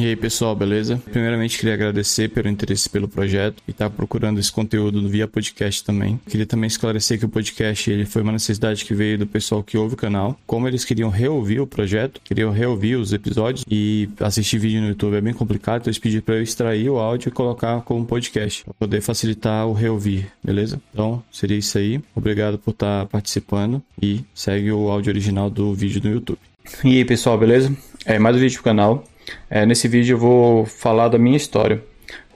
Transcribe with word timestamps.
E 0.00 0.06
aí 0.06 0.16
pessoal, 0.16 0.56
beleza? 0.56 0.96
Primeiramente 1.12 1.58
queria 1.58 1.74
agradecer 1.74 2.30
pelo 2.30 2.48
interesse 2.48 2.88
pelo 2.88 3.06
projeto 3.06 3.62
e 3.68 3.70
estar 3.70 3.90
tá 3.90 3.94
procurando 3.94 4.40
esse 4.40 4.50
conteúdo 4.50 5.06
via 5.06 5.28
podcast 5.28 5.84
também. 5.84 6.18
Queria 6.26 6.46
também 6.46 6.68
esclarecer 6.68 7.18
que 7.18 7.26
o 7.26 7.28
podcast 7.28 7.90
ele 7.90 8.06
foi 8.06 8.22
uma 8.22 8.32
necessidade 8.32 8.82
que 8.82 8.94
veio 8.94 9.18
do 9.18 9.26
pessoal 9.26 9.62
que 9.62 9.76
ouve 9.76 9.92
o 9.92 9.98
canal. 9.98 10.40
Como 10.46 10.66
eles 10.66 10.86
queriam 10.86 11.10
reouvir 11.10 11.60
o 11.60 11.66
projeto, 11.66 12.18
queriam 12.24 12.50
reouvir 12.50 12.96
os 12.96 13.12
episódios 13.12 13.62
e 13.70 14.08
assistir 14.20 14.58
vídeo 14.58 14.80
no 14.80 14.88
YouTube 14.88 15.16
é 15.16 15.20
bem 15.20 15.34
complicado, 15.34 15.82
então 15.82 15.90
eles 15.90 15.98
pediram 15.98 16.22
para 16.22 16.36
eu 16.36 16.42
extrair 16.42 16.88
o 16.88 16.98
áudio 16.98 17.28
e 17.28 17.32
colocar 17.32 17.82
como 17.82 18.06
podcast 18.06 18.64
para 18.64 18.72
poder 18.72 19.02
facilitar 19.02 19.66
o 19.66 19.74
reouvir, 19.74 20.32
beleza? 20.42 20.80
Então 20.94 21.22
seria 21.30 21.58
isso 21.58 21.76
aí. 21.76 22.00
Obrigado 22.16 22.58
por 22.58 22.70
estar 22.70 23.02
tá 23.02 23.06
participando 23.06 23.82
e 24.00 24.24
segue 24.34 24.72
o 24.72 24.88
áudio 24.88 25.10
original 25.10 25.50
do 25.50 25.74
vídeo 25.74 26.00
no 26.02 26.10
YouTube. 26.10 26.38
E 26.82 26.96
aí 26.96 27.04
pessoal, 27.04 27.36
beleza? 27.36 27.70
É 28.06 28.18
mais 28.18 28.34
um 28.34 28.38
vídeo 28.38 28.54
pro 28.54 28.64
canal. 28.64 29.04
É, 29.48 29.66
nesse 29.66 29.88
vídeo 29.88 30.14
eu 30.14 30.18
vou 30.18 30.66
falar 30.66 31.08
da 31.08 31.18
minha 31.18 31.36
história. 31.36 31.82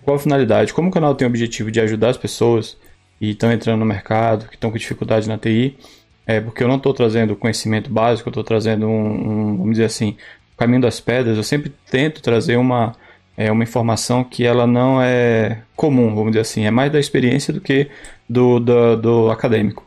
Qual 0.02 0.16
a 0.16 0.20
finalidade? 0.20 0.74
Como 0.74 0.88
o 0.88 0.92
canal 0.92 1.14
tem 1.14 1.26
o 1.26 1.30
objetivo 1.30 1.70
de 1.70 1.80
ajudar 1.80 2.10
as 2.10 2.16
pessoas 2.16 2.76
e 3.20 3.30
estão 3.30 3.50
entrando 3.50 3.80
no 3.80 3.86
mercado, 3.86 4.48
que 4.48 4.54
estão 4.54 4.70
com 4.70 4.76
dificuldade 4.76 5.28
na 5.28 5.38
TI, 5.38 5.78
é 6.26 6.40
porque 6.40 6.62
eu 6.62 6.68
não 6.68 6.76
estou 6.76 6.92
trazendo 6.92 7.34
conhecimento 7.36 7.90
básico, 7.90 8.28
eu 8.28 8.30
estou 8.30 8.44
trazendo 8.44 8.86
um, 8.86 9.52
um, 9.52 9.56
vamos 9.56 9.72
dizer 9.72 9.84
assim, 9.84 10.16
caminho 10.56 10.82
das 10.82 11.00
pedras. 11.00 11.36
Eu 11.36 11.42
sempre 11.42 11.72
tento 11.90 12.22
trazer 12.22 12.56
uma, 12.56 12.94
é, 13.36 13.50
uma 13.50 13.62
informação 13.62 14.22
que 14.22 14.44
ela 14.44 14.66
não 14.66 15.00
é 15.00 15.62
comum, 15.74 16.14
vamos 16.14 16.32
dizer 16.32 16.40
assim, 16.40 16.66
é 16.66 16.70
mais 16.70 16.92
da 16.92 17.00
experiência 17.00 17.52
do 17.52 17.60
que 17.60 17.88
do, 18.28 18.58
do, 18.60 18.96
do 18.96 19.30
acadêmico. 19.30 19.84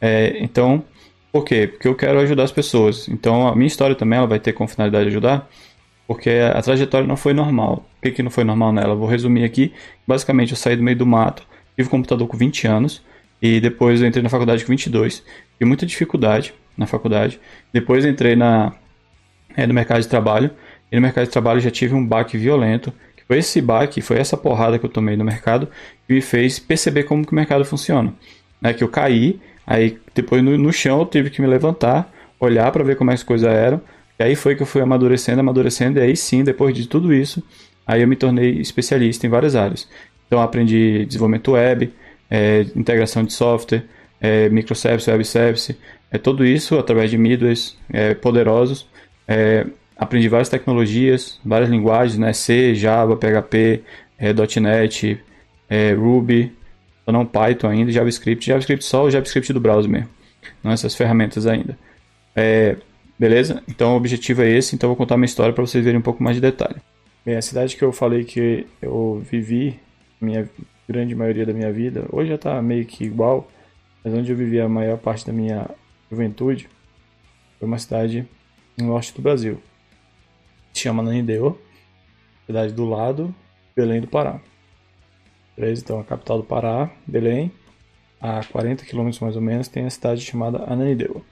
É, 0.00 0.36
então, 0.42 0.84
por 1.30 1.44
quê? 1.44 1.68
Porque 1.68 1.86
eu 1.88 1.94
quero 1.94 2.18
ajudar 2.20 2.44
as 2.44 2.52
pessoas. 2.52 3.08
Então, 3.08 3.46
a 3.46 3.54
minha 3.54 3.66
história 3.66 3.94
também 3.94 4.18
ela 4.18 4.26
vai 4.26 4.40
ter 4.40 4.52
como 4.52 4.68
finalidade 4.68 5.08
ajudar 5.08 5.48
porque 6.06 6.30
a 6.30 6.60
trajetória 6.60 7.06
não 7.06 7.16
foi 7.16 7.32
normal. 7.32 7.86
O 7.98 8.02
que, 8.02 8.10
que 8.10 8.22
não 8.22 8.30
foi 8.30 8.44
normal 8.44 8.72
nela? 8.72 8.94
Vou 8.94 9.08
resumir 9.08 9.44
aqui. 9.44 9.72
Basicamente, 10.06 10.50
eu 10.50 10.56
saí 10.56 10.76
do 10.76 10.82
meio 10.82 10.96
do 10.96 11.06
mato, 11.06 11.46
tive 11.76 11.88
computador 11.88 12.26
com 12.28 12.36
20 12.36 12.66
anos, 12.66 13.02
e 13.40 13.60
depois 13.60 14.00
eu 14.00 14.06
entrei 14.06 14.22
na 14.22 14.28
faculdade 14.28 14.64
com 14.64 14.70
22. 14.70 15.24
Tive 15.58 15.64
muita 15.64 15.86
dificuldade 15.86 16.54
na 16.76 16.86
faculdade. 16.86 17.40
Depois 17.72 18.04
entrei 18.04 18.36
na, 18.36 18.72
é, 19.56 19.66
no 19.66 19.74
mercado 19.74 20.00
de 20.00 20.08
trabalho, 20.08 20.50
e 20.90 20.96
no 20.96 21.02
mercado 21.02 21.24
de 21.24 21.30
trabalho 21.30 21.60
já 21.60 21.70
tive 21.70 21.94
um 21.94 22.06
baque 22.06 22.36
violento. 22.36 22.92
Que 23.16 23.24
foi 23.24 23.38
esse 23.38 23.60
baque, 23.60 24.00
foi 24.00 24.18
essa 24.18 24.36
porrada 24.36 24.78
que 24.78 24.84
eu 24.84 24.90
tomei 24.90 25.16
no 25.16 25.24
mercado, 25.24 25.68
que 26.06 26.14
me 26.14 26.20
fez 26.20 26.58
perceber 26.58 27.04
como 27.04 27.24
que 27.24 27.32
o 27.32 27.34
mercado 27.34 27.64
funciona. 27.64 28.12
Né, 28.60 28.72
que 28.72 28.84
eu 28.84 28.88
caí, 28.88 29.40
aí 29.66 29.98
depois 30.14 30.42
no, 30.42 30.56
no 30.56 30.72
chão 30.72 31.00
eu 31.00 31.06
tive 31.06 31.30
que 31.30 31.40
me 31.40 31.48
levantar, 31.48 32.12
olhar 32.38 32.70
para 32.70 32.84
ver 32.84 32.96
como 32.96 33.10
é 33.10 33.14
as 33.14 33.22
coisas 33.24 33.48
eram, 33.48 33.80
e 34.18 34.22
aí 34.22 34.34
foi 34.34 34.54
que 34.54 34.62
eu 34.62 34.66
fui 34.66 34.80
amadurecendo, 34.80 35.40
amadurecendo, 35.40 35.98
e 35.98 36.02
aí 36.02 36.16
sim, 36.16 36.44
depois 36.44 36.74
de 36.74 36.86
tudo 36.86 37.12
isso, 37.12 37.42
aí 37.86 38.02
eu 38.02 38.08
me 38.08 38.16
tornei 38.16 38.60
especialista 38.60 39.26
em 39.26 39.30
várias 39.30 39.56
áreas. 39.56 39.88
Então 40.26 40.40
aprendi 40.40 41.04
desenvolvimento 41.06 41.52
web, 41.52 41.92
é, 42.30 42.62
integração 42.74 43.24
de 43.24 43.32
software, 43.32 43.84
é, 44.20 44.48
microservice, 44.48 45.10
web 45.10 45.24
service, 45.24 45.76
é, 46.10 46.18
tudo 46.18 46.44
isso 46.44 46.78
através 46.78 47.10
de 47.10 47.18
middlewares 47.18 47.76
é, 47.92 48.14
poderosos. 48.14 48.86
É, 49.26 49.66
aprendi 49.96 50.28
várias 50.28 50.48
tecnologias, 50.48 51.38
várias 51.44 51.68
linguagens, 51.68 52.18
né? 52.18 52.32
C, 52.32 52.74
Java, 52.74 53.16
PHP, 53.16 53.82
é, 54.18 54.32
.NET, 54.60 55.20
é, 55.68 55.92
Ruby, 55.92 56.52
não 57.06 57.26
Python 57.26 57.68
ainda, 57.68 57.90
JavaScript. 57.90 58.46
JavaScript 58.46 58.84
só 58.84 59.04
o 59.04 59.10
JavaScript 59.10 59.52
do 59.52 59.60
browser 59.60 59.90
mesmo, 59.90 60.08
não 60.62 60.72
essas 60.72 60.94
ferramentas 60.94 61.46
ainda. 61.46 61.76
Beleza? 63.22 63.62
Então 63.68 63.92
o 63.92 63.96
objetivo 63.96 64.42
é 64.42 64.50
esse, 64.50 64.74
então 64.74 64.88
eu 64.88 64.96
vou 64.96 64.96
contar 64.96 65.14
uma 65.14 65.24
história 65.24 65.54
para 65.54 65.64
vocês 65.64 65.84
verem 65.84 66.00
um 66.00 66.02
pouco 66.02 66.20
mais 66.20 66.34
de 66.34 66.40
detalhe. 66.40 66.82
Bem, 67.24 67.36
a 67.36 67.40
cidade 67.40 67.76
que 67.76 67.84
eu 67.84 67.92
falei 67.92 68.24
que 68.24 68.66
eu 68.82 69.22
vivi, 69.24 69.78
minha 70.20 70.50
grande 70.88 71.14
maioria 71.14 71.46
da 71.46 71.52
minha 71.52 71.72
vida, 71.72 72.04
hoje 72.10 72.30
já 72.30 72.34
está 72.34 72.60
meio 72.60 72.84
que 72.84 73.04
igual, 73.04 73.48
mas 74.02 74.12
onde 74.12 74.32
eu 74.32 74.36
vivi 74.36 74.60
a 74.60 74.68
maior 74.68 74.98
parte 74.98 75.24
da 75.24 75.32
minha 75.32 75.70
juventude, 76.10 76.68
foi 77.60 77.68
uma 77.68 77.78
cidade 77.78 78.26
no 78.76 78.88
norte 78.88 79.14
do 79.14 79.22
Brasil. 79.22 79.62
Se 80.72 80.80
chama 80.80 81.00
Nanideu, 81.00 81.62
cidade 82.44 82.72
do 82.72 82.84
lado, 82.84 83.32
Belém 83.76 84.00
do 84.00 84.08
Pará. 84.08 84.40
Beleza? 85.56 85.80
Então 85.80 86.00
a 86.00 86.04
capital 86.04 86.38
do 86.38 86.44
Pará, 86.44 86.90
Belém, 87.06 87.52
a 88.20 88.42
40 88.42 88.84
quilômetros 88.84 89.20
mais 89.20 89.36
ou 89.36 89.42
menos, 89.42 89.68
tem 89.68 89.86
a 89.86 89.90
cidade 89.90 90.22
chamada 90.22 90.64
Ananindeua. 90.64 91.22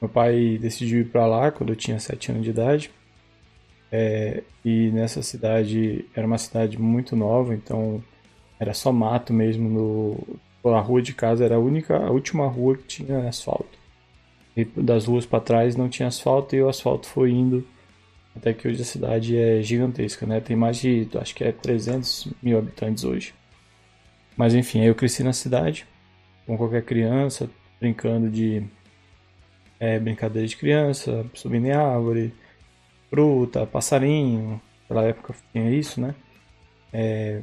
Meu 0.00 0.08
pai 0.08 0.58
decidiu 0.60 1.00
ir 1.00 1.06
para 1.06 1.26
lá 1.26 1.50
quando 1.50 1.70
eu 1.70 1.76
tinha 1.76 1.98
7 1.98 2.32
anos 2.32 2.44
de 2.44 2.50
idade. 2.50 2.90
É, 3.90 4.42
e 4.64 4.90
nessa 4.90 5.22
cidade 5.22 6.04
era 6.14 6.26
uma 6.26 6.38
cidade 6.38 6.80
muito 6.80 7.14
nova, 7.14 7.54
então 7.54 8.02
era 8.58 8.74
só 8.74 8.92
mato 8.92 9.32
mesmo. 9.32 9.68
No, 9.68 10.72
a 10.74 10.80
rua 10.80 11.02
de 11.02 11.14
casa 11.14 11.44
era 11.44 11.56
a 11.56 11.60
única, 11.60 11.96
a 11.96 12.10
última 12.10 12.46
rua 12.46 12.76
que 12.76 12.84
tinha 12.84 13.28
asfalto. 13.28 13.78
E 14.56 14.64
das 14.64 15.06
ruas 15.06 15.26
para 15.26 15.40
trás 15.40 15.76
não 15.76 15.88
tinha 15.88 16.08
asfalto 16.08 16.54
e 16.54 16.62
o 16.62 16.68
asfalto 16.68 17.06
foi 17.06 17.30
indo 17.30 17.66
até 18.36 18.52
que 18.52 18.66
hoje 18.66 18.82
a 18.82 18.84
cidade 18.84 19.36
é 19.36 19.62
gigantesca, 19.62 20.26
né? 20.26 20.40
Tem 20.40 20.56
mais 20.56 20.78
de, 20.78 21.08
acho 21.20 21.34
que 21.34 21.44
é 21.44 21.52
300 21.52 22.28
mil 22.42 22.58
habitantes 22.58 23.04
hoje. 23.04 23.32
Mas 24.36 24.54
enfim, 24.54 24.82
eu 24.82 24.94
cresci 24.94 25.22
na 25.22 25.32
cidade, 25.32 25.86
com 26.46 26.56
qualquer 26.56 26.82
criança, 26.82 27.48
brincando 27.80 28.28
de 28.28 28.64
é, 29.78 29.98
brincadeira 29.98 30.46
de 30.46 30.56
criança, 30.56 31.26
subindo 31.34 31.66
em 31.66 31.72
árvore, 31.72 32.34
fruta, 33.10 33.66
passarinho, 33.66 34.60
naquela 34.82 35.08
época 35.08 35.34
tinha 35.52 35.70
isso, 35.70 36.00
né? 36.00 36.14
É, 36.92 37.40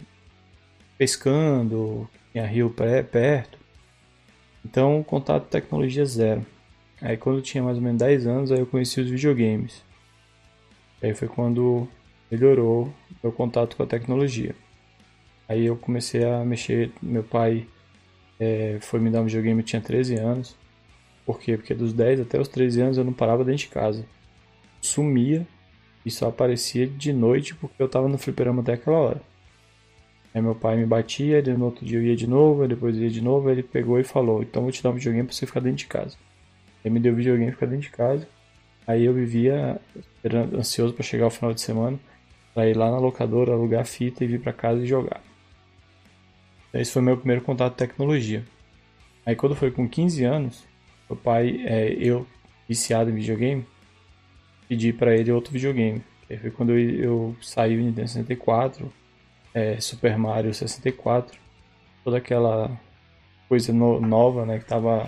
pescando, 0.97 2.09
tinha 2.31 2.45
rio 2.45 2.69
pré, 2.69 3.03
perto. 3.03 3.59
Então, 4.65 5.03
contato 5.03 5.49
tecnologia 5.49 6.05
zero. 6.05 6.45
Aí 7.01 7.17
quando 7.17 7.37
eu 7.37 7.41
tinha 7.41 7.63
mais 7.63 7.77
ou 7.77 7.83
menos 7.83 7.97
10 7.99 8.27
anos, 8.27 8.51
aí 8.51 8.59
eu 8.59 8.65
conheci 8.65 9.01
os 9.01 9.09
videogames. 9.09 9.83
Aí 11.01 11.15
foi 11.15 11.27
quando 11.27 11.87
melhorou 12.29 12.93
meu 13.23 13.31
contato 13.31 13.75
com 13.75 13.83
a 13.83 13.87
tecnologia. 13.87 14.55
Aí 15.49 15.65
eu 15.65 15.75
comecei 15.75 16.23
a 16.23 16.45
mexer, 16.45 16.91
meu 17.01 17.23
pai 17.23 17.67
é, 18.39 18.77
foi 18.81 18.99
me 18.99 19.09
dar 19.09 19.21
um 19.21 19.25
videogame, 19.25 19.61
eu 19.61 19.65
tinha 19.65 19.81
13 19.81 20.15
anos. 20.15 20.55
Por 21.25 21.39
quê? 21.39 21.57
Porque 21.57 21.73
dos 21.73 21.93
10 21.93 22.21
até 22.21 22.39
os 22.39 22.47
13 22.47 22.81
anos 22.81 22.97
eu 22.97 23.03
não 23.03 23.13
parava 23.13 23.43
dentro 23.43 23.61
de 23.61 23.67
casa. 23.67 24.05
Sumia 24.81 25.45
e 26.05 26.11
só 26.11 26.29
aparecia 26.29 26.87
de 26.87 27.13
noite 27.13 27.53
porque 27.55 27.81
eu 27.81 27.87
tava 27.87 28.07
no 28.07 28.17
fliperama 28.17 28.61
até 28.61 28.73
aquela 28.73 28.97
hora. 28.97 29.21
Aí 30.33 30.41
meu 30.41 30.55
pai 30.55 30.77
me 30.77 30.85
batia, 30.85 31.39
e 31.39 31.53
no 31.53 31.65
outro 31.65 31.85
dia 31.85 31.99
eu 31.99 32.03
ia 32.03 32.15
de 32.15 32.25
novo, 32.25 32.65
depois 32.67 32.95
ia 32.95 33.09
de 33.09 33.21
novo, 33.21 33.49
ele 33.49 33.61
pegou 33.61 33.99
e 33.99 34.03
falou, 34.03 34.41
então 34.41 34.63
vou 34.63 34.71
te 34.71 34.81
dar 34.81 34.89
um 34.89 34.93
videogame 34.93 35.27
pra 35.27 35.35
você 35.35 35.45
ficar 35.45 35.59
dentro 35.59 35.79
de 35.79 35.87
casa. 35.87 36.15
Ele 36.83 36.93
me 36.93 36.99
deu 36.99 37.13
o 37.13 37.15
videogame 37.15 37.51
pra 37.51 37.55
ficar 37.55 37.65
dentro 37.67 37.83
de 37.83 37.89
casa. 37.89 38.27
Aí 38.87 39.05
eu 39.05 39.13
vivia 39.13 39.79
ansioso 40.57 40.93
para 40.93 41.03
chegar 41.03 41.27
o 41.27 41.29
final 41.29 41.53
de 41.53 41.61
semana, 41.61 41.99
para 42.53 42.67
ir 42.67 42.75
lá 42.75 42.89
na 42.89 42.97
locadora, 42.97 43.51
alugar 43.51 43.81
a 43.81 43.85
fita 43.85 44.23
e 44.23 44.27
vir 44.27 44.39
para 44.39 44.53
casa 44.53 44.81
e 44.81 44.87
jogar. 44.87 45.21
Esse 46.73 46.91
foi 46.91 47.01
meu 47.01 47.17
primeiro 47.17 47.41
contato 47.41 47.73
com 47.73 47.77
tecnologia. 47.77 48.43
Aí 49.25 49.35
quando 49.35 49.55
foi 49.55 49.69
com 49.69 49.87
15 49.87 50.23
anos, 50.23 50.63
meu 51.11 51.17
pai, 51.17 51.61
é, 51.65 51.93
eu, 51.93 52.25
viciado 52.67 53.09
em 53.09 53.15
videogame, 53.15 53.65
pedi 54.67 54.93
para 54.93 55.15
ele 55.15 55.31
outro 55.31 55.51
videogame. 55.51 56.01
Que 56.27 56.37
foi 56.37 56.51
quando 56.51 56.71
eu, 56.71 56.89
eu 56.95 57.35
saí 57.41 57.77
o 57.77 57.81
Nintendo 57.81 58.07
64, 58.07 58.93
é, 59.53 59.79
Super 59.81 60.17
Mario 60.17 60.53
64, 60.53 61.37
toda 62.03 62.17
aquela 62.17 62.71
coisa 63.49 63.73
no, 63.73 63.99
nova 63.99 64.45
né, 64.45 64.59
que 64.59 64.65
tava 64.65 65.07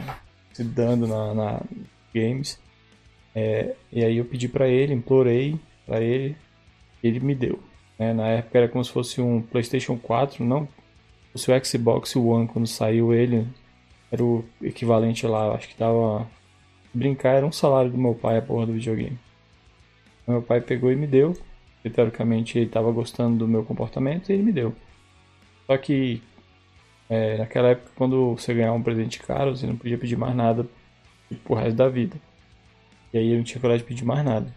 se 0.51 0.63
dando 0.63 1.07
na, 1.07 1.33
na 1.33 1.61
games. 2.13 2.59
É, 3.33 3.73
e 3.91 4.03
aí 4.03 4.17
eu 4.17 4.25
pedi 4.25 4.49
para 4.49 4.67
ele, 4.67 4.93
implorei 4.93 5.57
para 5.85 6.01
ele, 6.01 6.35
ele 7.01 7.19
me 7.21 7.33
deu. 7.33 7.59
Né? 7.97 8.13
Na 8.13 8.27
época 8.27 8.57
era 8.57 8.67
como 8.67 8.83
se 8.83 8.91
fosse 8.91 9.21
um 9.21 9.41
PlayStation 9.41 9.97
4, 9.97 10.43
não 10.43 10.67
o 11.33 11.65
Xbox 11.65 12.15
One 12.15 12.47
quando 12.47 12.67
saiu 12.67 13.13
ele, 13.13 13.47
era 14.13 14.23
o 14.23 14.45
equivalente 14.61 15.25
lá, 15.25 15.55
acho 15.55 15.67
que 15.67 15.75
tava. 15.75 16.29
Brincar 16.93 17.31
era 17.31 17.45
um 17.47 17.51
salário 17.51 17.89
do 17.89 17.97
meu 17.97 18.13
pai 18.13 18.37
a 18.37 18.41
porra 18.43 18.67
do 18.67 18.73
videogame. 18.73 19.17
Meu 20.27 20.39
pai 20.39 20.61
pegou 20.61 20.91
e 20.91 20.95
me 20.95 21.07
deu. 21.07 21.35
E, 21.83 21.89
teoricamente 21.89 22.59
ele 22.59 22.69
tava 22.69 22.91
gostando 22.91 23.39
do 23.39 23.47
meu 23.47 23.65
comportamento 23.65 24.29
e 24.29 24.33
ele 24.33 24.43
me 24.43 24.51
deu. 24.51 24.73
Só 25.65 25.75
que 25.77 26.21
é, 27.09 27.39
naquela 27.39 27.69
época, 27.69 27.91
quando 27.95 28.35
você 28.35 28.53
ganhava 28.53 28.75
um 28.75 28.83
presente 28.83 29.19
caro, 29.19 29.57
você 29.57 29.65
não 29.65 29.75
podia 29.75 29.97
pedir 29.97 30.15
mais 30.15 30.35
nada 30.35 30.67
pro 31.43 31.55
resto 31.55 31.75
da 31.75 31.89
vida. 31.89 32.15
E 33.11 33.17
aí 33.17 33.31
eu 33.31 33.37
não 33.37 33.43
tinha 33.43 33.59
coragem 33.59 33.83
de 33.83 33.87
pedir 33.87 34.05
mais 34.05 34.23
nada. 34.23 34.53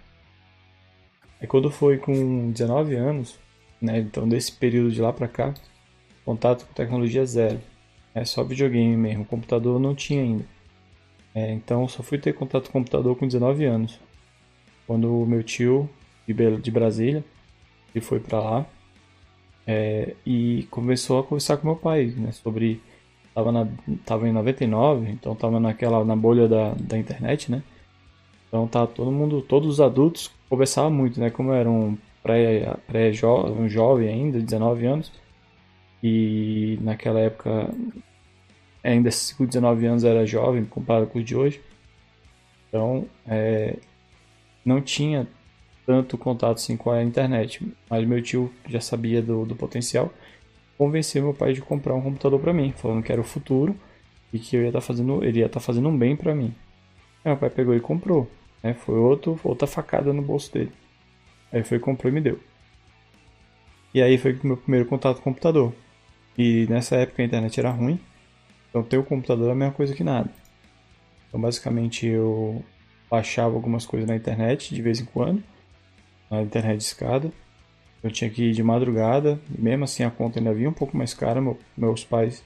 Aí 1.41 1.47
quando 1.47 1.71
foi 1.71 1.97
com 1.97 2.53
19 2.53 2.95
anos, 2.95 3.39
né, 3.81 4.01
então 4.01 4.29
desse 4.29 4.53
período 4.53 4.93
de 4.93 5.01
lá 5.01 5.13
pra 5.15 5.27
cá, 5.27 5.55
contato 6.27 6.67
com 6.67 6.75
tecnologia 6.75 7.25
zero. 7.25 7.59
É 8.17 8.25
só 8.25 8.43
videogame 8.43 8.97
mesmo, 8.97 9.27
computador 9.27 9.79
não 9.79 9.95
tinha 9.95 10.23
ainda. 10.23 10.47
É, 11.35 11.53
então 11.53 11.87
só 11.87 12.03
fui 12.03 12.17
ter 12.17 12.33
contato 12.33 12.69
com 12.69 12.79
computador 12.79 13.15
com 13.15 13.27
19 13.27 13.67
anos. 13.67 14.01
Quando 14.87 15.23
o 15.23 15.27
meu 15.27 15.43
tio 15.43 15.87
de 16.27 16.71
Brasília 16.71 17.23
ele 17.95 18.03
foi 18.03 18.19
para 18.19 18.41
lá 18.41 18.67
é, 19.67 20.15
e 20.25 20.67
começou 20.71 21.19
a 21.19 21.25
conversar 21.25 21.59
com 21.59 21.67
meu 21.67 21.77
pai, 21.77 22.07
né, 22.07 22.33
sobre 22.33 22.81
tava 23.35 23.53
na 23.53 23.69
tava 24.07 24.27
em 24.27 24.33
99, 24.33 25.11
então 25.11 25.35
tava 25.35 25.61
naquela 25.61 26.03
na 26.03 26.17
bolha 26.17 26.49
da, 26.49 26.73
da 26.73 26.97
internet, 26.97 27.51
né? 27.51 27.63
Então 28.49 28.67
tá 28.67 28.87
todo 28.87 29.13
mundo, 29.13 29.43
todos 29.43 29.69
os 29.69 29.81
adultos 29.81 30.31
conversavam 30.49 30.91
muito, 30.91 31.21
né? 31.21 31.29
Como 31.29 31.51
eu 31.51 31.55
era 31.55 31.71
um 31.71 31.99
pré, 32.23 32.77
pré 32.87 33.11
-jo, 33.13 33.29
um 33.53 33.69
jovem 33.69 34.09
ainda, 34.09 34.41
19 34.41 34.87
anos, 34.87 35.13
e 36.03 36.79
naquela 36.81 37.21
época 37.21 37.71
ainda 38.87 39.11
com 39.37 39.45
19 39.45 39.87
anos 39.87 40.05
era 40.05 40.27
jovem 40.27 40.65
comparado 40.65 41.07
com 41.07 41.19
os 41.19 41.25
de 41.25 41.37
hoje. 41.37 41.61
Então, 42.69 43.07
é, 43.27 43.77
não 44.65 44.81
tinha 44.81 45.27
tanto 45.85 46.19
contato 46.19 46.57
assim 46.57 46.77
com 46.77 46.91
a 46.91 47.03
internet, 47.03 47.67
mas 47.89 48.07
meu 48.07 48.23
tio 48.23 48.53
já 48.69 48.81
sabia 48.81 49.23
do, 49.23 49.45
do 49.45 49.55
potencial 49.55 50.13
convencer 50.77 51.23
meu 51.23 51.33
pai 51.33 51.53
de 51.53 51.61
comprar 51.61 51.95
um 51.95 52.03
computador 52.03 52.39
para 52.39 52.53
mim, 52.53 52.73
falando 52.77 53.03
que 53.03 53.11
era 53.11 53.21
o 53.21 53.25
futuro 53.25 53.75
e 54.33 54.39
que 54.39 54.57
eu 54.57 54.63
ia 54.63 54.69
estar 54.69 54.81
tá 54.81 54.87
fazendo, 54.87 55.25
ele 55.25 55.41
ia 55.41 55.47
estar 55.47 55.61
tá 55.61 55.65
fazendo 55.65 55.89
um 55.89 55.97
bem 55.97 56.15
para 56.15 56.35
mim. 56.35 56.55
Aí 57.25 57.31
meu 57.31 57.37
pai 57.37 57.51
pegou 57.51 57.75
e 57.75 57.81
comprou, 57.81 58.31
né? 58.63 58.75
Foi 58.75 58.97
outro, 58.97 59.39
outra 59.43 59.67
facada 59.67 60.13
no 60.13 60.23
bolso 60.23 60.53
dele. 60.53 60.73
Aí 61.53 61.63
foi 61.63 61.79
comprou 61.79 62.11
e 62.11 62.15
me 62.15 62.21
deu. 62.21 62.39
E 63.95 64.03
aí 64.03 64.19
foi 64.19 64.33
o 64.33 64.47
meu 64.47 64.57
primeiro 64.57 64.87
contato 64.87 65.17
com 65.17 65.31
o 65.31 65.33
computador. 65.33 65.73
E 66.37 66.67
nessa 66.69 66.97
época 66.97 67.23
a 67.23 67.25
internet 67.25 67.59
era 67.59 67.71
ruim, 67.71 67.99
então 68.77 68.83
ter 68.83 68.99
o 68.99 69.03
computador 69.03 69.49
é 69.49 69.53
a 69.53 69.55
mesma 69.55 69.73
coisa 69.73 69.95
que 69.95 70.05
nada. 70.05 70.29
Então 71.29 71.41
basicamente 71.41 72.07
eu 72.07 72.63
baixava 73.11 73.55
algumas 73.55 73.87
coisas 73.87 74.07
na 74.07 74.15
internet 74.15 74.75
de 74.75 74.83
vez 74.83 75.01
em 75.01 75.07
quando, 75.07 75.43
na 76.31 76.43
internet 76.43 76.77
de 76.77 76.85
escada 76.85 77.33
eu 78.03 78.11
tinha 78.11 78.29
que 78.29 78.51
ir 78.51 78.53
de 78.53 78.63
madrugada, 78.63 79.41
mesmo 79.49 79.85
assim 79.85 80.05
a 80.05 80.11
conta 80.11 80.39
ainda 80.39 80.53
vinha 80.53 80.69
um 80.69 80.75
pouco 80.75 80.95
mais 80.95 81.15
cara. 81.15 81.41
Meu, 81.41 81.59
meus 81.77 82.05
pais 82.05 82.45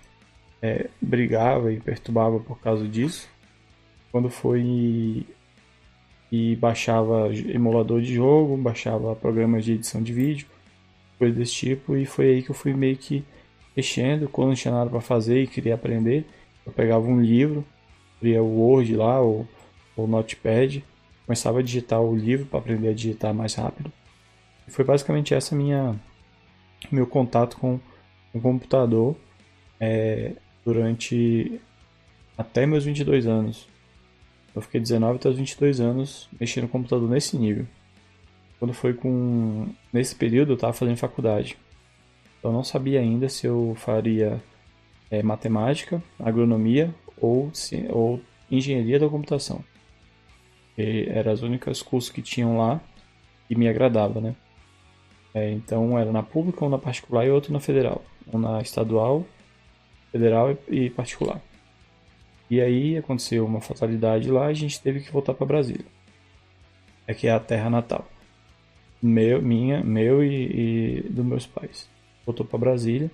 é, 0.62 0.88
brigavam 1.02 1.70
e 1.70 1.80
perturbavam 1.80 2.40
por 2.40 2.60
causa 2.60 2.86
disso. 2.86 3.28
Quando 4.12 4.30
foi 4.30 5.26
e 6.30 6.56
baixava 6.56 7.28
emulador 7.34 8.00
de 8.00 8.14
jogo, 8.14 8.56
baixava 8.56 9.16
programas 9.16 9.64
de 9.64 9.72
edição 9.72 10.00
de 10.00 10.12
vídeo, 10.12 10.46
coisas 11.18 11.36
desse 11.36 11.54
tipo, 11.54 11.96
e 11.96 12.06
foi 12.06 12.30
aí 12.30 12.42
que 12.42 12.50
eu 12.50 12.54
fui 12.54 12.72
meio 12.72 12.96
que 12.96 13.24
mexendo. 13.76 14.28
Quando 14.28 14.48
não 14.48 14.54
tinha 14.54 14.74
nada 14.74 14.90
para 14.90 15.00
fazer 15.00 15.42
e 15.42 15.46
queria 15.46 15.74
aprender, 15.74 16.26
eu 16.66 16.72
pegava 16.72 17.06
um 17.06 17.20
livro, 17.20 17.64
abria 18.18 18.42
o 18.42 18.58
Word 18.58 18.94
lá, 18.96 19.20
ou 19.20 19.46
o 19.96 20.06
Notepad, 20.06 20.84
começava 21.26 21.60
a 21.60 21.62
digitar 21.62 22.00
o 22.00 22.16
livro 22.16 22.46
para 22.46 22.58
aprender 22.58 22.88
a 22.88 22.94
digitar 22.94 23.34
mais 23.34 23.54
rápido 23.54 23.92
foi 24.70 24.84
basicamente 24.84 25.34
essa 25.34 25.54
minha 25.54 26.00
meu 26.90 27.06
contato 27.06 27.56
com 27.58 27.78
o 28.32 28.40
computador 28.40 29.16
é, 29.78 30.32
durante 30.64 31.60
até 32.38 32.64
meus 32.64 32.84
22 32.84 33.26
anos. 33.26 33.68
Eu 34.54 34.62
fiquei 34.62 34.80
19 34.80 35.16
até 35.16 35.28
os 35.28 35.36
22 35.36 35.80
anos 35.80 36.28
mexendo 36.38 36.64
no 36.64 36.68
computador 36.68 37.08
nesse 37.08 37.36
nível. 37.36 37.66
Quando 38.58 38.72
foi 38.72 38.94
com 38.94 39.68
nesse 39.92 40.14
período 40.14 40.52
eu 40.52 40.54
estava 40.54 40.72
fazendo 40.72 40.96
faculdade. 40.96 41.58
Eu 42.42 42.52
não 42.52 42.64
sabia 42.64 43.00
ainda 43.00 43.28
se 43.28 43.46
eu 43.46 43.74
faria 43.76 44.42
é, 45.10 45.22
matemática, 45.22 46.02
agronomia 46.18 46.94
ou, 47.20 47.50
se, 47.52 47.86
ou 47.90 48.20
engenharia 48.50 48.98
da 48.98 49.08
computação. 49.08 49.62
E 50.76 51.06
eram 51.08 51.32
as 51.32 51.42
únicas 51.42 51.82
cursos 51.82 52.10
que 52.10 52.22
tinham 52.22 52.56
lá 52.56 52.80
e 53.48 53.54
me 53.54 53.68
agradava, 53.68 54.20
né? 54.20 54.34
É, 55.34 55.50
então 55.50 55.98
era 55.98 56.10
na 56.10 56.22
pública, 56.22 56.64
um 56.64 56.68
na 56.68 56.78
particular 56.78 57.26
e 57.26 57.30
outro 57.30 57.52
na 57.52 57.60
federal. 57.60 58.02
Um 58.32 58.38
na 58.38 58.60
estadual, 58.60 59.24
federal 60.10 60.56
e 60.68 60.88
particular. 60.90 61.40
E 62.50 62.60
aí 62.60 62.96
aconteceu 62.96 63.44
uma 63.44 63.60
fatalidade 63.60 64.30
lá 64.30 64.48
e 64.48 64.50
a 64.50 64.54
gente 64.54 64.80
teve 64.80 65.00
que 65.00 65.12
voltar 65.12 65.34
para 65.34 65.46
Brasília. 65.46 65.86
É 67.06 67.14
que 67.14 67.26
é 67.28 67.32
a 67.32 67.40
terra 67.40 67.70
natal. 67.70 68.08
Meu, 69.02 69.40
minha, 69.40 69.82
meu 69.84 70.22
e, 70.24 71.00
e 71.04 71.08
dos 71.08 71.24
meus 71.24 71.46
pais. 71.46 71.88
Voltou 72.30 72.46
para 72.46 72.60
Brasília. 72.60 73.10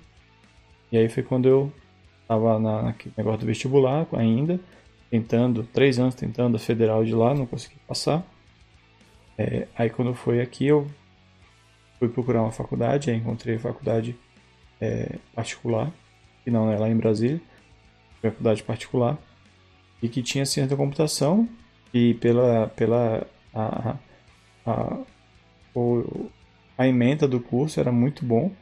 E 0.93 0.99
aí 0.99 1.09
foi 1.09 1.23
quando 1.23 1.49
eu 1.49 1.73
tava 2.29 2.59
na, 2.59 2.83
naquele 2.83 3.15
negócio 3.17 3.41
do 3.41 3.47
vestibular 3.47 4.07
ainda, 4.13 4.61
tentando, 5.11 5.65
três 5.65 5.99
anos 5.99 6.15
tentando 6.15 6.57
a 6.57 6.59
federal 6.59 7.03
de 7.03 7.15
lá, 7.15 7.35
não 7.35 7.47
consegui 7.47 7.77
passar. 7.89 8.23
É, 9.39 9.69
aí 9.75 9.89
quando 9.89 10.13
foi 10.13 10.43
aqui 10.43 10.67
eu 10.67 10.87
fui 11.99 12.11
procurar 12.11 12.43
uma 12.43 12.53
faculdade, 12.53 13.11
aí 13.11 13.17
encontrei 13.17 13.57
a 13.57 13.59
faculdade 13.59 14.15
é, 14.79 15.17
particular, 15.35 15.91
que 16.45 16.51
não 16.51 16.71
é 16.71 16.77
lá 16.79 16.91
em 16.91 16.97
Brasília, 16.97 17.41
faculdade 18.21 18.63
particular, 18.63 19.17
e 20.03 20.11
que 20.11 20.23
tinha 20.23 20.45
ciência 20.45 20.69
da 20.69 20.77
computação, 20.77 21.49
e 21.95 22.13
pela, 22.15 22.69
pela 22.69 23.27
a, 23.55 23.97
a, 24.67 24.99
o, 25.75 26.29
a 26.77 26.87
emenda 26.87 27.27
do 27.27 27.41
curso 27.41 27.81
era 27.81 27.91
muito 27.91 28.23
bom, 28.23 28.53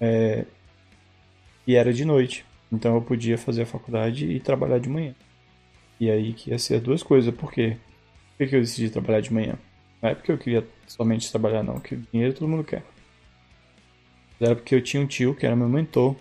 é, 0.00 0.44
e 1.66 1.74
era 1.74 1.92
de 1.92 2.04
noite, 2.04 2.44
então 2.72 2.94
eu 2.94 3.02
podia 3.02 3.36
fazer 3.38 3.62
a 3.62 3.66
faculdade 3.66 4.26
e 4.26 4.40
trabalhar 4.40 4.78
de 4.78 4.88
manhã. 4.88 5.14
E 5.98 6.10
aí 6.10 6.32
que 6.32 6.50
ia 6.50 6.58
ser 6.58 6.80
duas 6.80 7.02
coisas, 7.02 7.34
por 7.34 7.50
quê? 7.50 7.76
Por 8.36 8.46
que 8.46 8.56
eu 8.56 8.60
decidi 8.60 8.90
trabalhar 8.90 9.20
de 9.20 9.32
manhã? 9.32 9.58
Não 10.02 10.10
é 10.10 10.14
porque 10.14 10.30
eu 10.30 10.38
queria 10.38 10.66
somente 10.86 11.30
trabalhar, 11.30 11.62
não, 11.62 11.80
que 11.80 11.96
dinheiro 12.12 12.34
todo 12.34 12.48
mundo 12.48 12.64
quer. 12.64 12.84
Era 14.40 14.54
porque 14.54 14.74
eu 14.74 14.82
tinha 14.82 15.02
um 15.02 15.06
tio 15.06 15.34
que 15.34 15.46
era 15.46 15.56
meu 15.56 15.68
mentor. 15.68 16.14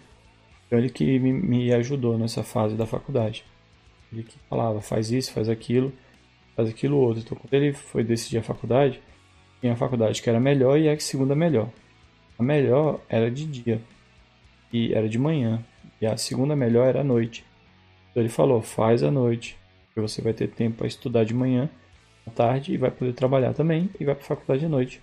Então 0.66 0.80
ele 0.80 0.90
que 0.90 1.20
me, 1.20 1.34
me 1.34 1.74
ajudou 1.74 2.18
nessa 2.18 2.44
fase 2.44 2.76
da 2.76 2.86
faculdade. 2.86 3.44
Ele 4.12 4.24
que 4.24 4.38
falava, 4.50 4.82
faz 4.82 5.12
isso, 5.12 5.34
faz 5.34 5.50
aquilo, 5.50 5.94
faz 6.56 6.70
aquilo 6.70 6.98
outro. 6.98 7.22
Então 7.22 7.38
quando 7.38 7.54
ele 7.54 7.74
foi 7.74 8.04
decidir 8.04 8.38
a 8.38 8.44
faculdade, 8.44 9.02
tinha 9.60 9.74
a 9.74 9.76
faculdade 9.76 10.22
que 10.22 10.30
era 10.30 10.40
melhor 10.40 10.80
e 10.80 10.88
a 10.88 10.98
segunda 11.00 11.36
melhor. 11.36 11.70
A 12.38 12.44
melhor 12.44 13.00
era 13.10 13.30
de 13.32 13.46
dia 13.46 13.82
e 14.72 14.94
era 14.94 15.08
de 15.08 15.18
manhã. 15.18 15.64
E 16.02 16.06
a 16.06 16.18
segunda 16.18 16.56
melhor 16.56 16.88
era 16.88 17.02
à 17.02 17.04
noite. 17.04 17.46
Então 18.12 18.22
ele 18.22 18.30
falou, 18.30 18.62
faz 18.62 19.04
à 19.04 19.12
noite, 19.12 19.58
porque 19.88 20.02
você 20.02 20.22
vai 20.22 20.34
ter 20.34 20.48
tempo 20.48 20.78
para 20.78 20.88
estudar 20.88 21.24
de 21.24 21.34
manhã 21.34 21.70
à 22.26 22.32
tarde 22.32 22.74
e 22.74 22.78
vai 22.78 22.92
poder 22.92 23.14
trabalhar 23.14 23.54
também 23.54 23.90
e 24.00 24.06
vai 24.06 24.16
para 24.16 24.24
faculdade 24.24 24.66
à 24.66 24.70
noite. 24.70 25.02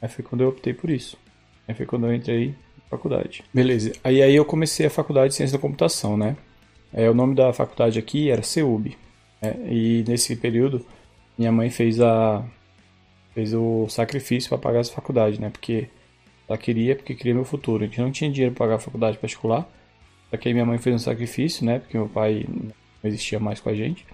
Aí 0.00 0.08
foi 0.08 0.24
quando 0.24 0.42
eu 0.42 0.48
optei 0.48 0.72
por 0.72 0.90
isso. 0.90 1.18
Aí 1.68 1.74
foi 1.74 1.86
quando 1.86 2.06
eu 2.06 2.14
entrei 2.14 2.48
na 2.48 2.84
faculdade. 2.88 3.44
Beleza. 3.52 3.92
Aí 4.02 4.22
aí 4.22 4.34
eu 4.34 4.44
comecei 4.44 4.86
a 4.86 4.90
faculdade 4.90 5.28
de 5.28 5.34
ciência 5.34 5.56
da 5.56 5.62
computação, 5.62 6.16
né? 6.16 6.36
É, 6.92 7.08
o 7.08 7.14
nome 7.14 7.34
da 7.34 7.52
faculdade 7.52 7.98
aqui 7.98 8.30
era 8.30 8.42
CEUB. 8.42 8.96
Né? 9.40 9.56
E 9.68 10.04
nesse 10.08 10.34
período 10.36 10.84
minha 11.38 11.52
mãe 11.52 11.70
fez 11.70 12.00
a 12.00 12.44
fez 13.32 13.54
o 13.54 13.88
sacrifício 13.88 14.48
para 14.48 14.58
pagar 14.58 14.80
essa 14.80 14.92
faculdade, 14.92 15.40
né? 15.40 15.50
Porque 15.50 15.88
ela 16.50 16.58
queria, 16.58 16.96
porque 16.96 17.14
queria 17.14 17.32
meu 17.32 17.44
futuro. 17.44 17.84
A 17.84 17.86
gente 17.86 18.00
não 18.00 18.10
tinha 18.10 18.28
dinheiro 18.28 18.52
para 18.52 18.66
pagar 18.66 18.74
a 18.74 18.80
faculdade 18.80 19.16
particular. 19.18 19.70
Só 20.28 20.36
que 20.36 20.48
aí 20.48 20.52
minha 20.52 20.66
mãe 20.66 20.78
fez 20.78 20.96
um 20.96 20.98
sacrifício, 20.98 21.64
né? 21.64 21.78
Porque 21.78 21.96
meu 21.96 22.08
pai 22.08 22.44
não 22.48 22.72
existia 23.04 23.38
mais 23.38 23.60
com 23.60 23.68
a 23.68 23.74
gente. 23.74 24.04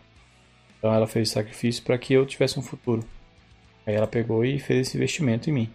Então 0.79 0.93
ela 0.93 1.07
fez 1.07 1.31
sacrifício 1.31 1.83
para 1.83 1.97
que 1.97 2.13
eu 2.13 2.27
tivesse 2.27 2.59
um 2.59 2.63
futuro. 2.63 3.03
Aí 3.87 3.95
ela 3.95 4.07
pegou 4.07 4.45
e 4.45 4.59
fez 4.59 4.87
esse 4.87 4.99
investimento 4.99 5.49
em 5.49 5.53
mim. 5.55 5.71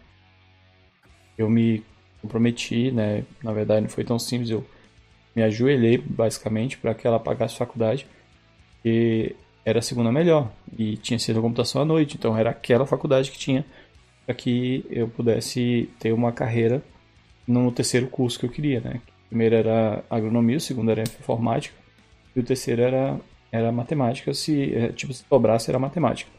Eu 1.36 1.50
me 1.50 1.84
comprometi, 2.22 2.92
né? 2.92 3.24
Na 3.44 3.52
verdade 3.52 3.82
não 3.82 3.90
foi 3.90 4.04
tão 4.04 4.20
simples, 4.20 4.52
eu 4.52 4.64
me 5.36 5.42
ajoelhei 5.42 5.98
basicamente 5.98 6.78
para 6.78 6.94
que 6.94 7.08
ela 7.08 7.20
pagasse 7.20 7.58
faculdade. 7.58 8.06
E 8.86 9.36
era 9.66 9.80
a 9.80 9.82
segunda 9.82 10.12
melhor 10.12 10.52
e 10.78 10.96
tinha 10.98 11.18
sido 11.18 11.40
a 11.40 11.42
computação 11.42 11.82
à 11.82 11.86
noite, 11.86 12.18
então 12.18 12.38
era 12.38 12.52
aquela 12.52 12.86
faculdade 12.86 13.32
que 13.32 13.40
tinha 13.40 13.66
para 14.26 14.36
que 14.36 14.86
eu 14.90 15.08
pudesse 15.08 15.90
ter 16.00 16.14
uma 16.14 16.32
carreira 16.32 16.84
no 17.48 17.72
terceiro 17.72 18.08
curso 18.08 18.40
que 18.40 18.46
eu 18.46 18.50
queria, 18.50 18.80
né? 18.80 19.02
Primeiro 19.28 19.56
era 19.56 20.04
agronomia, 20.10 20.58
o 20.58 20.62
segundo 20.62 20.92
era 20.92 21.02
informática 21.02 21.76
e 22.36 22.40
o 22.40 22.44
terceiro 22.44 22.82
era 22.82 23.20
era 23.52 23.70
matemática, 23.72 24.34
se 24.34 24.74
é, 24.74 24.90
tipo 24.94 25.14
se 25.14 25.26
sobrasse 25.28 25.70
era 25.70 25.78
matemática. 25.78 26.32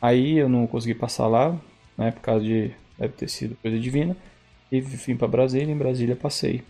Aí 0.00 0.38
eu 0.38 0.48
não 0.48 0.66
consegui 0.66 0.94
passar 0.94 1.26
lá, 1.26 1.58
né, 1.98 2.12
por 2.12 2.20
causa 2.20 2.44
de 2.44 2.70
deve 2.96 3.14
ter 3.14 3.28
sido 3.28 3.56
coisa 3.56 3.78
divina, 3.78 4.16
e 4.70 4.80
vim 4.80 5.16
para 5.16 5.26
Brasília, 5.26 5.72
em 5.72 5.76
Brasília 5.76 6.14
passei, 6.14 6.62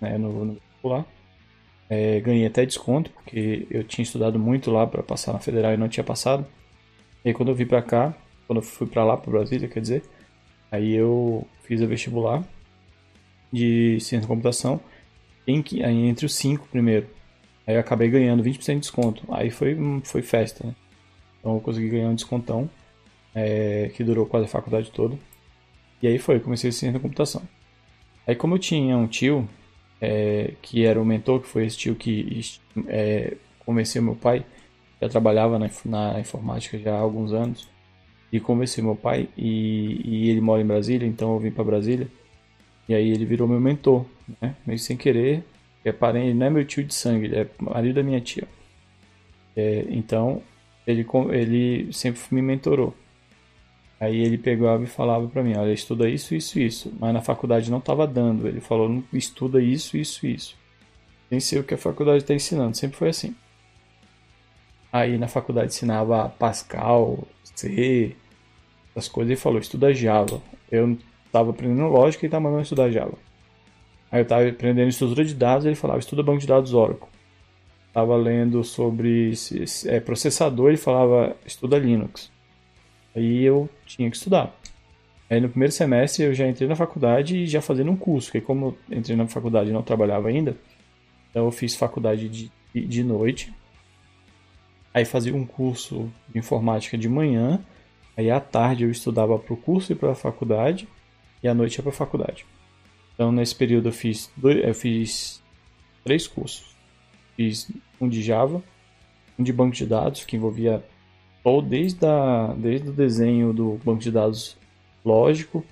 né, 0.00 0.18
no, 0.18 0.58
vestibular. 0.78 1.06
É, 1.90 2.20
ganhei 2.20 2.46
até 2.46 2.66
desconto, 2.66 3.10
porque 3.10 3.66
eu 3.70 3.82
tinha 3.84 4.02
estudado 4.02 4.38
muito 4.38 4.70
lá 4.70 4.86
para 4.86 5.02
passar 5.02 5.32
na 5.32 5.38
federal 5.38 5.72
e 5.72 5.76
não 5.76 5.88
tinha 5.88 6.04
passado. 6.04 6.46
E 7.24 7.28
aí, 7.28 7.34
quando 7.34 7.48
eu 7.50 7.54
vim 7.54 7.66
para 7.66 7.82
cá, 7.82 8.14
quando 8.48 8.58
eu 8.58 8.62
fui 8.62 8.86
para 8.86 9.04
lá, 9.04 9.16
para 9.16 9.30
Brasília, 9.30 9.68
quer 9.68 9.80
dizer, 9.80 10.02
aí 10.72 10.94
eu 10.94 11.46
fiz 11.62 11.80
a 11.80 11.86
vestibular 11.86 12.42
de 13.52 14.00
ciência 14.00 14.22
da 14.22 14.26
computação 14.26 14.80
em, 15.46 15.62
entre 16.08 16.26
os 16.26 16.34
cinco 16.34 16.66
primeiro. 16.68 17.06
Aí 17.66 17.74
eu 17.74 17.80
acabei 17.80 18.08
ganhando 18.08 18.42
20% 18.42 18.74
de 18.74 18.80
desconto. 18.80 19.22
Aí 19.30 19.50
foi, 19.50 19.76
foi 20.02 20.22
festa, 20.22 20.66
né? 20.66 20.74
Então 21.38 21.54
eu 21.54 21.60
consegui 21.60 21.90
ganhar 21.90 22.08
um 22.08 22.14
descontão, 22.14 22.68
é, 23.34 23.90
que 23.94 24.02
durou 24.02 24.24
quase 24.24 24.46
a 24.46 24.48
faculdade 24.48 24.90
toda. 24.90 25.16
E 26.02 26.08
aí 26.08 26.18
foi, 26.18 26.40
comecei 26.40 26.70
a 26.70 26.72
ciência 26.72 26.94
da 26.94 27.00
computação. 27.00 27.42
Aí 28.26 28.34
como 28.34 28.54
eu 28.54 28.58
tinha 28.58 28.96
um 28.96 29.06
tio, 29.06 29.46
é, 30.00 30.54
que 30.62 30.86
era 30.86 31.00
o 31.00 31.04
mentor, 31.04 31.40
que 31.40 31.48
foi 31.48 31.66
esse 31.66 31.76
tio 31.76 31.94
que 31.94 32.40
é, 32.86 33.36
convenceu 33.60 34.02
meu 34.02 34.16
pai, 34.16 34.44
já 35.00 35.08
trabalhava 35.08 35.58
na, 35.58 35.70
na, 35.84 36.18
informática 36.18 36.78
já 36.78 36.94
há 36.94 36.98
alguns 36.98 37.32
anos, 37.32 37.68
e 38.32 38.38
convenceu 38.40 38.84
meu 38.84 38.96
pai, 38.96 39.28
e, 39.36 40.00
e 40.04 40.30
ele 40.30 40.40
mora 40.40 40.62
em 40.62 40.66
Brasília, 40.66 41.06
então 41.06 41.32
eu 41.32 41.38
vim 41.38 41.50
para 41.50 41.64
Brasília, 41.64 42.08
e 42.88 42.94
aí 42.94 43.10
ele 43.10 43.24
virou 43.24 43.48
meu 43.48 43.60
mentor, 43.60 44.04
né? 44.40 44.54
Meio 44.66 44.78
sem 44.78 44.96
querer, 44.96 45.44
é 45.84 45.92
parente, 45.92 46.34
não 46.34 46.46
é 46.46 46.50
meu 46.50 46.64
tio 46.64 46.84
de 46.84 46.94
sangue, 46.94 47.26
ele 47.26 47.36
é 47.36 47.46
marido 47.58 47.96
da 47.96 48.02
minha 48.02 48.20
tia. 48.20 48.46
É, 49.56 49.86
então, 49.88 50.42
ele, 50.86 51.06
ele 51.32 51.92
sempre 51.92 52.20
me 52.30 52.42
mentorou. 52.42 52.94
Aí 54.00 54.20
ele 54.20 54.38
pegava 54.38 54.82
e 54.84 54.86
falava 54.86 55.26
para 55.26 55.42
mim, 55.42 55.56
olha, 55.56 55.72
estuda 55.72 56.08
isso, 56.08 56.34
isso, 56.34 56.58
isso. 56.60 56.92
Mas 57.00 57.12
na 57.12 57.20
faculdade 57.20 57.70
não 57.70 57.78
estava 57.78 58.06
dando. 58.06 58.46
Ele 58.46 58.60
falou, 58.60 59.02
estuda 59.12 59.60
isso, 59.60 59.96
isso, 59.96 60.26
isso. 60.26 60.56
Nem 61.30 61.40
sei 61.40 61.58
o 61.58 61.64
que 61.64 61.74
a 61.74 61.78
faculdade 61.78 62.18
está 62.18 62.32
ensinando, 62.34 62.76
sempre 62.76 62.96
foi 62.96 63.08
assim. 63.08 63.34
Aí 64.92 65.18
na 65.18 65.28
faculdade 65.28 65.68
ensinava 65.68 66.28
Pascal, 66.30 67.18
C, 67.42 68.16
essas 68.94 69.08
coisas, 69.08 69.38
e 69.38 69.40
falou, 69.40 69.58
estuda 69.58 69.92
Java. 69.92 70.40
Eu 70.70 70.96
estava 71.26 71.50
aprendendo 71.50 71.88
lógica 71.88 72.24
e 72.24 72.28
estava 72.28 72.44
mandando 72.44 72.62
estudar 72.62 72.90
Java. 72.90 73.18
Aí 74.10 74.20
eu 74.20 74.22
estava 74.22 74.48
aprendendo 74.48 74.88
estrutura 74.88 75.24
de 75.24 75.34
dados, 75.34 75.66
ele 75.66 75.74
falava, 75.74 75.98
estuda 75.98 76.22
banco 76.22 76.40
de 76.40 76.46
dados 76.46 76.72
Oracle. 76.72 77.08
Estava 77.88 78.16
lendo 78.16 78.64
sobre 78.64 79.32
é, 79.86 80.00
processador, 80.00 80.68
ele 80.68 80.76
falava, 80.76 81.36
estuda 81.44 81.78
Linux. 81.78 82.30
Aí 83.14 83.44
eu 83.44 83.68
tinha 83.84 84.10
que 84.10 84.16
estudar. 84.16 84.54
Aí 85.28 85.40
no 85.40 85.48
primeiro 85.48 85.72
semestre 85.72 86.24
eu 86.24 86.32
já 86.32 86.48
entrei 86.48 86.68
na 86.68 86.76
faculdade 86.76 87.36
e 87.36 87.46
já 87.46 87.60
fazendo 87.60 87.90
um 87.90 87.96
curso, 87.96 88.28
porque 88.28 88.40
como 88.40 88.76
eu 88.90 88.98
entrei 88.98 89.16
na 89.16 89.26
faculdade 89.26 89.68
e 89.68 89.72
não 89.72 89.82
trabalhava 89.82 90.28
ainda, 90.28 90.56
então 91.30 91.44
eu 91.44 91.50
fiz 91.50 91.74
faculdade 91.74 92.28
de, 92.28 92.50
de 92.74 93.04
noite. 93.04 93.52
Aí 94.98 95.04
fazia 95.04 95.32
um 95.32 95.46
curso 95.46 96.10
de 96.28 96.40
informática 96.40 96.98
de 96.98 97.08
manhã, 97.08 97.64
aí 98.16 98.32
à 98.32 98.40
tarde 98.40 98.82
eu 98.82 98.90
estudava 98.90 99.38
para 99.38 99.54
o 99.54 99.56
curso 99.56 99.92
e 99.92 99.94
para 99.94 100.10
a 100.10 100.14
faculdade, 100.16 100.88
e 101.40 101.46
à 101.46 101.54
noite 101.54 101.76
ia 101.76 101.84
para 101.84 101.92
a 101.92 101.94
faculdade. 101.94 102.44
Então 103.14 103.30
nesse 103.30 103.54
período 103.54 103.90
eu 103.90 103.92
fiz, 103.92 104.28
dois, 104.36 104.58
eu 104.58 104.74
fiz 104.74 105.40
três 106.02 106.26
cursos. 106.26 106.74
Fiz 107.36 107.70
um 108.00 108.08
de 108.08 108.20
Java, 108.20 108.60
um 109.38 109.44
de 109.44 109.52
banco 109.52 109.76
de 109.76 109.86
dados, 109.86 110.24
que 110.24 110.34
envolvia 110.34 110.84
ou 111.44 111.62
desde, 111.62 112.04
a, 112.04 112.52
desde 112.58 112.88
o 112.88 112.92
desenho 112.92 113.52
do 113.52 113.80
banco 113.84 114.00
de 114.00 114.10
dados 114.10 114.56
lógico 115.04 115.64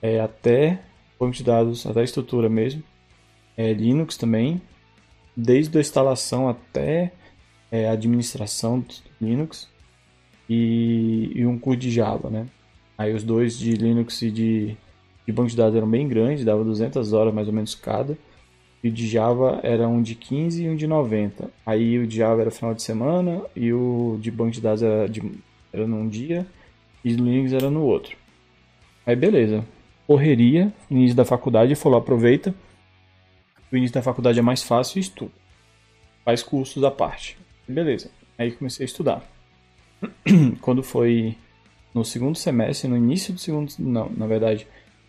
é, 0.00 0.20
até 0.20 0.80
banco 1.20 1.36
de 1.36 1.44
dados, 1.44 1.84
até 1.84 2.00
a 2.00 2.04
estrutura 2.04 2.48
mesmo. 2.48 2.82
É, 3.58 3.74
Linux 3.74 4.16
também, 4.16 4.58
desde 5.36 5.76
a 5.76 5.82
instalação 5.82 6.48
até 6.48 7.12
é, 7.74 7.88
administração 7.88 8.78
do 8.78 8.94
Linux 9.20 9.68
e, 10.48 11.32
e, 11.34 11.44
um 11.44 11.58
curso 11.58 11.80
de 11.80 11.90
Java, 11.90 12.30
né? 12.30 12.46
Aí 12.96 13.12
os 13.12 13.24
dois 13.24 13.58
de 13.58 13.72
Linux 13.72 14.22
e 14.22 14.30
de, 14.30 14.76
de 15.26 15.32
banco 15.32 15.50
de 15.50 15.56
dados 15.56 15.74
eram 15.74 15.90
bem 15.90 16.06
grandes, 16.06 16.44
dava 16.44 16.62
200 16.62 17.12
horas 17.12 17.34
mais 17.34 17.48
ou 17.48 17.52
menos 17.52 17.74
cada. 17.74 18.16
E 18.80 18.88
o 18.88 18.92
de 18.92 19.08
Java 19.08 19.58
era 19.64 19.88
um 19.88 20.00
de 20.00 20.14
15 20.14 20.62
e 20.62 20.68
um 20.68 20.76
de 20.76 20.86
90. 20.86 21.50
Aí 21.66 21.98
o 21.98 22.06
de 22.06 22.18
Java 22.18 22.42
era 22.42 22.50
final 22.52 22.72
de 22.74 22.82
semana 22.82 23.42
e 23.56 23.72
o 23.72 24.18
de 24.20 24.30
banco 24.30 24.52
de 24.52 24.60
dados 24.60 24.82
era, 24.82 25.08
de, 25.08 25.20
era 25.72 25.84
num 25.84 26.08
dia 26.08 26.46
e 27.04 27.12
o 27.12 27.16
Linux 27.16 27.52
era 27.52 27.70
no 27.70 27.82
outro. 27.82 28.16
Aí 29.04 29.16
beleza. 29.16 29.64
Correria, 30.06 30.72
início 30.88 31.16
da 31.16 31.24
faculdade, 31.24 31.74
falou, 31.74 31.98
aproveita. 31.98 32.54
O 33.72 33.76
início 33.76 33.94
da 33.94 34.02
faculdade 34.02 34.38
é 34.38 34.42
mais 34.42 34.62
fácil 34.62 34.98
e 34.98 35.00
estuda. 35.00 35.32
Faz 36.24 36.40
cursos 36.40 36.84
à 36.84 36.90
parte. 36.90 37.42
Beleza. 37.66 38.10
Aí 38.36 38.52
comecei 38.52 38.84
a 38.84 38.86
estudar. 38.86 39.24
Quando 40.60 40.82
foi 40.82 41.36
no 41.94 42.04
segundo 42.04 42.36
semestre, 42.36 42.88
no 42.88 42.96
início 42.96 43.32
do 43.32 43.40
segundo, 43.40 43.72
não, 43.78 44.10
na 44.10 44.26
verdade, 44.26 44.66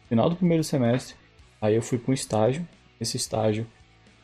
final 0.08 0.30
do 0.30 0.36
primeiro 0.36 0.64
semestre, 0.64 1.16
aí 1.60 1.76
eu 1.76 1.82
fui 1.82 1.98
para 1.98 2.12
um 2.12 2.14
estágio 2.14 2.66
esse 3.00 3.18
estágio 3.18 3.68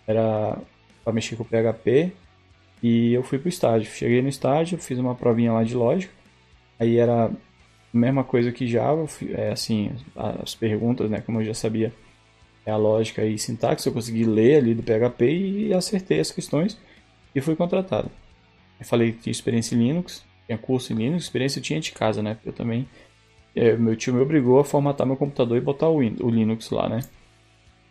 era 0.08 0.58
para 1.04 1.14
mexer 1.14 1.36
com 1.36 1.44
o 1.44 1.46
PHP 1.46 2.12
e 2.82 3.14
eu 3.14 3.24
fui 3.24 3.38
pro 3.38 3.50
estágio. 3.50 3.92
Cheguei 3.92 4.22
no 4.22 4.30
estágio, 4.30 4.78
fiz 4.78 4.98
uma 4.98 5.16
provinha 5.16 5.54
lá 5.54 5.64
de 5.64 5.76
lógica. 5.76 6.14
Aí 6.80 6.98
era 6.98 7.26
a 7.26 7.32
mesma 7.94 8.24
coisa 8.24 8.52
que 8.52 8.68
Java, 8.68 9.06
é 9.34 9.52
assim, 9.52 9.92
as 10.16 10.56
perguntas, 10.56 11.10
né, 11.10 11.22
como 11.22 11.42
eu 11.42 11.46
já 11.46 11.54
sabia, 11.54 11.94
é 12.66 12.72
a 12.72 12.78
lógica 12.78 13.24
e 13.26 13.38
sintaxe, 13.38 13.88
eu 13.88 13.94
consegui 13.94 14.24
ler 14.24 14.58
ali 14.58 14.74
do 14.74 14.84
PHP 14.84 15.26
e 15.26 15.74
acertei 15.74 16.20
as 16.20 16.32
questões 16.32 16.78
e 17.36 17.42
fui 17.42 17.56
contratado. 17.56 18.10
Eu 18.82 18.86
falei 18.88 19.12
que 19.12 19.20
tinha 19.20 19.32
experiência 19.32 19.76
em 19.76 19.78
Linux, 19.78 20.26
tinha 20.48 20.58
curso 20.58 20.92
em 20.92 20.96
Linux, 20.96 21.24
experiência 21.24 21.60
eu 21.60 21.64
tinha 21.64 21.80
de 21.80 21.92
casa, 21.92 22.24
né? 22.24 22.36
Eu 22.44 22.52
também, 22.52 22.90
é, 23.56 23.78
meu 23.78 23.96
tio 23.96 24.12
me 24.12 24.20
obrigou 24.20 24.60
a 24.60 24.66
formatar 24.66 25.06
meu 25.06 25.16
computador 25.16 25.56
e 25.56 25.62
botar 25.62 25.88
o, 25.88 25.98
o 25.98 26.30
Linux 26.32 26.72
lá, 26.72 26.90
né? 26.90 27.02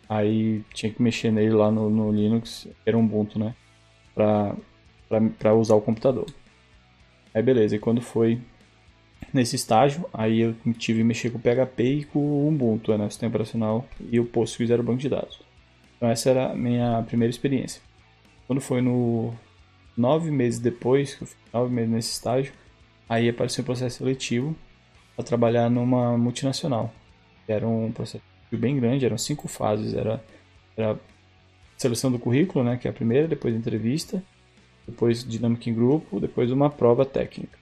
Aí 0.09 0.61
tinha 0.73 0.91
que 0.91 1.01
mexer 1.01 1.31
nele 1.31 1.51
lá 1.51 1.71
no, 1.71 1.89
no 1.89 2.11
Linux, 2.11 2.67
era 2.85 2.97
um 2.97 3.05
Ubuntu, 3.05 3.39
né? 3.39 3.55
Pra, 4.13 4.53
pra, 5.07 5.21
pra 5.39 5.55
usar 5.55 5.75
o 5.75 5.81
computador. 5.81 6.25
Aí 7.33 7.41
beleza, 7.41 7.77
e 7.77 7.79
quando 7.79 8.01
foi 8.01 8.41
nesse 9.33 9.55
estágio, 9.55 10.05
aí 10.13 10.41
eu 10.41 10.55
tive 10.77 10.99
que 10.99 11.05
mexer 11.05 11.29
com 11.29 11.37
o 11.37 11.41
PHP 11.41 11.83
e 11.83 12.03
com 12.03 12.19
o 12.19 12.49
Ubuntu, 12.49 12.97
né? 12.97 13.05
O 13.05 13.09
sistema 13.09 13.29
operacional 13.29 13.87
e 14.11 14.19
o 14.19 14.25
Postgres 14.25 14.69
era 14.69 14.81
o 14.81 14.85
banco 14.85 14.99
de 14.99 15.07
dados. 15.07 15.41
Então 15.95 16.09
essa 16.09 16.29
era 16.29 16.51
a 16.51 16.53
minha 16.53 17.01
primeira 17.07 17.29
experiência. 17.29 17.81
Quando 18.45 18.59
foi 18.59 18.81
no 18.81 19.33
nove 19.95 20.31
meses 20.31 20.59
depois, 20.59 21.15
que 21.15 21.23
eu 21.23 21.27
fiz 21.27 21.37
nove 21.53 21.73
meses 21.73 21.91
nesse 21.91 22.11
estágio, 22.13 22.53
aí 23.07 23.29
apareceu 23.29 23.61
um 23.61 23.65
processo 23.65 23.97
seletivo 23.97 24.55
para 25.15 25.25
trabalhar 25.25 25.69
numa 25.69 26.17
multinacional. 26.17 26.93
Era 27.47 27.67
um 27.67 27.91
processo 27.91 28.23
bem 28.51 28.79
grande, 28.79 29.05
eram 29.05 29.17
cinco 29.17 29.47
fases. 29.47 29.93
Era, 29.93 30.23
era 30.75 30.99
seleção 31.77 32.11
do 32.11 32.19
currículo, 32.19 32.63
né, 32.63 32.77
que 32.77 32.87
é 32.87 32.91
a 32.91 32.93
primeira, 32.93 33.27
depois 33.27 33.55
entrevista, 33.55 34.23
depois 34.87 35.27
dinâmica 35.27 35.69
em 35.69 35.73
grupo, 35.73 36.19
depois 36.19 36.51
uma 36.51 36.69
prova 36.69 37.05
técnica. 37.05 37.57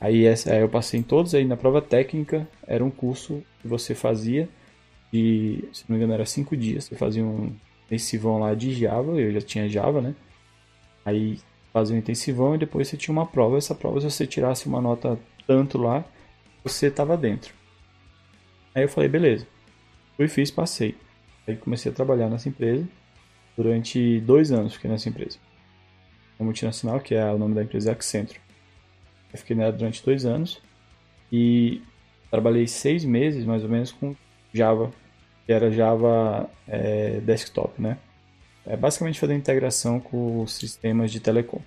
Aí, 0.00 0.26
essa, 0.26 0.52
aí 0.52 0.60
eu 0.60 0.68
passei 0.68 1.00
em 1.00 1.02
todos, 1.02 1.34
aí 1.34 1.44
na 1.44 1.56
prova 1.56 1.80
técnica 1.80 2.48
era 2.66 2.84
um 2.84 2.90
curso 2.90 3.42
que 3.60 3.68
você 3.68 3.94
fazia 3.94 4.48
de, 5.12 5.64
se 5.72 5.84
não 5.88 5.96
me 5.96 5.96
engano, 5.96 6.14
era 6.14 6.26
cinco 6.26 6.56
dias. 6.56 6.84
Você 6.84 6.96
fazia 6.96 7.24
um 7.24 7.54
intensivão 7.86 8.38
lá 8.38 8.54
de 8.54 8.72
Java, 8.74 9.12
eu 9.12 9.32
já 9.32 9.40
tinha 9.40 9.68
Java, 9.68 10.00
né? 10.00 10.14
Aí 11.04 11.38
fazia 11.72 11.94
um 11.96 11.98
intensivão 11.98 12.54
e 12.54 12.58
depois 12.58 12.88
você 12.88 12.96
tinha 12.96 13.12
uma 13.12 13.26
prova. 13.26 13.58
Essa 13.58 13.74
prova, 13.74 14.00
se 14.00 14.10
você 14.10 14.26
tirasse 14.26 14.66
uma 14.66 14.80
nota 14.80 15.18
tanto 15.46 15.76
lá, 15.76 16.04
você 16.62 16.86
estava 16.86 17.16
dentro. 17.16 17.52
Aí 18.74 18.82
eu 18.82 18.88
falei, 18.88 19.08
beleza. 19.08 19.46
Fui, 20.16 20.28
fiz, 20.28 20.50
passei. 20.50 20.96
Aí 21.46 21.56
comecei 21.56 21.92
a 21.92 21.94
trabalhar 21.94 22.28
nessa 22.28 22.48
empresa. 22.48 22.88
Durante 23.56 24.20
dois 24.20 24.50
anos 24.50 24.74
fiquei 24.74 24.90
nessa 24.90 25.08
empresa. 25.08 25.38
A 26.38 26.44
multinacional, 26.44 27.00
que 27.00 27.14
é 27.14 27.24
o 27.30 27.38
nome 27.38 27.54
da 27.54 27.62
empresa, 27.62 27.90
é 27.90 27.92
Accenture. 27.92 28.40
Eu 29.32 29.38
fiquei 29.38 29.54
nela 29.54 29.72
durante 29.72 30.04
dois 30.04 30.24
anos. 30.24 30.60
E 31.30 31.82
trabalhei 32.30 32.66
seis 32.66 33.04
meses, 33.04 33.44
mais 33.44 33.62
ou 33.62 33.68
menos, 33.68 33.92
com 33.92 34.16
Java. 34.52 34.90
Que 35.46 35.52
era 35.52 35.70
Java 35.70 36.48
é, 36.66 37.20
Desktop, 37.20 37.80
né? 37.80 37.98
É 38.66 38.76
basicamente 38.76 39.20
fazer 39.20 39.34
integração 39.34 40.00
com 40.00 40.46
sistemas 40.46 41.12
de 41.12 41.20
telecom. 41.20 41.60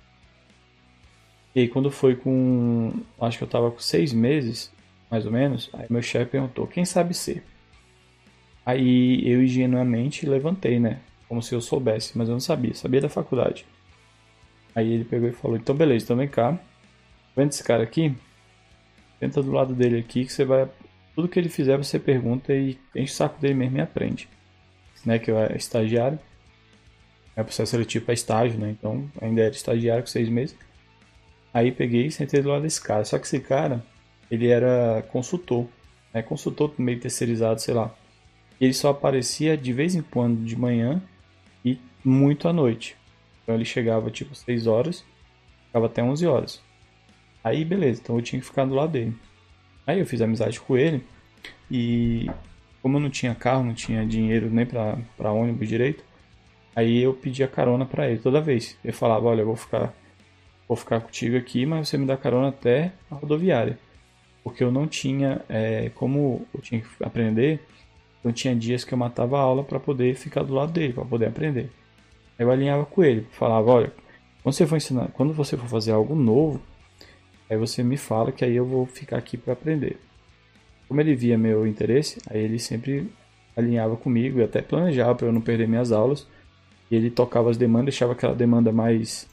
E 1.54 1.60
aí 1.60 1.68
quando 1.68 1.90
foi 1.90 2.16
com... 2.16 2.92
Acho 3.20 3.38
que 3.38 3.44
eu 3.44 3.48
tava 3.48 3.70
com 3.70 3.78
seis 3.78 4.12
meses, 4.12 4.72
mais 5.10 5.24
ou 5.26 5.32
menos. 5.32 5.70
Aí 5.72 5.86
meu 5.88 6.02
chefe 6.02 6.32
perguntou, 6.32 6.66
quem 6.66 6.84
sabe 6.84 7.14
ser? 7.14 7.44
Aí 8.68 9.26
eu 9.26 9.42
ingenuamente 9.42 10.26
levantei, 10.26 10.78
né? 10.78 11.00
Como 11.26 11.42
se 11.42 11.54
eu 11.54 11.60
soubesse, 11.60 12.16
mas 12.16 12.28
eu 12.28 12.32
não 12.32 12.40
sabia, 12.40 12.74
sabia 12.74 13.00
da 13.00 13.08
faculdade. 13.08 13.64
Aí 14.74 14.92
ele 14.92 15.04
pegou 15.04 15.28
e 15.28 15.32
falou: 15.32 15.56
Então 15.56 15.74
beleza, 15.74 16.04
então 16.04 16.16
vem 16.18 16.28
cá. 16.28 16.58
Vendo 17.34 17.50
esse 17.50 17.64
cara 17.64 17.82
aqui? 17.82 18.14
Tenta 19.18 19.42
do 19.42 19.50
lado 19.50 19.74
dele 19.74 19.98
aqui 19.98 20.24
que 20.24 20.32
você 20.32 20.44
vai. 20.44 20.68
Tudo 21.14 21.28
que 21.28 21.38
ele 21.38 21.48
fizer 21.48 21.76
você 21.76 21.98
pergunta 21.98 22.54
e 22.54 22.78
enche 22.94 23.12
o 23.12 23.16
saco 23.16 23.40
dele 23.40 23.54
mesmo 23.54 23.78
e 23.78 23.80
aprende. 23.80 24.28
Né? 25.04 25.18
Que 25.18 25.30
eu 25.30 25.38
era 25.38 25.56
estagiário. 25.56 26.18
É 27.38 27.42
processo 27.44 27.70
seletivo 27.70 28.04
para 28.04 28.14
estágio, 28.14 28.58
né? 28.58 28.70
Então 28.70 29.08
ainda 29.20 29.42
era 29.42 29.54
estagiário 29.54 30.02
com 30.02 30.08
seis 30.08 30.28
meses. 30.28 30.56
Aí 31.54 31.70
peguei 31.72 32.06
e 32.06 32.10
sentei 32.10 32.42
do 32.42 32.48
lado 32.48 32.62
desse 32.62 32.80
cara. 32.80 33.04
Só 33.04 33.18
que 33.18 33.26
esse 33.26 33.40
cara, 33.40 33.84
ele 34.30 34.48
era 34.48 35.02
consultor. 35.12 35.66
Né? 36.12 36.22
Consultor 36.22 36.74
meio 36.78 37.00
terceirizado, 37.00 37.60
sei 37.60 37.74
lá 37.74 37.94
ele 38.60 38.72
só 38.72 38.90
aparecia 38.90 39.56
de 39.56 39.72
vez 39.72 39.94
em 39.94 40.02
quando 40.02 40.44
de 40.44 40.56
manhã 40.56 41.02
e 41.64 41.78
muito 42.04 42.48
à 42.48 42.52
noite. 42.52 42.96
Então 43.42 43.54
ele 43.54 43.64
chegava 43.64 44.10
tipo 44.10 44.34
6 44.34 44.66
horas, 44.66 45.04
ficava 45.66 45.86
até 45.86 46.02
11 46.02 46.26
horas. 46.26 46.62
Aí 47.42 47.64
beleza, 47.64 48.00
então 48.02 48.16
eu 48.16 48.22
tinha 48.22 48.40
que 48.40 48.46
ficar 48.46 48.64
do 48.64 48.74
lado 48.74 48.92
dele. 48.92 49.16
Aí 49.86 50.00
eu 50.00 50.06
fiz 50.06 50.20
amizade 50.20 50.60
com 50.60 50.76
ele. 50.76 51.04
E 51.70 52.28
como 52.82 52.96
eu 52.96 53.00
não 53.00 53.10
tinha 53.10 53.34
carro, 53.34 53.64
não 53.64 53.74
tinha 53.74 54.04
dinheiro 54.04 54.50
nem 54.50 54.66
para 54.66 55.32
ônibus 55.32 55.68
direito, 55.68 56.04
aí 56.78 57.02
eu 57.02 57.12
pedia 57.12 57.48
carona 57.48 57.84
para 57.84 58.08
ele 58.08 58.20
toda 58.20 58.40
vez. 58.40 58.78
Ele 58.84 58.92
falava, 58.92 59.26
olha, 59.26 59.40
eu 59.40 59.46
vou 59.46 59.56
ficar, 59.56 59.92
vou 60.68 60.76
ficar 60.76 61.00
contigo 61.00 61.36
aqui, 61.36 61.66
mas 61.66 61.88
você 61.88 61.98
me 61.98 62.06
dá 62.06 62.16
carona 62.16 62.48
até 62.48 62.92
a 63.10 63.16
rodoviária. 63.16 63.76
Porque 64.44 64.62
eu 64.62 64.70
não 64.70 64.86
tinha, 64.86 65.42
é, 65.48 65.90
como 65.96 66.46
eu 66.54 66.60
tinha 66.60 66.80
que 66.80 66.88
aprender, 67.02 67.60
eu 68.22 68.32
tinha 68.32 68.54
dias 68.54 68.84
que 68.84 68.94
eu 68.94 68.98
matava 68.98 69.38
a 69.38 69.40
aula 69.40 69.64
para 69.64 69.80
poder 69.80 70.14
ficar 70.14 70.44
do 70.44 70.54
lado 70.54 70.70
dele, 70.72 70.92
para 70.92 71.04
poder 71.04 71.26
aprender. 71.26 71.68
Aí 72.38 72.46
eu 72.46 72.50
alinhava 72.50 72.86
com 72.86 73.02
ele, 73.02 73.26
falava, 73.32 73.70
olha, 73.72 73.92
quando 74.42 74.54
você 74.54 74.64
for 74.64 74.76
ensinar, 74.76 75.08
quando 75.08 75.32
você 75.32 75.56
for 75.56 75.68
fazer 75.68 75.90
algo 75.90 76.14
novo, 76.14 76.62
aí 77.50 77.56
você 77.56 77.82
me 77.82 77.96
fala 77.96 78.30
que 78.30 78.44
aí 78.44 78.54
eu 78.54 78.64
vou 78.64 78.86
ficar 78.86 79.18
aqui 79.18 79.36
para 79.36 79.52
aprender. 79.52 79.98
Como 80.86 81.00
ele 81.00 81.16
via 81.16 81.36
meu 81.36 81.66
interesse, 81.66 82.20
aí 82.30 82.40
ele 82.40 82.60
sempre 82.60 83.10
alinhava 83.56 83.96
comigo 83.96 84.38
e 84.38 84.44
até 84.44 84.62
planejava 84.62 85.16
para 85.16 85.26
eu 85.26 85.32
não 85.32 85.40
perder 85.40 85.66
minhas 85.66 85.90
aulas. 85.90 86.24
E 86.90 86.96
ele 86.96 87.10
tocava 87.10 87.50
as 87.50 87.56
demandas, 87.56 87.86
deixava 87.86 88.12
aquela 88.12 88.34
demanda 88.34 88.72
mais 88.72 89.28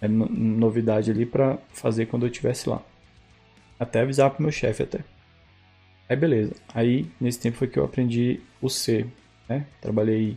é, 0.00 0.08
novidade 0.08 1.10
ali 1.10 1.26
para 1.26 1.58
fazer 1.72 2.06
quando 2.06 2.24
eu 2.24 2.30
estivesse 2.30 2.68
lá. 2.68 2.82
Até 3.78 4.00
avisar 4.00 4.30
pro 4.30 4.42
meu 4.42 4.52
chefe 4.52 4.82
até. 4.82 5.00
Aí 6.08 6.16
beleza. 6.16 6.54
Aí 6.74 7.06
nesse 7.20 7.40
tempo 7.40 7.56
foi 7.56 7.68
que 7.68 7.78
eu 7.78 7.84
aprendi 7.84 8.40
o 8.60 8.68
C, 8.68 9.06
né? 9.48 9.66
Trabalhei 9.80 10.36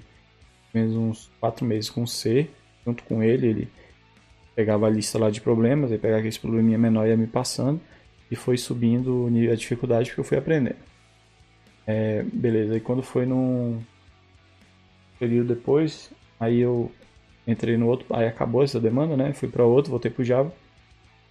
menos 0.74 0.96
uns 0.96 1.32
quatro 1.40 1.66
meses 1.66 1.90
com 1.90 2.04
o 2.04 2.08
C, 2.08 2.50
junto 2.86 3.04
com 3.04 3.22
ele. 3.24 3.48
Ele 3.48 3.68
pegava 4.56 4.88
a 4.88 4.90
lista 4.90 5.20
lá 5.20 5.30
de 5.30 5.42
problemas, 5.42 5.92
aí 5.92 5.98
pegava 5.98 6.20
aquele 6.20 6.40
probleminha 6.40 6.78
menor 6.78 7.06
e 7.06 7.10
ia 7.10 7.18
me 7.18 7.28
passando 7.28 7.80
e 8.30 8.36
foi 8.36 8.58
subindo 8.58 9.28
a 9.52 9.56
dificuldade 9.56 10.14
que 10.14 10.20
eu 10.20 10.24
fui 10.24 10.38
aprendendo. 10.38 10.76
É, 11.86 12.24
beleza, 12.24 12.76
e 12.76 12.82
quando 12.82 13.02
foi 13.02 13.26
num 13.26 13.82
período 15.18 15.56
depois, 15.56 16.12
aí 16.40 16.60
eu 16.60 16.92
entrei 17.48 17.78
no 17.78 17.88
outro, 17.88 18.06
aí 18.16 18.28
acabou 18.28 18.64
essa 18.64 18.80
demanda, 18.80 19.16
né? 19.16 19.34
Fui 19.34 19.48
para 19.48 19.64
outro, 19.64 19.92
voltei 19.92 20.12
pro 20.12 20.24
Java 20.24 20.52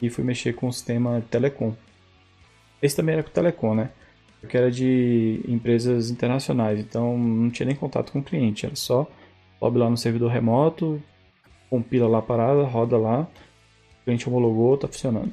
e 0.00 0.08
fui 0.08 0.24
mexer 0.24 0.54
com 0.54 0.68
o 0.68 0.72
sistema 0.72 1.22
Telecom. 1.30 1.74
Esse 2.80 2.96
também 2.96 3.14
era 3.14 3.22
com 3.22 3.30
Telecom, 3.30 3.74
né? 3.74 3.90
Porque 4.40 4.56
era 4.56 4.70
de 4.70 5.40
empresas 5.48 6.10
internacionais, 6.10 6.78
então 6.80 7.16
não 7.18 7.50
tinha 7.50 7.66
nem 7.66 7.74
contato 7.74 8.12
com 8.12 8.20
o 8.20 8.22
cliente, 8.22 8.66
era 8.66 8.76
só 8.76 9.08
sobe 9.58 9.78
lá 9.78 9.88
no 9.88 9.96
servidor 9.96 10.30
remoto, 10.30 11.02
compila 11.68 12.08
lá 12.08 12.18
a 12.18 12.22
parada, 12.22 12.62
roda 12.64 12.96
lá, 12.96 13.22
o 13.22 14.04
cliente 14.04 14.28
homologou, 14.28 14.76
tá 14.76 14.86
funcionando. 14.86 15.32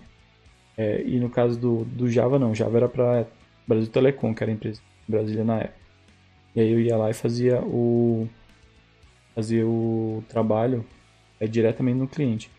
É, 0.78 1.04
e 1.04 1.20
no 1.20 1.30
caso 1.30 1.60
do, 1.60 1.86
do 1.86 2.10
Java, 2.10 2.40
não. 2.40 2.56
Java 2.56 2.78
era 2.78 2.90
para 2.90 3.28
Brasil 3.68 3.92
Telecom, 3.92 4.34
que 4.34 4.44
era 4.44 4.52
a 4.52 4.56
empresa 4.56 4.82
em 5.08 5.12
Brasília 5.12 5.44
na 5.44 5.60
época. 5.60 5.84
E 6.56 6.62
aí 6.62 6.72
eu 6.72 6.80
ia 6.80 6.98
lá 6.98 7.10
e 7.10 7.14
fazia 7.14 7.62
o, 7.62 8.28
fazia 9.36 9.66
o 9.66 10.24
trabalho 10.28 10.86
é, 11.40 11.48
diretamente 11.48 11.98
no 11.98 12.08
cliente. 12.08 12.50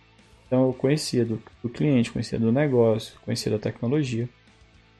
Então 0.46 0.66
eu 0.66 0.72
conhecia 0.72 1.24
do, 1.24 1.42
do 1.62 1.68
cliente, 1.68 2.12
conhecia 2.12 2.38
do 2.38 2.52
negócio, 2.52 3.18
conhecia 3.24 3.50
da 3.50 3.58
tecnologia. 3.58 4.28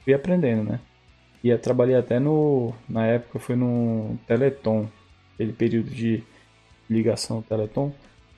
Fui 0.03 0.13
aprendendo, 0.13 0.65
né? 0.65 0.81
E 1.43 1.57
trabalhei 1.59 1.95
até 1.95 2.19
no. 2.19 2.73
Na 2.89 3.07
época 3.07 3.39
foi 3.39 3.55
no 3.55 4.19
Teleton, 4.27 4.89
aquele 5.35 5.53
período 5.53 5.91
de 5.91 6.23
ligação 6.89 7.43
Teleton. 7.43 7.93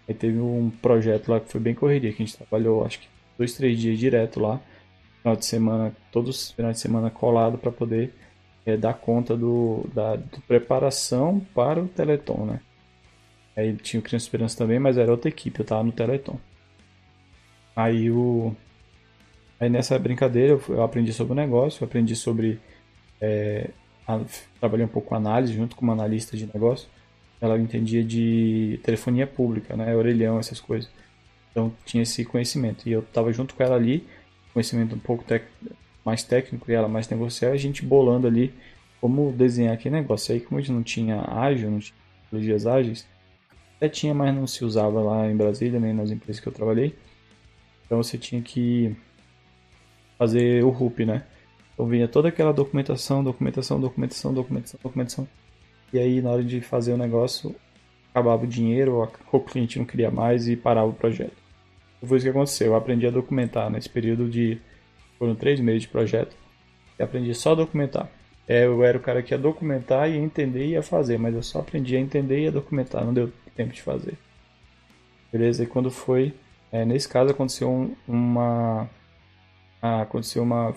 Aí 0.09 0.15
teve 0.15 0.39
um 0.39 0.71
projeto 0.71 1.29
lá 1.29 1.41
que 1.41 1.51
foi 1.51 1.61
bem 1.61 1.75
correria, 1.75 2.13
que 2.13 2.23
a 2.23 2.27
gente 2.27 2.37
trabalhou 2.37 2.85
acho 2.85 3.01
que 3.01 3.09
dois, 3.39 3.55
três 3.55 3.79
dias 3.79 3.99
direto 3.99 4.41
lá, 4.41 4.61
final 5.19 5.37
de 5.37 5.47
semana, 5.47 5.95
todos 6.13 6.37
os 6.37 6.51
finais 6.53 6.77
de 6.77 6.83
semana 6.83 7.11
colado 7.11 7.59
para 7.59 7.73
poder 7.73 8.13
é, 8.65 8.77
dar 8.77 8.95
conta 8.95 9.37
do, 9.37 9.85
da 9.93 10.17
do 10.17 10.41
preparação 10.43 11.41
para 11.55 11.81
o 11.81 11.89
Teleton, 11.89 12.45
né? 12.47 12.61
Aí 13.57 13.75
tinha 13.77 14.01
o 14.01 14.03
Criança 14.03 14.27
Esperança 14.27 14.59
também, 14.59 14.79
mas 14.79 14.99
era 14.99 15.11
outra 15.11 15.29
equipe, 15.29 15.61
eu 15.61 15.65
tava 15.65 15.83
no 15.83 15.93
Teleton. 15.93 16.39
Aí 17.75 18.11
o. 18.11 18.55
Aí 19.59 19.71
nessa 19.71 19.99
brincadeira 19.99 20.61
eu 20.69 20.83
aprendi 20.83 21.13
sobre 21.13 21.33
o 21.33 21.37
negócio, 21.37 21.83
eu 21.83 21.87
aprendi 21.87 22.15
sobre. 22.15 22.61
É, 23.21 23.71
a, 24.07 24.21
trabalhei 24.61 24.85
um 24.85 24.89
pouco 24.89 25.09
com 25.09 25.15
análise 25.15 25.55
junto 25.55 25.75
com 25.75 25.83
uma 25.83 25.95
analista 25.95 26.37
de 26.37 26.47
negócio. 26.53 26.89
Ela 27.41 27.59
entendia 27.59 28.05
de 28.05 28.81
telefonia 28.83 29.27
pública, 29.27 29.77
né? 29.77 29.95
Orelhão, 29.97 30.39
essas 30.39 30.61
coisas. 30.61 30.91
Então 31.51 31.73
tinha 31.85 32.03
esse 32.03 32.25
conhecimento. 32.25 32.87
E 32.89 32.93
eu 32.93 33.01
estava 33.01 33.33
junto 33.33 33.55
com 33.55 33.63
ela 33.63 33.77
ali, 33.77 34.07
conhecimento 34.53 34.95
um 34.95 34.99
pouco 34.99 35.25
tec 35.25 35.45
mais 36.05 36.23
técnico 36.23 36.71
e 36.71 36.75
ela 36.75 36.89
mais 36.89 37.09
negocial, 37.09 37.53
a 37.53 37.57
gente 37.57 37.85
bolando 37.85 38.29
ali 38.29 38.55
como 39.01 39.33
desenhar 39.33 39.75
aquele 39.75 39.97
negócio. 39.97 40.35
Aí 40.35 40.41
como 40.41 40.59
a 40.59 40.61
gente 40.61 40.73
não 40.73 40.83
tinha 40.83 41.21
ágil, 41.23 41.71
não 41.71 41.79
tinha 41.79 41.97
tecnologias 42.23 42.67
ágeis, 42.67 43.07
até 43.77 43.89
tinha, 43.89 44.15
mas 44.15 44.35
não 44.35 44.47
se 44.47 44.65
usava 44.65 45.01
lá 45.01 45.31
em 45.31 45.37
Brasília, 45.37 45.79
nem 45.79 45.93
nas 45.93 46.11
empresas 46.11 46.41
que 46.41 46.49
eu 46.49 46.53
trabalhei. 46.53 46.95
Então 47.85 48.03
você 48.03 48.19
tinha 48.19 48.43
que 48.43 48.97
fazer 50.19 50.65
o 50.65 50.71
RUP, 50.71 51.05
né? 51.05 51.25
Então 51.75 51.87
vinha 51.87 52.09
toda 52.09 52.29
aquela 52.29 52.53
documentação, 52.53 53.23
documentação, 53.23 53.81
documentação, 53.81 54.33
documentação, 54.33 54.81
documentação. 54.83 55.29
E 55.93 55.99
aí 55.99 56.23
na 56.23 56.31
hora 56.31 56.45
de 56.45 56.61
fazer 56.61 56.93
o 56.93 56.97
negócio, 56.97 57.55
acabava 58.11 58.45
o 58.45 58.47
dinheiro, 58.47 59.09
o 59.31 59.41
cliente 59.41 59.79
não 59.79 59.85
queria 59.85 60.11
mais 60.11 60.49
e 60.49 60.57
parava 60.57 60.89
o 60.89 60.95
projeto. 60.95 61.47
Foi 62.05 62.19
isso 62.19 62.27
que 62.27 62.31
aconteceu. 62.31 62.69
Eu 62.69 62.77
aprendi 62.77 63.07
a 63.07 63.11
documentar 63.11 63.71
nesse 63.71 63.89
período 63.89 64.29
de. 64.29 64.59
Foram 65.19 65.35
três 65.35 65.61
meses 65.61 65.83
de 65.83 65.89
projeto. 65.89 66.37
E 66.99 67.03
aprendi 67.03 67.35
só 67.35 67.53
a 67.53 67.57
documentar. 67.57 68.09
É, 68.49 68.65
eu 68.65 68.83
era 68.85 68.97
o 68.97 69.01
cara 69.01 69.23
que 69.23 69.35
ia 69.35 69.39
documentar, 69.39 70.09
ia 70.09 70.17
entender 70.17 70.67
e 70.67 70.71
ia 70.71 70.83
fazer, 70.83 71.19
mas 71.19 71.35
eu 71.35 71.43
só 71.43 71.61
aprendi 71.61 71.97
a 71.97 72.01
entender 72.01 72.41
e 72.41 72.43
ia 72.45 72.53
documentar, 72.53 73.05
não 73.05 73.13
deu 73.13 73.33
tempo 73.57 73.73
de 73.73 73.83
fazer. 73.83 74.15
Beleza? 75.33 75.65
E 75.65 75.67
quando 75.67 75.91
foi. 75.91 76.35
É, 76.73 76.85
nesse 76.85 77.09
caso 77.09 77.31
aconteceu 77.31 77.71
um, 77.71 77.95
uma. 78.07 78.89
Ah, 79.83 80.03
aconteceu 80.03 80.43
uma 80.43 80.75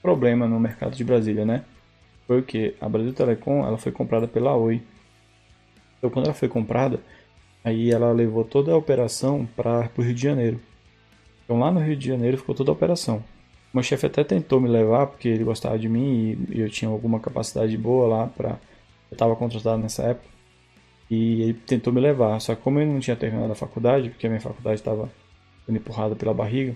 problema 0.00 0.46
no 0.48 0.58
mercado 0.58 0.96
de 0.96 1.04
Brasília, 1.04 1.44
né? 1.44 1.64
Foi 2.26 2.40
o 2.40 2.42
que? 2.42 2.74
A 2.80 2.88
Brasil 2.88 3.12
Telecom 3.12 3.64
ela 3.66 3.78
foi 3.78 3.92
comprada 3.92 4.26
pela 4.28 4.54
Oi. 4.56 4.82
Então 5.98 6.10
quando 6.10 6.26
ela 6.26 6.34
foi 6.34 6.48
comprada, 6.48 7.00
Aí 7.64 7.92
ela 7.92 8.10
levou 8.12 8.44
toda 8.44 8.72
a 8.72 8.76
operação 8.76 9.46
para 9.54 9.88
o 9.96 10.02
Rio 10.02 10.14
de 10.14 10.22
Janeiro. 10.22 10.60
Então 11.44 11.60
lá 11.60 11.70
no 11.70 11.80
Rio 11.80 11.96
de 11.96 12.08
Janeiro 12.08 12.36
ficou 12.36 12.54
toda 12.54 12.70
a 12.70 12.74
operação. 12.74 13.22
Meu 13.72 13.82
chefe 13.82 14.06
até 14.06 14.22
tentou 14.22 14.60
me 14.60 14.68
levar 14.68 15.06
porque 15.06 15.28
ele 15.28 15.44
gostava 15.44 15.78
de 15.78 15.88
mim 15.88 16.46
e 16.50 16.60
eu 16.60 16.68
tinha 16.68 16.90
alguma 16.90 17.18
capacidade 17.20 17.76
boa 17.76 18.06
lá 18.06 18.26
para 18.26 18.58
eu 19.10 19.14
estava 19.14 19.36
contratado 19.36 19.82
nessa 19.82 20.02
época. 20.04 20.28
E 21.10 21.42
ele 21.42 21.54
tentou 21.54 21.92
me 21.92 22.00
levar, 22.00 22.40
só 22.40 22.54
que 22.54 22.62
como 22.62 22.80
eu 22.80 22.86
não 22.86 23.00
tinha 23.00 23.16
terminado 23.16 23.52
a 23.52 23.54
faculdade, 23.54 24.08
porque 24.08 24.26
a 24.26 24.30
minha 24.30 24.40
faculdade 24.40 24.76
estava 24.76 25.10
sendo 25.66 25.76
empurrada 25.76 26.16
pela 26.16 26.32
barriga, 26.32 26.74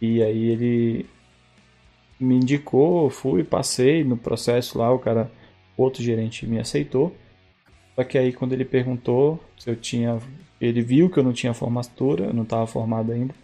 e 0.00 0.22
aí 0.22 0.50
ele 0.50 1.06
me 2.18 2.36
indicou, 2.36 3.10
fui, 3.10 3.44
passei 3.44 4.04
no 4.04 4.16
processo 4.16 4.78
lá, 4.78 4.92
o 4.92 4.98
cara, 4.98 5.30
outro 5.76 6.02
gerente 6.02 6.46
me 6.46 6.58
aceitou. 6.58 7.14
Só 7.94 8.04
que 8.04 8.18
aí 8.18 8.32
quando 8.32 8.52
ele 8.52 8.64
perguntou 8.64 9.42
se 9.58 9.70
eu 9.70 9.76
tinha. 9.76 10.18
Ele 10.60 10.80
viu 10.80 11.10
que 11.10 11.18
eu 11.18 11.24
não 11.24 11.32
tinha 11.32 11.52
formatura, 11.52 12.26
eu 12.26 12.34
não 12.34 12.42
estava 12.44 12.66
formado 12.66 13.12
ainda. 13.12 13.34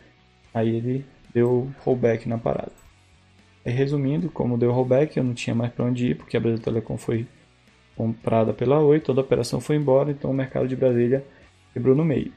Aí 0.55 0.77
ele 0.77 1.05
deu 1.35 1.71
rollback 1.81 2.29
na 2.29 2.39
parada. 2.39 2.73
Aí, 3.65 3.73
resumindo, 3.73 4.29
como 4.29 4.59
deu 4.59 4.73
rollback, 4.73 5.17
eu 5.17 5.25
não 5.25 5.35
tinha 5.35 5.55
mais 5.55 5.73
para 5.73 5.85
onde 5.85 6.09
ir, 6.09 6.17
porque 6.17 6.37
a 6.37 6.41
Brasil 6.41 6.59
Telecom 6.59 6.97
foi 6.97 7.27
comprada 7.97 8.53
pela 8.53 8.81
Oi, 8.81 9.01
toda 9.01 9.21
a 9.21 9.25
operação 9.25 9.61
foi 9.61 9.77
embora, 9.77 10.11
então 10.11 10.31
o 10.31 10.35
mercado 10.35 10.67
de 10.67 10.75
Brasília 10.75 11.25
quebrou 11.73 11.95
no 11.95 12.05
meio. 12.05 12.33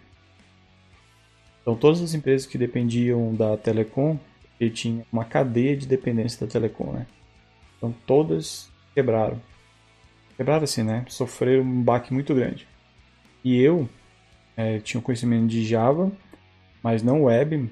Então 1.61 1.75
todas 1.75 2.01
as 2.01 2.13
empresas 2.13 2.45
que 2.45 2.57
dependiam 2.57 3.33
da 3.33 3.57
Telecom, 3.57 4.19
ele 4.59 4.69
tinha 4.69 5.05
uma 5.11 5.25
cadeia 5.25 5.75
de 5.75 5.87
dependência 5.87 6.45
da 6.45 6.51
Telecom, 6.51 6.91
né? 6.91 7.07
Então 7.77 7.93
todas 8.05 8.69
quebraram 8.93 9.41
quebraram 10.37 10.63
assim, 10.63 10.83
né? 10.83 11.05
Sofreram 11.07 11.63
um 11.63 11.81
baque 11.81 12.13
muito 12.13 12.35
grande. 12.35 12.67
E 13.43 13.59
eu 13.59 13.89
é, 14.55 14.79
tinha 14.79 14.99
um 14.99 15.03
conhecimento 15.03 15.47
de 15.47 15.65
Java, 15.65 16.11
mas 16.83 17.01
não 17.01 17.23
web, 17.23 17.69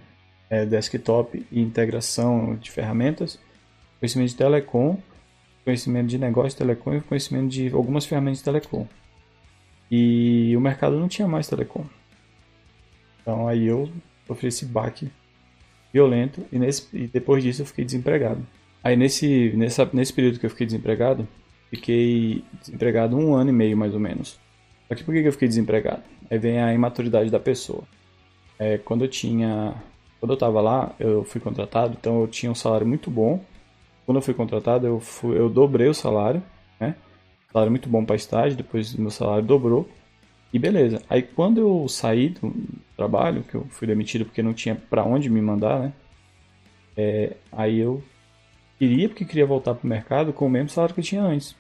é, 0.53 0.65
desktop 0.65 1.45
e 1.51 1.61
integração 1.61 2.55
de 2.55 2.69
ferramentas, 2.69 3.39
conhecimento 3.99 4.29
de 4.29 4.35
telecom, 4.35 4.97
conhecimento 5.63 6.07
de 6.07 6.17
negócio 6.17 6.51
de 6.51 6.57
telecom 6.57 6.95
e 6.95 7.01
conhecimento 7.01 7.49
de 7.49 7.71
algumas 7.73 8.05
ferramentas 8.05 8.39
de 8.39 8.43
telecom. 8.43 8.87
E 9.89 10.55
o 10.55 10.61
mercado 10.61 10.99
não 10.99 11.07
tinha 11.07 11.27
mais 11.27 11.47
telecom. 11.47 11.85
Então 13.21 13.47
aí 13.47 13.65
eu 13.65 13.89
sofri 14.27 14.47
esse 14.47 14.65
baque 14.65 15.09
violento 15.93 16.45
e, 16.51 16.59
nesse, 16.59 16.87
e 16.93 17.07
depois 17.07 17.43
disso 17.43 17.61
eu 17.61 17.65
fiquei 17.65 17.85
desempregado. 17.85 18.45
Aí 18.83 18.95
nesse, 18.95 19.53
nessa, 19.55 19.89
nesse 19.93 20.11
período 20.11 20.39
que 20.39 20.45
eu 20.45 20.49
fiquei 20.49 20.65
desempregado, 20.65 21.27
Fiquei 21.73 22.43
desempregado 22.61 23.17
um 23.17 23.33
ano 23.33 23.49
e 23.49 23.53
meio, 23.53 23.75
mais 23.75 23.95
ou 23.95 23.99
menos. 23.99 24.39
Só 24.87 24.93
que 24.93 25.03
por 25.03 25.11
que 25.11 25.27
eu 25.27 25.31
fiquei 25.31 25.47
desempregado? 25.47 26.03
Aí 26.29 26.37
vem 26.37 26.61
a 26.61 26.71
imaturidade 26.71 27.31
da 27.31 27.39
pessoa. 27.39 27.83
É, 28.59 28.77
quando 28.77 29.05
eu 29.05 29.07
tinha... 29.07 29.73
Quando 30.23 30.31
eu 30.31 30.37
tava 30.37 30.61
lá, 30.61 30.95
eu 31.01 31.25
fui 31.25 31.41
contratado, 31.41 31.97
então 31.99 32.21
eu 32.21 32.27
tinha 32.29 32.49
um 32.49 32.55
salário 32.55 32.87
muito 32.87 33.11
bom. 33.11 33.43
quando 34.05 34.19
eu 34.19 34.21
fui 34.21 34.33
contratado, 34.33 34.87
eu, 34.87 35.01
fui, 35.01 35.37
eu 35.37 35.49
dobrei 35.49 35.89
o 35.89 35.93
salário, 35.93 36.41
né? 36.79 36.95
Salário 37.51 37.69
muito 37.69 37.89
bom 37.89 38.05
para 38.05 38.15
estágio, 38.15 38.55
depois 38.55 38.95
meu 38.95 39.11
salário 39.11 39.43
dobrou. 39.43 39.85
E 40.53 40.57
beleza. 40.57 41.01
Aí 41.09 41.21
quando 41.21 41.59
eu 41.59 41.89
saí 41.89 42.29
do 42.29 42.55
trabalho, 42.95 43.43
que 43.43 43.55
eu 43.55 43.65
fui 43.65 43.85
demitido 43.85 44.23
porque 44.23 44.41
não 44.41 44.53
tinha 44.53 44.75
para 44.75 45.03
onde 45.03 45.29
me 45.29 45.41
mandar, 45.41 45.77
né? 45.77 45.93
É, 46.95 47.35
aí 47.51 47.79
eu 47.79 48.01
queria, 48.79 49.09
porque 49.09 49.25
queria 49.25 49.45
voltar 49.45 49.75
pro 49.75 49.89
mercado 49.89 50.31
com 50.31 50.45
o 50.45 50.49
mesmo 50.49 50.69
salário 50.69 50.95
que 50.95 51.01
eu 51.01 51.05
tinha 51.05 51.21
antes. 51.21 51.53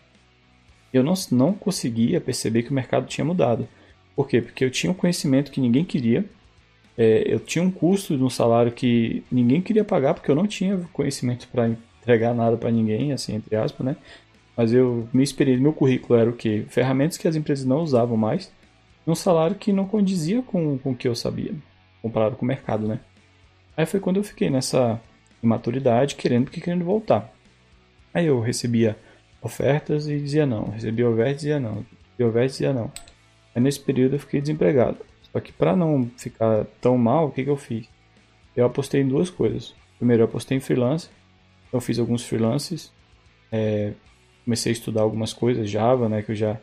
Eu 0.93 1.03
não, 1.03 1.15
não 1.33 1.51
conseguia 1.51 2.21
perceber 2.21 2.63
que 2.63 2.71
o 2.71 2.73
mercado 2.73 3.07
tinha 3.07 3.25
mudado. 3.25 3.67
Por 4.15 4.25
quê? 4.25 4.41
Porque 4.41 4.63
eu 4.63 4.71
tinha 4.71 4.89
um 4.89 4.95
conhecimento 4.95 5.51
que 5.51 5.59
ninguém 5.59 5.83
queria. 5.83 6.23
É, 6.97 7.23
eu 7.25 7.39
tinha 7.39 7.63
um 7.63 7.71
custo 7.71 8.15
de 8.15 8.23
um 8.23 8.29
salário 8.29 8.71
que 8.71 9.23
ninguém 9.31 9.61
queria 9.61 9.83
pagar, 9.83 10.13
porque 10.13 10.29
eu 10.29 10.35
não 10.35 10.45
tinha 10.45 10.77
conhecimento 10.93 11.47
para 11.47 11.69
entregar 12.01 12.33
nada 12.33 12.57
para 12.57 12.69
ninguém, 12.71 13.11
assim, 13.11 13.35
entre 13.35 13.55
aspas, 13.55 13.85
né? 13.85 13.95
Mas 14.55 14.71
eu 14.71 15.07
me 15.11 15.23
esperei, 15.23 15.57
meu 15.57 15.73
currículo 15.73 16.19
era 16.19 16.29
o 16.29 16.33
quê? 16.33 16.65
Ferramentas 16.69 17.17
que 17.17 17.27
as 17.27 17.35
empresas 17.35 17.65
não 17.65 17.81
usavam 17.81 18.15
mais, 18.15 18.51
num 19.05 19.15
salário 19.15 19.55
que 19.55 19.73
não 19.73 19.87
condizia 19.87 20.41
com, 20.43 20.77
com 20.77 20.91
o 20.91 20.95
que 20.95 21.07
eu 21.07 21.15
sabia, 21.15 21.53
comparado 22.01 22.35
com 22.35 22.45
o 22.45 22.47
mercado, 22.47 22.87
né? 22.87 22.99
Aí 23.75 23.85
foi 23.85 23.99
quando 23.99 24.17
eu 24.17 24.23
fiquei 24.23 24.49
nessa 24.49 25.01
imaturidade, 25.41 26.15
querendo 26.15 26.45
porque 26.45 26.61
querendo 26.61 26.85
voltar. 26.85 27.33
Aí 28.13 28.27
eu 28.27 28.39
recebia 28.39 28.95
ofertas 29.41 30.07
e 30.07 30.19
dizia 30.19 30.45
não, 30.45 30.65
recebia 30.65 31.09
ofertas 31.09 31.33
e 31.33 31.37
dizia 31.37 31.59
não, 31.59 31.73
recebia 31.75 32.27
ofertas 32.27 32.51
e 32.51 32.53
dizia 32.53 32.73
não. 32.73 32.91
Aí 33.55 33.61
nesse 33.61 33.79
período 33.79 34.15
eu 34.15 34.19
fiquei 34.19 34.39
desempregado. 34.39 34.97
Só 35.33 35.39
que 35.39 35.51
para 35.51 35.75
não 35.75 36.09
ficar 36.15 36.65
tão 36.79 36.95
mal, 36.95 37.27
o 37.27 37.31
que, 37.31 37.43
que 37.43 37.49
eu 37.49 37.57
fiz? 37.57 37.89
Eu 38.55 38.67
apostei 38.67 39.01
em 39.01 39.07
duas 39.07 39.31
coisas. 39.31 39.73
Primeiro, 39.97 40.21
eu 40.21 40.27
apostei 40.27 40.55
em 40.55 40.61
freelance. 40.61 41.09
Eu 41.71 41.81
fiz 41.81 41.97
alguns 41.97 42.23
freelances. 42.23 42.93
É, 43.51 43.93
comecei 44.45 44.71
a 44.71 44.73
estudar 44.73 45.01
algumas 45.01 45.33
coisas, 45.33 45.69
Java, 45.69 46.07
né, 46.07 46.21
que 46.21 46.31
eu 46.31 46.35
já 46.35 46.57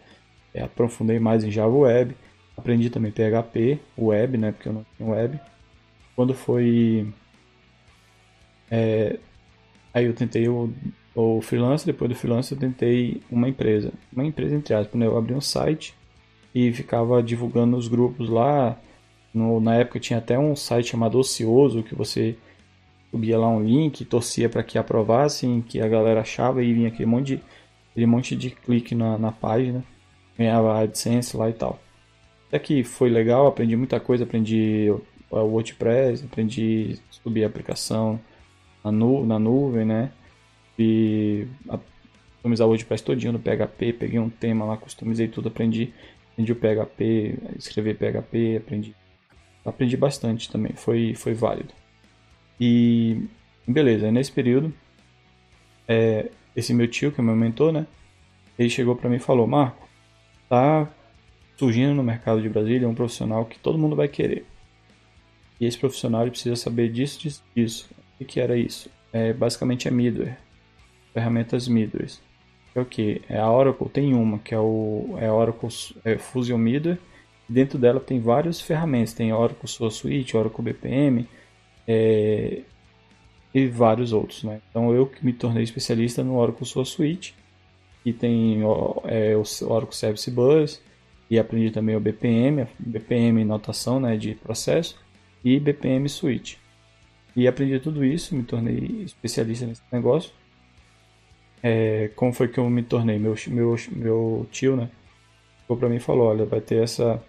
é, 0.55 0.63
aprofundei 0.63 1.19
mais 1.19 1.43
em 1.43 1.51
Java 1.51 1.75
Web. 1.75 2.17
Aprendi 2.57 2.91
também 2.91 3.11
PHP, 3.11 3.81
Web, 3.99 4.39
né, 4.39 4.53
porque 4.53 4.69
eu 4.69 4.73
não 4.73 4.87
tinha 4.97 5.09
Web. 5.09 5.41
Quando 6.15 6.33
foi... 6.33 7.13
É, 8.71 9.19
aí 9.93 10.05
eu 10.05 10.15
tentei 10.15 10.49
o, 10.49 10.73
o 11.13 11.41
freelance, 11.41 11.85
depois 11.85 12.09
do 12.09 12.15
freelance 12.15 12.53
eu 12.53 12.59
tentei 12.59 13.21
uma 13.29 13.49
empresa. 13.49 13.93
Uma 14.13 14.25
empresa 14.25 14.55
entre 14.55 14.75
aspas, 14.75 14.95
né, 14.95 15.07
eu 15.07 15.19
abri 15.19 15.35
um 15.35 15.41
site 15.41 15.93
e 16.55 16.73
ficava 16.73 17.23
divulgando 17.23 17.77
nos 17.77 17.89
grupos 17.89 18.29
lá. 18.29 18.79
No, 19.33 19.61
na 19.61 19.77
época 19.77 20.01
tinha 20.01 20.19
até 20.19 20.39
um 20.39 20.57
site 20.57 20.91
chamado 20.91 21.19
Ocioso, 21.19 21.83
que 21.83 21.95
você 21.95 22.37
subia 23.11 23.39
lá 23.39 23.49
um 23.49 23.63
link, 23.63 24.05
torcia 24.05 24.49
para 24.49 24.63
que 24.63 24.79
aprovassem, 24.79 25.63
que 25.63 25.81
a 25.81 25.89
galera 25.89 26.21
achava 26.21 26.63
e 26.63 26.73
vinha 26.73 26.89
aquele 26.89 27.07
monte 27.07 27.37
de, 27.37 27.43
aquele 27.91 28.07
monte 28.07 28.37
de 28.37 28.51
clique 28.51 28.95
na, 28.95 29.19
na 29.19 29.33
página, 29.33 29.85
ganhava 30.39 30.81
AdSense 30.81 31.37
lá 31.37 31.49
e 31.51 31.53
tal. 31.53 31.81
Até 32.49 32.59
que 32.59 32.83
foi 32.83 33.09
legal, 33.09 33.47
aprendi 33.47 33.77
muita 33.77 34.01
coisa, 34.01 34.25
aprendi 34.25 34.91
o 35.31 35.37
WordPress, 35.37 36.25
aprendi 36.25 36.99
subir 37.11 37.45
a 37.45 37.47
aplicação 37.47 38.19
na, 38.83 38.91
nu, 38.91 39.25
na 39.25 39.39
nuvem, 39.39 39.85
né? 39.85 40.11
E 40.79 41.47
customizar 42.37 42.67
o 42.67 42.71
WordPress 42.71 43.05
todinho 43.05 43.35
no 43.35 43.39
PHP, 43.39 43.93
peguei 43.93 44.19
um 44.19 44.31
tema 44.31 44.65
lá, 44.65 44.77
customizei 44.77 45.29
tudo, 45.29 45.49
aprendi 45.49 45.93
aprendi 46.41 46.53
o 46.53 46.57
PHP, 46.57 47.39
escrever 47.57 47.97
PHP, 47.97 48.57
aprendi 48.57 48.95
aprendi 49.65 49.97
bastante 49.97 50.51
também, 50.51 50.73
foi 50.73 51.15
foi 51.15 51.35
válido. 51.35 51.73
E 52.59 53.23
beleza, 53.67 54.11
nesse 54.11 54.33
período 54.33 54.73
é, 55.87 56.31
esse 56.57 56.73
meu 56.73 56.89
tio, 56.89 57.13
que 57.13 57.21
é 57.21 57.25
meu 57.25 57.37
mentor, 57.37 57.73
né? 57.73 57.87
Ele 58.59 58.71
chegou 58.71 58.97
para 58.97 59.09
mim 59.11 59.17
e 59.17 59.21
falou: 59.21 59.47
"Marco, 59.47 59.89
tá 60.49 60.89
surgindo 61.59 61.95
no 61.95 62.03
mercado 62.03 62.41
de 62.41 62.49
Brasília 62.49 62.89
um 62.89 62.95
profissional 62.95 63.45
que 63.45 63.59
todo 63.59 63.79
mundo 63.79 63.97
vai 63.97 64.09
querer. 64.09 64.47
E 65.61 65.67
esse 65.67 65.79
profissional 65.79 66.27
precisa 66.31 66.57
saber 66.57 66.91
disso, 66.91 67.21
disso, 67.21 67.45
disso. 67.55 67.91
O 68.19 68.25
que 68.25 68.41
era 68.41 68.57
isso? 68.57 68.91
É, 69.13 69.33
basicamente 69.33 69.89
é 69.89 69.91
middleware, 69.91 70.39
ferramentas 71.13 71.69
middleware 71.69 72.30
é 72.75 72.81
o 72.81 72.85
que? 72.85 73.23
É 73.29 73.39
a 73.39 73.51
Oracle 73.51 73.89
tem 73.89 74.15
uma, 74.15 74.39
que 74.39 74.55
é 74.55 74.59
o 74.59 75.17
é 75.19 75.31
Oracle 75.31 75.69
é 76.05 76.19
Fusion 76.19 76.59
Middle. 76.59 76.99
Dentro 77.49 77.79
dela 77.79 77.99
tem 77.99 78.21
várias 78.21 78.61
ferramentas, 78.61 79.13
tem 79.13 79.33
Oracle 79.33 79.69
Source 79.69 79.99
Suite, 79.99 80.37
Oracle 80.37 80.63
BPM 80.63 81.27
é, 81.87 82.61
e 83.53 83.67
vários 83.67 84.13
outros. 84.13 84.45
Né? 84.45 84.61
Então 84.71 84.95
eu 84.95 85.07
que 85.07 85.25
me 85.25 85.33
tornei 85.33 85.65
especialista 85.65 86.23
no 86.23 86.37
Oracle 86.37 86.65
Source 86.65 86.93
Suite, 86.93 87.35
que 88.05 88.13
tem 88.13 88.61
é, 89.05 89.37
o 89.37 89.43
Oracle 89.69 89.97
Service 89.97 90.31
Bus, 90.31 90.81
e 91.29 91.39
aprendi 91.39 91.71
também 91.71 91.97
o 91.97 92.01
BPM, 92.01 92.67
BPM 92.79 93.45
notação 93.45 94.01
né, 94.01 94.17
de 94.17 94.35
processo, 94.35 94.97
e 95.45 95.59
BPM 95.59 96.09
Suite. 96.09 96.59
E 97.35 97.47
aprendi 97.47 97.79
tudo 97.79 98.05
isso, 98.05 98.35
me 98.35 98.43
tornei 98.43 99.03
especialista 99.05 99.67
nesse 99.67 99.83
negócio. 99.93 100.33
É, 101.63 102.11
como 102.17 102.33
foi 102.33 102.49
que 102.49 102.59
eu 102.59 102.69
me 102.71 102.83
tornei? 102.83 103.19
Meu, 103.19 103.35
meu, 103.49 103.77
meu 103.91 104.47
tio, 104.51 104.77
né? 104.77 104.91
Ficou 105.63 105.77
pra 105.77 105.89
mim 105.89 105.97
e 105.97 106.01
falou: 106.01 106.29
olha, 106.29 106.45
vai 106.45 106.61
ter 106.61 106.83
essa. 106.83 107.23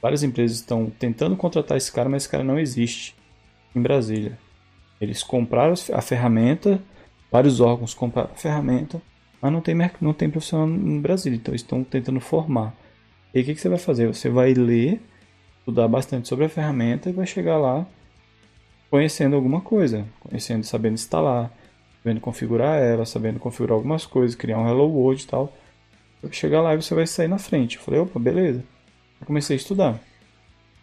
Várias 0.00 0.22
empresas 0.22 0.58
estão 0.58 0.90
tentando 0.90 1.36
contratar 1.36 1.76
esse 1.76 1.90
cara, 1.90 2.08
mas 2.08 2.22
esse 2.22 2.30
cara 2.30 2.44
não 2.44 2.58
existe 2.58 3.14
em 3.74 3.80
Brasília. 3.80 4.38
Eles 5.00 5.22
compraram 5.22 5.74
a 5.92 6.00
ferramenta, 6.00 6.80
vários 7.30 7.60
órgãos 7.60 7.92
compraram 7.92 8.30
a 8.32 8.36
ferramenta, 8.36 9.00
mas 9.40 9.52
não 9.52 9.60
tem, 9.60 9.74
não 10.00 10.12
tem 10.12 10.30
profissional 10.30 10.68
em 10.68 11.00
Brasília, 11.00 11.36
então 11.36 11.54
estão 11.54 11.82
tentando 11.82 12.20
formar. 12.20 12.74
E 13.34 13.40
o 13.40 13.44
que, 13.44 13.54
que 13.54 13.60
você 13.60 13.68
vai 13.68 13.78
fazer? 13.78 14.06
Você 14.06 14.28
vai 14.28 14.54
ler, 14.54 15.00
estudar 15.58 15.88
bastante 15.88 16.28
sobre 16.28 16.44
a 16.44 16.48
ferramenta 16.48 17.10
e 17.10 17.12
vai 17.12 17.26
chegar 17.26 17.58
lá 17.58 17.86
conhecendo 18.90 19.36
alguma 19.36 19.60
coisa, 19.60 20.06
conhecendo, 20.20 20.64
sabendo 20.64 20.94
instalar, 20.94 21.52
sabendo 22.06 22.20
configurar 22.20 22.80
ela, 22.80 23.04
sabendo 23.04 23.40
configurar 23.40 23.74
algumas 23.74 24.06
coisas, 24.06 24.36
criar 24.36 24.58
um 24.58 24.68
Hello 24.68 24.86
World 24.86 25.24
e 25.24 25.26
tal. 25.26 25.52
Chegar 26.30 26.62
lá 26.62 26.72
e 26.72 26.80
você 26.80 26.94
vai 26.94 27.04
sair 27.04 27.26
na 27.26 27.38
frente. 27.38 27.76
Eu 27.76 27.82
falei, 27.82 27.98
opa, 27.98 28.20
beleza. 28.20 28.62
Eu 29.20 29.26
comecei 29.26 29.56
a 29.56 29.58
estudar. 29.58 30.00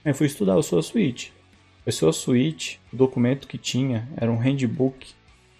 Aí 0.04 0.14
fui 0.14 0.28
estudar 0.28 0.58
o 0.58 0.62
sua 0.62 0.82
suite. 0.82 1.34
A 1.88 1.92
sua 1.92 2.12
suite, 2.12 2.80
o 2.92 2.98
documento 2.98 3.48
que 3.48 3.58
tinha 3.58 4.08
era 4.18 4.30
um 4.30 4.38
handbook, 4.38 5.14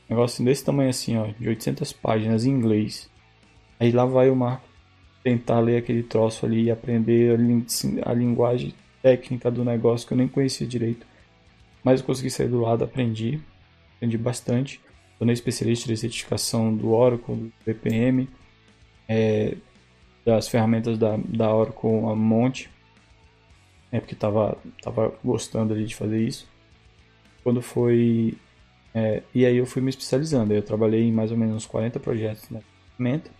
um 0.10 0.13
negócio 0.13 0.43
desse 0.43 0.65
tamanho 0.65 0.89
assim, 0.89 1.17
ó, 1.17 1.28
de 1.28 1.47
800 1.47 1.93
páginas 1.93 2.45
em 2.45 2.49
inglês. 2.49 3.10
Aí 3.80 3.91
lá 3.91 4.06
vai 4.06 4.30
o 4.30 4.36
Marco 4.36 4.67
tentar 5.23 5.62
ler 5.62 5.78
aquele 5.78 6.04
troço 6.04 6.45
ali 6.45 6.63
e 6.63 6.71
aprender 6.71 7.39
a, 7.39 8.12
a 8.12 8.13
linguagem 8.13 8.73
técnica 9.02 9.49
do 9.49 9.63
negócio 9.63 10.06
que 10.06 10.13
eu 10.13 10.17
nem 10.17 10.28
conhecia 10.28 10.67
direito. 10.67 11.08
Mas 11.82 12.02
eu 12.02 12.06
consegui 12.06 12.30
sair 12.30 12.49
do 12.49 12.60
lado, 12.60 12.84
aprendi, 12.84 13.39
aprendi 13.95 14.17
bastante 14.17 14.82
tornei 15.23 15.33
especialista 15.33 15.88
de 15.88 15.95
certificação 15.95 16.75
do 16.75 16.91
Oracle, 16.91 17.33
do 17.36 17.53
BPM, 17.65 18.27
é, 19.07 19.55
das 20.25 20.49
ferramentas 20.49 20.97
da, 20.97 21.17
da 21.17 21.53
Oracle 21.53 22.05
a 22.12 22.13
monte, 22.15 22.69
é 23.89 24.01
porque 24.01 24.15
estava 24.15 24.57
tava 24.81 25.13
gostando 25.23 25.73
ali 25.73 25.86
de 25.86 25.95
fazer 25.95 26.19
isso. 26.21 26.47
Quando 27.41 27.62
foi. 27.62 28.38
É, 28.93 29.23
e 29.33 29.45
aí 29.45 29.55
eu 29.55 29.65
fui 29.65 29.81
me 29.81 29.89
especializando. 29.89 30.53
Eu 30.53 30.62
trabalhei 30.62 31.03
em 31.03 31.12
mais 31.12 31.31
ou 31.31 31.38
menos 31.38 31.55
uns 31.55 31.65
40 31.65 31.99
projetos 31.99 32.49
na 32.49 32.59
ferramenta. 32.97 33.31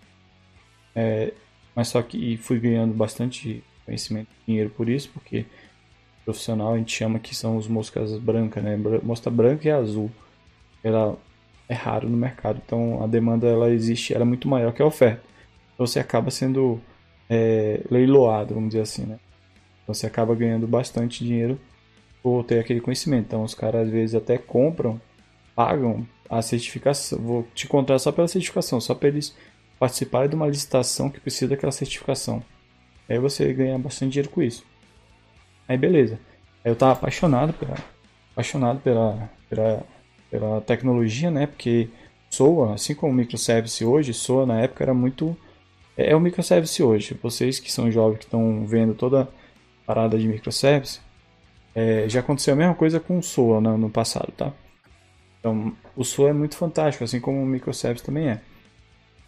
É, 0.94 1.32
mas 1.74 1.88
só 1.88 2.00
que 2.00 2.36
fui 2.38 2.58
ganhando 2.58 2.94
bastante 2.94 3.62
conhecimento 3.84 4.28
e 4.42 4.46
dinheiro 4.46 4.70
por 4.70 4.88
isso, 4.88 5.10
porque 5.12 5.44
profissional 6.24 6.72
a 6.74 6.78
gente 6.78 6.96
chama 6.96 7.18
que 7.18 7.34
são 7.34 7.56
os 7.56 7.68
moscas 7.68 8.16
brancas, 8.18 8.62
né? 8.62 8.76
Mosca 9.02 9.28
branca 9.30 9.68
e 9.68 9.70
azul. 9.70 10.10
Ela 10.82 11.18
é 11.68 11.74
raro 11.74 12.08
no 12.08 12.16
mercado. 12.16 12.60
Então 12.64 13.02
a 13.02 13.06
demanda 13.06 13.46
ela 13.46 13.70
existe, 13.70 14.14
ela 14.14 14.22
é 14.24 14.26
muito 14.26 14.48
maior 14.48 14.72
que 14.72 14.82
a 14.82 14.86
oferta. 14.86 15.22
Então 15.74 15.86
você 15.86 15.98
acaba 15.98 16.30
sendo 16.30 16.80
é, 17.28 17.80
leiloado, 17.90 18.54
vamos 18.54 18.70
dizer 18.70 18.82
assim, 18.82 19.04
né? 19.04 19.18
Então 19.82 19.94
você 19.94 20.06
acaba 20.06 20.34
ganhando 20.34 20.66
bastante 20.66 21.24
dinheiro 21.24 21.58
por 22.22 22.44
ter 22.44 22.58
aquele 22.58 22.80
conhecimento. 22.80 23.26
Então 23.26 23.42
os 23.42 23.54
caras 23.54 23.86
às 23.86 23.90
vezes 23.92 24.14
até 24.14 24.38
compram, 24.38 25.00
pagam 25.54 26.06
a 26.28 26.40
certificação. 26.42 27.18
Vou 27.18 27.48
te 27.54 27.66
contar 27.66 27.98
só 27.98 28.10
pela 28.12 28.28
certificação, 28.28 28.80
só 28.80 28.94
para 28.94 29.08
eles 29.08 29.36
participarem 29.78 30.28
de 30.28 30.36
uma 30.36 30.46
licitação 30.46 31.10
que 31.10 31.20
precisa 31.20 31.48
daquela 31.48 31.72
certificação. 31.72 32.42
Aí 33.08 33.18
você 33.18 33.52
ganha 33.52 33.78
bastante 33.78 34.12
dinheiro 34.12 34.30
com 34.30 34.42
isso. 34.42 34.64
Aí 35.68 35.76
beleza. 35.76 36.18
Aí 36.64 36.70
eu 36.70 36.76
tava 36.76 36.92
apaixonado 36.92 37.52
pela, 37.52 37.76
apaixonado 38.32 38.80
pela, 38.80 39.30
pela 39.50 39.84
pela 40.34 40.60
tecnologia, 40.60 41.30
né? 41.30 41.46
Porque 41.46 41.88
SOA, 42.28 42.74
assim 42.74 42.92
como 42.92 43.12
o 43.12 43.14
microservice 43.14 43.84
hoje, 43.84 44.12
SOA 44.12 44.44
na 44.44 44.60
época 44.60 44.82
era 44.82 44.92
muito. 44.92 45.36
É, 45.96 46.10
é 46.10 46.16
o 46.16 46.20
microservice 46.20 46.82
hoje. 46.82 47.16
Vocês 47.22 47.60
que 47.60 47.70
são 47.70 47.88
jovens 47.88 48.18
que 48.18 48.24
estão 48.24 48.66
vendo 48.66 48.94
toda 48.94 49.22
a 49.22 49.28
parada 49.86 50.18
de 50.18 50.26
microservice, 50.26 50.98
é, 51.72 52.08
já 52.08 52.18
aconteceu 52.18 52.54
a 52.54 52.56
mesma 52.56 52.74
coisa 52.74 52.98
com 52.98 53.16
o 53.16 53.22
SOA 53.22 53.60
no, 53.60 53.78
no 53.78 53.90
passado, 53.90 54.32
tá? 54.36 54.52
Então, 55.38 55.72
o 55.94 56.02
SOA 56.02 56.30
é 56.30 56.32
muito 56.32 56.56
fantástico, 56.56 57.04
assim 57.04 57.20
como 57.20 57.40
o 57.40 57.46
microservice 57.46 58.04
também 58.04 58.30
é. 58.30 58.40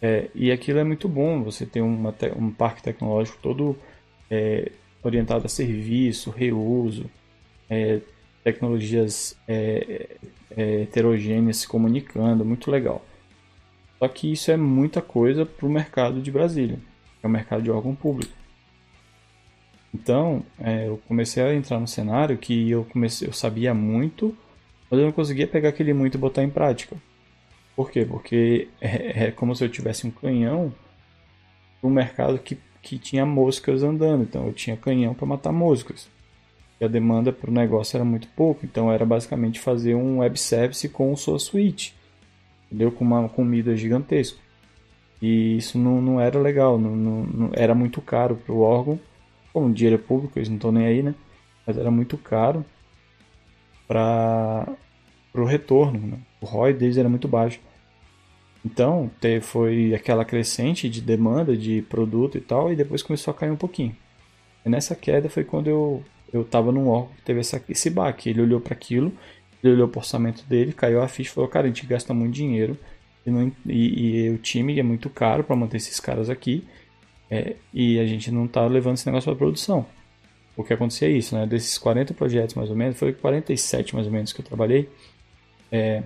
é 0.01 0.29
e 0.35 0.51
aquilo 0.51 0.79
é 0.79 0.83
muito 0.83 1.07
bom, 1.07 1.41
você 1.41 1.65
tem 1.65 1.81
uma, 1.81 2.13
um 2.35 2.51
parque 2.51 2.83
tecnológico 2.83 3.37
todo 3.41 3.77
é, 4.29 4.71
orientado 5.01 5.45
a 5.45 5.49
serviço, 5.49 6.31
reuso, 6.31 7.09
é, 7.69 8.01
tecnologias 8.43 9.37
é, 9.47 10.17
é, 10.55 10.81
heterogêneas 10.81 11.57
se 11.57 11.67
comunicando, 11.67 12.45
muito 12.45 12.71
legal. 12.71 13.05
Só 13.99 14.07
que 14.07 14.31
isso 14.31 14.51
é 14.51 14.57
muita 14.57 15.01
coisa 15.01 15.45
para 15.45 15.65
o 15.65 15.69
mercado 15.69 16.21
de 16.21 16.31
Brasília, 16.31 16.77
que 17.19 17.25
é 17.25 17.27
o 17.27 17.31
mercado 17.31 17.63
de 17.63 17.71
órgão 17.71 17.95
público. 17.95 18.31
Então, 19.93 20.43
é, 20.59 20.87
eu 20.87 21.01
comecei 21.07 21.41
a 21.41 21.53
entrar 21.53 21.79
no 21.79 21.87
cenário 21.87 22.37
que 22.37 22.69
eu 22.69 22.85
comecei, 22.85 23.27
eu 23.27 23.33
sabia 23.33 23.73
muito, 23.73 24.37
mas 24.89 24.99
eu 24.99 25.05
não 25.05 25.11
conseguia 25.11 25.47
pegar 25.47 25.69
aquele 25.69 25.93
muito 25.93 26.15
e 26.15 26.19
botar 26.19 26.43
em 26.43 26.49
prática. 26.49 26.95
Por 27.75 27.89
quê? 27.91 28.05
Porque 28.05 28.69
é, 28.79 29.25
é 29.25 29.31
como 29.31 29.55
se 29.55 29.63
eu 29.63 29.69
tivesse 29.69 30.05
um 30.05 30.11
canhão 30.11 30.73
no 31.81 31.89
mercado 31.89 32.37
que, 32.39 32.57
que 32.81 32.99
tinha 32.99 33.25
moscas 33.25 33.83
andando. 33.83 34.23
Então, 34.23 34.45
eu 34.45 34.53
tinha 34.53 34.77
canhão 34.77 35.13
para 35.13 35.25
matar 35.25 35.51
moscas. 35.51 36.09
E 36.79 36.85
a 36.85 36.87
demanda 36.87 37.31
para 37.31 37.49
o 37.49 37.53
negócio 37.53 37.97
era 37.97 38.05
muito 38.05 38.27
pouco. 38.29 38.65
Então, 38.65 38.91
era 38.91 39.05
basicamente 39.05 39.59
fazer 39.59 39.95
um 39.95 40.19
web 40.19 40.39
service 40.39 40.87
com 40.89 41.15
sua 41.15 41.39
suite. 41.39 41.95
Entendeu? 42.67 42.91
Com 42.91 43.03
uma 43.03 43.27
comida 43.29 43.75
gigantesca. 43.75 44.37
E 45.21 45.57
isso 45.57 45.77
não, 45.77 46.01
não 46.01 46.21
era 46.21 46.37
legal. 46.39 46.77
Não, 46.77 46.95
não, 46.95 47.23
não 47.25 47.49
era 47.53 47.73
muito 47.73 48.01
caro 48.01 48.35
para 48.35 48.53
o 48.53 48.61
órgão 48.61 48.99
como 49.57 49.73
dinheiro 49.73 49.95
é 49.95 50.05
público, 50.05 50.37
eles 50.37 50.49
não 50.49 50.57
estão 50.57 50.71
nem 50.71 50.85
aí, 50.85 51.01
né? 51.01 51.15
Mas 51.65 51.77
era 51.77 51.89
muito 51.89 52.15
caro 52.15 52.63
para 53.87 54.67
o 55.33 55.45
retorno. 55.45 55.99
Né? 55.99 56.19
O 56.39 56.45
ROI 56.45 56.73
deles 56.73 56.95
era 56.95 57.09
muito 57.09 57.27
baixo. 57.27 57.59
Então, 58.63 59.09
teve, 59.19 59.41
foi 59.41 59.95
aquela 59.95 60.23
crescente 60.23 60.87
de 60.87 61.01
demanda 61.01 61.57
de 61.57 61.81
produto 61.81 62.37
e 62.37 62.41
tal, 62.41 62.71
e 62.71 62.75
depois 62.75 63.01
começou 63.01 63.31
a 63.31 63.35
cair 63.35 63.51
um 63.51 63.55
pouquinho. 63.55 63.95
E 64.63 64.69
nessa 64.69 64.95
queda 64.95 65.27
foi 65.27 65.43
quando 65.43 65.67
eu 65.67 66.03
eu 66.31 66.41
estava 66.41 66.71
num 66.71 66.87
órgão 66.89 67.13
que 67.15 67.21
teve 67.23 67.39
esse 67.39 67.89
baque. 67.89 68.29
Ele 68.29 68.41
olhou 68.41 68.59
para 68.59 68.73
aquilo, 68.73 69.11
ele 69.63 69.73
olhou 69.73 69.91
o 69.93 69.97
orçamento 69.97 70.43
dele, 70.45 70.73
caiu 70.73 71.01
a 71.01 71.07
ficha 71.07 71.31
e 71.31 71.33
falou: 71.33 71.49
Cara, 71.49 71.65
a 71.65 71.67
gente 71.69 71.85
gasta 71.85 72.13
muito 72.13 72.33
dinheiro 72.33 72.77
e, 73.25 73.31
não, 73.31 73.51
e, 73.65 74.25
e 74.25 74.29
o 74.29 74.37
time 74.37 74.79
é 74.79 74.83
muito 74.83 75.09
caro 75.09 75.43
para 75.43 75.55
manter 75.55 75.77
esses 75.77 75.99
caras 75.99 76.29
aqui. 76.29 76.63
É, 77.29 77.55
e 77.73 77.99
a 77.99 78.05
gente 78.05 78.31
não 78.31 78.45
está 78.45 78.65
levando 78.65 78.95
esse 78.95 79.05
negócio 79.05 79.29
para 79.31 79.37
produção. 79.37 79.85
O 80.55 80.63
que 80.63 80.73
acontecia 80.73 81.07
é 81.07 81.11
isso, 81.11 81.35
né? 81.35 81.45
Desses 81.45 81.77
40 81.77 82.13
projetos 82.13 82.55
mais 82.55 82.69
ou 82.69 82.75
menos, 82.75 82.97
foi 82.97 83.13
47 83.13 83.93
mais 83.93 84.07
ou 84.07 84.13
menos 84.13 84.33
que 84.33 84.41
eu 84.41 84.45
trabalhei. 84.45 84.89
É, 85.71 86.03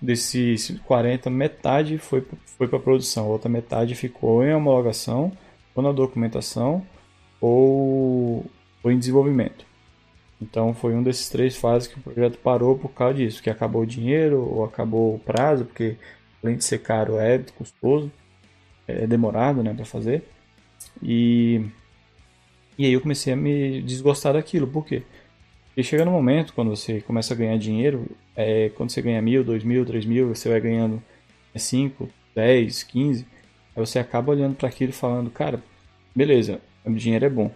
desses 0.00 0.80
40, 0.86 1.28
metade 1.28 1.98
foi, 1.98 2.24
foi 2.46 2.68
para 2.68 2.78
produção, 2.78 3.26
a 3.26 3.28
outra 3.28 3.48
metade 3.48 3.94
ficou 3.94 4.44
em 4.44 4.54
homologação, 4.54 5.32
ou 5.74 5.82
na 5.82 5.92
documentação, 5.92 6.84
ou, 7.40 8.44
ou 8.82 8.92
em 8.92 8.98
desenvolvimento. 8.98 9.64
Então 10.40 10.74
foi 10.74 10.94
um 10.94 11.02
desses 11.02 11.28
três 11.28 11.56
fases 11.56 11.88
que 11.88 11.98
o 11.98 12.02
projeto 12.02 12.38
parou 12.38 12.78
por 12.78 12.90
causa 12.90 13.14
disso, 13.14 13.42
que 13.42 13.50
acabou 13.50 13.82
o 13.82 13.86
dinheiro 13.86 14.40
ou 14.40 14.64
acabou 14.64 15.14
o 15.14 15.18
prazo, 15.18 15.64
porque 15.64 15.96
além 16.42 16.56
de 16.56 16.64
ser 16.64 16.78
caro 16.78 17.18
é 17.18 17.38
custoso 17.56 18.10
é 18.88 19.06
demorado, 19.06 19.62
né, 19.62 19.72
para 19.74 19.84
fazer. 19.84 20.24
E 21.02 21.64
e 22.78 22.86
aí 22.86 22.92
eu 22.92 23.00
comecei 23.00 23.32
a 23.32 23.36
me 23.36 23.82
desgostar 23.82 24.32
daquilo. 24.32 24.66
Por 24.66 24.86
quê? 24.86 25.02
Porque 25.66 25.82
chega 25.82 26.04
no 26.04 26.10
momento 26.10 26.54
quando 26.54 26.70
você 26.70 27.00
começa 27.02 27.34
a 27.34 27.36
ganhar 27.36 27.58
dinheiro, 27.58 28.06
é, 28.34 28.70
quando 28.70 28.90
você 28.90 29.02
ganha 29.02 29.20
mil, 29.20 29.44
dois 29.44 29.62
mil, 29.62 29.84
três 29.84 30.04
mil, 30.04 30.34
você 30.34 30.48
vai 30.48 30.60
ganhando 30.60 31.02
cinco, 31.56 32.08
dez, 32.34 32.82
quinze, 32.82 33.26
aí 33.76 33.86
você 33.86 33.98
acaba 33.98 34.32
olhando 34.32 34.56
para 34.56 34.68
aquilo 34.68 34.90
e 34.90 34.94
falando, 34.94 35.30
cara, 35.30 35.62
beleza, 36.14 36.60
o 36.84 36.92
dinheiro 36.92 37.24
é 37.24 37.30
bom. 37.30 37.50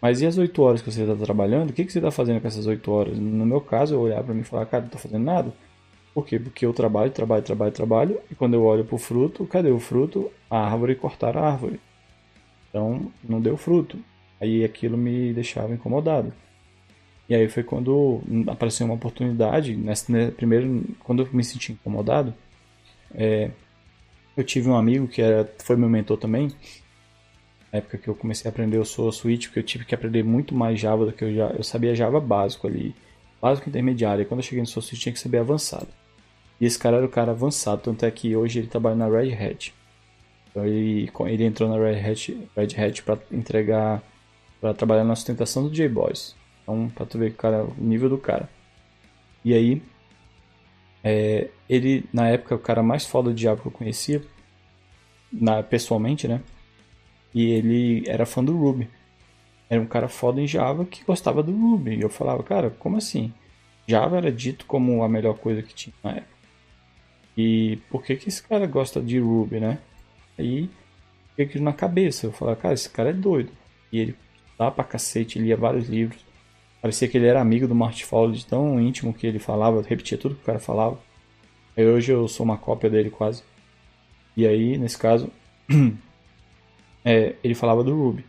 Mas 0.00 0.20
e 0.20 0.26
as 0.26 0.38
oito 0.38 0.62
horas 0.62 0.80
que 0.80 0.90
você 0.90 1.02
está 1.02 1.14
trabalhando? 1.16 1.70
O 1.70 1.72
que, 1.72 1.84
que 1.84 1.92
você 1.92 1.98
está 1.98 2.10
fazendo 2.10 2.40
com 2.40 2.46
essas 2.46 2.66
oito 2.66 2.90
horas? 2.90 3.18
No 3.18 3.44
meu 3.44 3.60
caso, 3.60 3.94
eu 3.94 4.00
olhar 4.00 4.22
para 4.22 4.34
mim 4.34 4.42
e 4.42 4.44
falar, 4.44 4.66
cara, 4.66 4.82
não 4.82 4.86
estou 4.86 5.00
fazendo 5.00 5.24
nada. 5.24 5.52
Por 6.14 6.24
quê? 6.24 6.38
Porque 6.38 6.64
eu 6.64 6.72
trabalho, 6.72 7.10
trabalho, 7.10 7.42
trabalho, 7.42 7.72
trabalho, 7.72 8.20
e 8.30 8.34
quando 8.34 8.54
eu 8.54 8.64
olho 8.64 8.84
para 8.84 8.94
o 8.94 8.98
fruto, 8.98 9.44
cadê 9.46 9.70
o 9.70 9.78
fruto? 9.80 10.30
A 10.48 10.58
árvore 10.58 10.94
cortar 10.94 11.36
a 11.36 11.50
árvore. 11.50 11.80
Então, 12.68 13.10
não 13.22 13.40
deu 13.40 13.56
fruto. 13.56 13.98
Aí 14.40 14.64
aquilo 14.64 14.96
me 14.96 15.32
deixava 15.32 15.72
incomodado. 15.72 16.32
E 17.28 17.34
aí 17.34 17.48
foi 17.48 17.62
quando 17.62 18.22
apareceu 18.46 18.86
uma 18.86 18.94
oportunidade, 18.94 19.76
nessa, 19.76 20.10
né, 20.10 20.30
primeiro, 20.30 20.82
quando 21.00 21.22
eu 21.22 21.28
me 21.32 21.44
senti 21.44 21.72
incomodado, 21.72 22.32
é, 23.14 23.50
eu 24.36 24.44
tive 24.44 24.68
um 24.68 24.76
amigo 24.76 25.06
que 25.06 25.20
era, 25.20 25.52
foi 25.58 25.76
meu 25.76 25.88
mentor 25.88 26.16
também, 26.16 26.50
na 27.72 27.78
época 27.78 27.98
que 27.98 28.08
eu 28.08 28.14
comecei 28.14 28.48
a 28.48 28.52
aprender 28.52 28.78
o 28.78 28.84
Soul 28.84 29.12
Switch, 29.12 29.46
porque 29.46 29.58
eu 29.58 29.64
tive 29.64 29.84
que 29.84 29.94
aprender 29.94 30.22
muito 30.22 30.54
mais 30.54 30.80
Java 30.80 31.06
do 31.06 31.12
que 31.12 31.24
eu 31.24 31.34
já, 31.34 31.48
eu 31.50 31.62
sabia 31.62 31.94
Java 31.94 32.20
básico 32.20 32.66
ali, 32.66 32.94
básico 33.40 33.68
intermediário, 33.68 34.22
e 34.22 34.24
quando 34.24 34.40
eu 34.40 34.44
cheguei 34.44 34.60
no 34.60 34.66
Soul 34.66 34.82
Switch 34.82 35.02
tinha 35.02 35.12
que 35.12 35.20
saber 35.20 35.38
avançado. 35.38 35.88
E 36.60 36.66
esse 36.66 36.78
cara 36.78 36.96
era 36.96 37.06
o 37.06 37.10
cara 37.10 37.30
avançado, 37.30 37.82
tanto 37.82 38.04
é 38.04 38.10
que 38.10 38.34
hoje 38.34 38.58
ele 38.58 38.66
trabalha 38.66 38.96
na 38.96 39.08
Red 39.08 39.32
Hat. 39.34 39.74
Então 40.50 40.66
ele, 40.66 41.10
ele 41.26 41.44
entrou 41.44 41.68
na 41.68 41.76
Red 41.76 42.00
Hat, 42.00 42.48
Red 42.56 42.84
Hat 42.84 43.02
para 43.02 43.18
entregar, 43.30 44.02
para 44.60 44.74
trabalhar 44.74 45.04
na 45.04 45.14
sustentação 45.14 45.62
do 45.62 45.70
J-Boys. 45.70 46.34
Então, 46.62 46.88
para 46.88 47.06
tu 47.06 47.18
ver 47.18 47.34
cara, 47.34 47.64
o 47.64 47.74
nível 47.78 48.08
do 48.08 48.18
cara. 48.18 48.48
E 49.44 49.54
aí, 49.54 49.82
é, 51.04 51.48
ele, 51.68 52.04
na 52.12 52.28
época, 52.28 52.56
o 52.56 52.58
cara 52.58 52.82
mais 52.82 53.06
foda 53.06 53.32
de 53.32 53.42
Java 53.42 53.60
que 53.60 53.68
eu 53.68 53.72
conhecia, 53.72 54.20
na, 55.32 55.62
pessoalmente, 55.62 56.26
né? 56.26 56.42
E 57.34 57.50
ele 57.52 58.04
era 58.06 58.26
fã 58.26 58.42
do 58.42 58.56
Ruby. 58.56 58.88
Era 59.68 59.80
um 59.80 59.86
cara 59.86 60.08
foda 60.08 60.40
em 60.40 60.46
Java 60.46 60.84
que 60.84 61.04
gostava 61.04 61.42
do 61.42 61.52
Ruby. 61.52 61.96
E 61.96 62.00
eu 62.00 62.08
falava, 62.08 62.42
cara, 62.42 62.70
como 62.70 62.96
assim? 62.96 63.32
Java 63.86 64.16
era 64.16 64.32
dito 64.32 64.66
como 64.66 65.02
a 65.02 65.08
melhor 65.08 65.34
coisa 65.38 65.62
que 65.62 65.74
tinha 65.74 65.94
na 66.02 66.12
época. 66.12 66.38
E 67.36 67.78
por 67.90 68.02
que, 68.02 68.16
que 68.16 68.28
esse 68.28 68.42
cara 68.42 68.66
gosta 68.66 69.00
de 69.00 69.18
Ruby, 69.18 69.60
né? 69.60 69.78
Aí 70.38 70.68
fiquei 71.30 71.44
aquilo 71.44 71.64
na 71.64 71.72
cabeça. 71.72 72.26
Eu 72.26 72.32
falei, 72.32 72.56
cara, 72.56 72.74
esse 72.74 72.90
cara 72.90 73.10
é 73.10 73.12
doido. 73.12 73.52
E 73.92 73.98
ele 73.98 74.16
dá 74.58 74.70
pra 74.70 74.84
cacete, 74.84 75.38
lia 75.38 75.56
vários 75.56 75.88
livros. 75.88 76.26
Parecia 76.80 77.08
que 77.08 77.16
ele 77.16 77.26
era 77.26 77.40
amigo 77.40 77.66
do 77.66 77.74
Martin 77.74 78.04
Fowler, 78.04 78.42
tão 78.44 78.80
íntimo 78.80 79.12
que 79.12 79.26
ele 79.26 79.38
falava, 79.38 79.82
repetia 79.82 80.18
tudo 80.18 80.34
que 80.34 80.42
o 80.42 80.44
cara 80.44 80.58
falava. 80.58 80.98
Aí 81.76 81.86
hoje 81.86 82.12
eu 82.12 82.26
sou 82.28 82.44
uma 82.44 82.56
cópia 82.56 82.90
dele 82.90 83.10
quase. 83.10 83.42
E 84.36 84.46
aí, 84.46 84.78
nesse 84.78 84.98
caso, 84.98 85.30
é, 87.08 87.36
ele 87.42 87.54
falava 87.54 87.82
do 87.82 87.96
Ruby. 87.96 88.22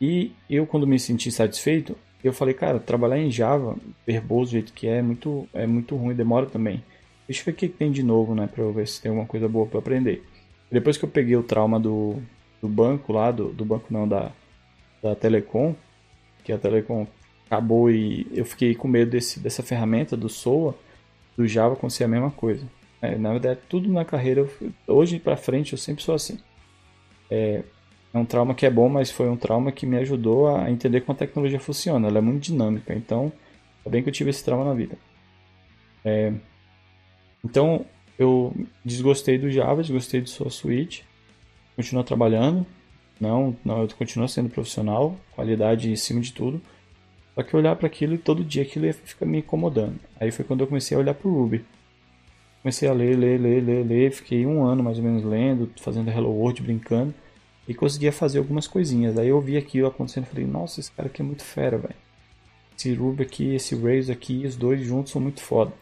E 0.00 0.30
eu, 0.48 0.64
quando 0.64 0.86
me 0.86 0.96
senti 0.96 1.28
satisfeito, 1.32 1.98
eu 2.22 2.32
falei, 2.32 2.54
cara, 2.54 2.78
trabalhar 2.78 3.18
em 3.18 3.32
Java, 3.32 3.76
verboso 4.06 4.50
do 4.50 4.52
jeito 4.52 4.72
que 4.72 4.86
é, 4.86 4.98
é 4.98 5.02
muito, 5.02 5.48
é 5.52 5.66
muito 5.66 5.96
ruim, 5.96 6.14
demora 6.14 6.46
também. 6.46 6.84
Deixa 7.26 7.40
eu 7.40 7.46
ver 7.46 7.50
o 7.50 7.54
que 7.54 7.68
tem 7.68 7.90
de 7.90 8.04
novo, 8.04 8.32
né? 8.32 8.46
Pra 8.46 8.62
eu 8.62 8.72
ver 8.72 8.86
se 8.86 9.02
tem 9.02 9.08
alguma 9.08 9.26
coisa 9.26 9.48
boa 9.48 9.66
para 9.66 9.80
aprender. 9.80 10.22
Depois 10.70 10.96
que 10.96 11.04
eu 11.04 11.08
peguei 11.08 11.34
o 11.34 11.42
trauma 11.42 11.80
do, 11.80 12.22
do 12.60 12.68
banco 12.68 13.12
lá, 13.12 13.32
do, 13.32 13.52
do 13.52 13.64
banco 13.64 13.86
não, 13.90 14.06
da, 14.06 14.30
da 15.02 15.16
Telecom, 15.16 15.74
que 16.44 16.52
a 16.52 16.58
Telecom 16.58 17.08
acabou 17.46 17.90
e 17.90 18.28
eu 18.32 18.44
fiquei 18.44 18.72
com 18.76 18.86
medo 18.86 19.10
desse, 19.10 19.40
dessa 19.40 19.64
ferramenta 19.64 20.16
do 20.16 20.28
SOA, 20.28 20.76
do 21.36 21.48
Java 21.48 21.74
acontecer 21.74 22.04
a 22.04 22.08
mesma 22.08 22.30
coisa. 22.30 22.64
É, 23.00 23.18
na 23.18 23.30
verdade, 23.30 23.58
tudo 23.68 23.92
na 23.92 24.04
carreira, 24.04 24.48
hoje 24.86 25.18
para 25.18 25.36
frente, 25.36 25.72
eu 25.72 25.78
sempre 25.78 26.04
sou 26.04 26.14
assim. 26.14 26.38
É, 27.28 27.64
é 28.12 28.18
um 28.18 28.24
trauma 28.24 28.54
que 28.54 28.66
é 28.66 28.70
bom, 28.70 28.88
mas 28.88 29.10
foi 29.10 29.28
um 29.28 29.36
trauma 29.36 29.72
que 29.72 29.86
me 29.86 29.96
ajudou 29.98 30.54
a 30.54 30.70
entender 30.70 31.00
como 31.00 31.14
a 31.14 31.18
tecnologia 31.18 31.58
funciona. 31.58 32.08
Ela 32.08 32.18
é 32.18 32.20
muito 32.20 32.42
dinâmica, 32.42 32.94
então, 32.94 33.32
é 33.84 33.88
bem 33.88 34.02
que 34.02 34.08
eu 34.08 34.12
tive 34.12 34.30
esse 34.30 34.44
trauma 34.44 34.64
na 34.64 34.74
vida. 34.74 34.96
É, 36.04 36.32
então, 37.44 37.86
eu 38.18 38.54
desgostei 38.84 39.38
do 39.38 39.50
Java, 39.50 39.82
desgostei 39.82 40.20
do 40.20 40.28
Soul 40.28 40.50
Suite, 40.50 41.04
continuo 41.74 42.04
trabalhando, 42.04 42.66
não, 43.20 43.56
não, 43.64 43.82
eu 43.82 43.88
continuo 43.96 44.28
sendo 44.28 44.48
profissional, 44.48 45.16
qualidade 45.32 45.90
em 45.90 45.96
cima 45.96 46.20
de 46.20 46.32
tudo, 46.32 46.60
só 47.34 47.42
que 47.42 47.56
olhar 47.56 47.76
para 47.76 47.86
aquilo 47.86 48.14
e 48.14 48.18
todo 48.18 48.44
dia 48.44 48.62
aquilo 48.62 48.92
fica 48.92 49.24
me 49.24 49.38
incomodando. 49.38 49.98
Aí 50.20 50.30
foi 50.30 50.44
quando 50.44 50.60
eu 50.60 50.66
comecei 50.66 50.96
a 50.96 51.00
olhar 51.00 51.14
para 51.14 51.28
o 51.28 51.34
Ruby. 51.34 51.64
Comecei 52.62 52.88
a 52.88 52.92
ler, 52.92 53.16
ler, 53.16 53.40
ler, 53.40 53.60
ler, 53.62 53.86
ler, 53.86 54.12
fiquei 54.12 54.46
um 54.46 54.64
ano 54.64 54.82
mais 54.82 54.98
ou 54.98 55.04
menos 55.04 55.24
lendo, 55.24 55.70
fazendo 55.80 56.10
Hello 56.10 56.30
World, 56.30 56.62
brincando, 56.62 57.14
e 57.66 57.74
conseguia 57.74 58.12
fazer 58.12 58.38
algumas 58.38 58.66
coisinhas. 58.66 59.18
Aí 59.18 59.28
eu 59.28 59.40
vi 59.40 59.56
aquilo 59.56 59.86
acontecendo 59.86 60.24
e 60.24 60.28
falei, 60.28 60.46
nossa, 60.46 60.80
esse 60.80 60.90
cara 60.90 61.08
aqui 61.08 61.22
é 61.22 61.24
muito 61.24 61.44
fera, 61.44 61.78
velho. 61.78 61.94
Esse 62.76 62.92
Ruby 62.94 63.22
aqui, 63.22 63.54
esse 63.54 63.74
Rails 63.74 64.10
aqui, 64.10 64.44
os 64.46 64.56
dois 64.56 64.84
juntos 64.84 65.12
são 65.12 65.20
muito 65.20 65.40
foda 65.40 65.72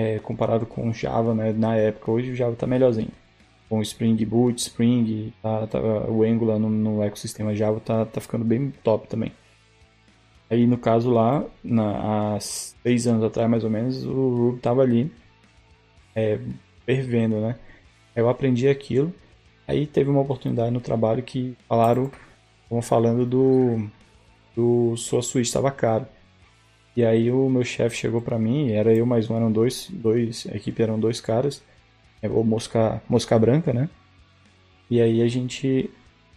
é, 0.00 0.18
comparado 0.18 0.66
com 0.66 0.88
o 0.88 0.92
Java 0.92 1.34
né, 1.34 1.52
na 1.52 1.76
época. 1.76 2.10
Hoje 2.10 2.30
o 2.30 2.34
Java 2.34 2.52
está 2.52 2.66
melhorzinho. 2.66 3.10
Com 3.68 3.82
Spring 3.82 4.16
Boot, 4.24 4.60
Spring, 4.60 5.32
tá, 5.42 5.66
tá, 5.66 5.78
o 5.78 6.24
Angular 6.24 6.58
no, 6.58 6.68
no, 6.68 7.02
ecossistema 7.02 7.54
Java 7.54 7.80
tá, 7.80 8.04
tá 8.04 8.20
ficando 8.20 8.44
bem 8.44 8.72
top 8.82 9.06
também. 9.06 9.32
Aí, 10.48 10.66
no 10.66 10.76
caso 10.76 11.10
lá, 11.10 11.44
na, 11.62 12.34
há 12.34 12.40
seis 12.40 13.06
anos 13.06 13.22
atrás, 13.22 13.48
mais 13.48 13.62
ou 13.62 13.70
menos, 13.70 14.04
o 14.04 14.12
Ruby 14.12 14.60
tava 14.60 14.82
ali 14.82 15.12
é, 16.16 16.40
fervendo, 16.84 17.40
né? 17.40 17.56
Eu 18.16 18.28
aprendi 18.28 18.68
aquilo. 18.68 19.14
Aí 19.70 19.86
teve 19.86 20.10
uma 20.10 20.22
oportunidade 20.22 20.72
no 20.72 20.80
trabalho 20.80 21.22
que 21.22 21.56
falaram, 21.68 22.10
estavam 22.64 22.82
falando 22.82 23.24
do, 23.24 23.88
do 24.52 24.96
sua 24.96 25.22
suíte 25.22 25.46
estava 25.46 25.70
caro. 25.70 26.08
E 26.96 27.04
aí 27.04 27.30
o 27.30 27.48
meu 27.48 27.62
chefe 27.62 27.96
chegou 27.96 28.20
para 28.20 28.36
mim, 28.36 28.72
era 28.72 28.92
eu 28.92 29.06
mais 29.06 29.30
um, 29.30 29.36
eram 29.36 29.52
dois, 29.52 29.88
dois, 29.88 30.44
a 30.52 30.56
equipe 30.56 30.82
eram 30.82 30.98
dois 30.98 31.20
caras, 31.20 31.62
é, 32.20 32.28
o 32.28 32.42
mosca, 32.42 33.00
mosca 33.08 33.38
branca, 33.38 33.72
né? 33.72 33.88
E 34.90 35.00
aí 35.00 35.22
a 35.22 35.28
gente 35.28 35.88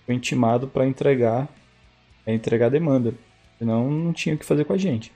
foi 0.06 0.14
intimado 0.14 0.68
para 0.68 0.86
entregar, 0.86 1.50
é, 2.28 2.36
entregar 2.36 2.70
demanda, 2.70 3.16
senão 3.58 3.90
não 3.90 4.14
tinha 4.14 4.36
o 4.36 4.38
que 4.38 4.46
fazer 4.46 4.64
com 4.64 4.74
a 4.74 4.78
gente. 4.78 5.12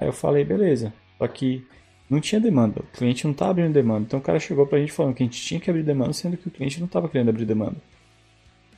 Aí 0.00 0.08
eu 0.08 0.12
falei, 0.12 0.44
beleza, 0.44 0.92
só 1.16 1.28
que 1.28 1.64
não 2.08 2.20
tinha 2.20 2.40
demanda, 2.40 2.80
o 2.80 2.96
cliente 2.96 3.24
não 3.24 3.32
estava 3.32 3.50
abrindo 3.50 3.72
demanda, 3.72 4.04
então 4.06 4.18
o 4.18 4.22
cara 4.22 4.40
chegou 4.40 4.66
pra 4.66 4.78
gente 4.78 4.92
falando 4.92 5.14
que 5.14 5.22
a 5.22 5.26
gente 5.26 5.40
tinha 5.40 5.60
que 5.60 5.68
abrir 5.68 5.82
demanda, 5.82 6.12
sendo 6.12 6.36
que 6.36 6.48
o 6.48 6.50
cliente 6.50 6.78
não 6.78 6.86
estava 6.86 7.08
querendo 7.08 7.28
abrir 7.28 7.44
demanda. 7.44 7.76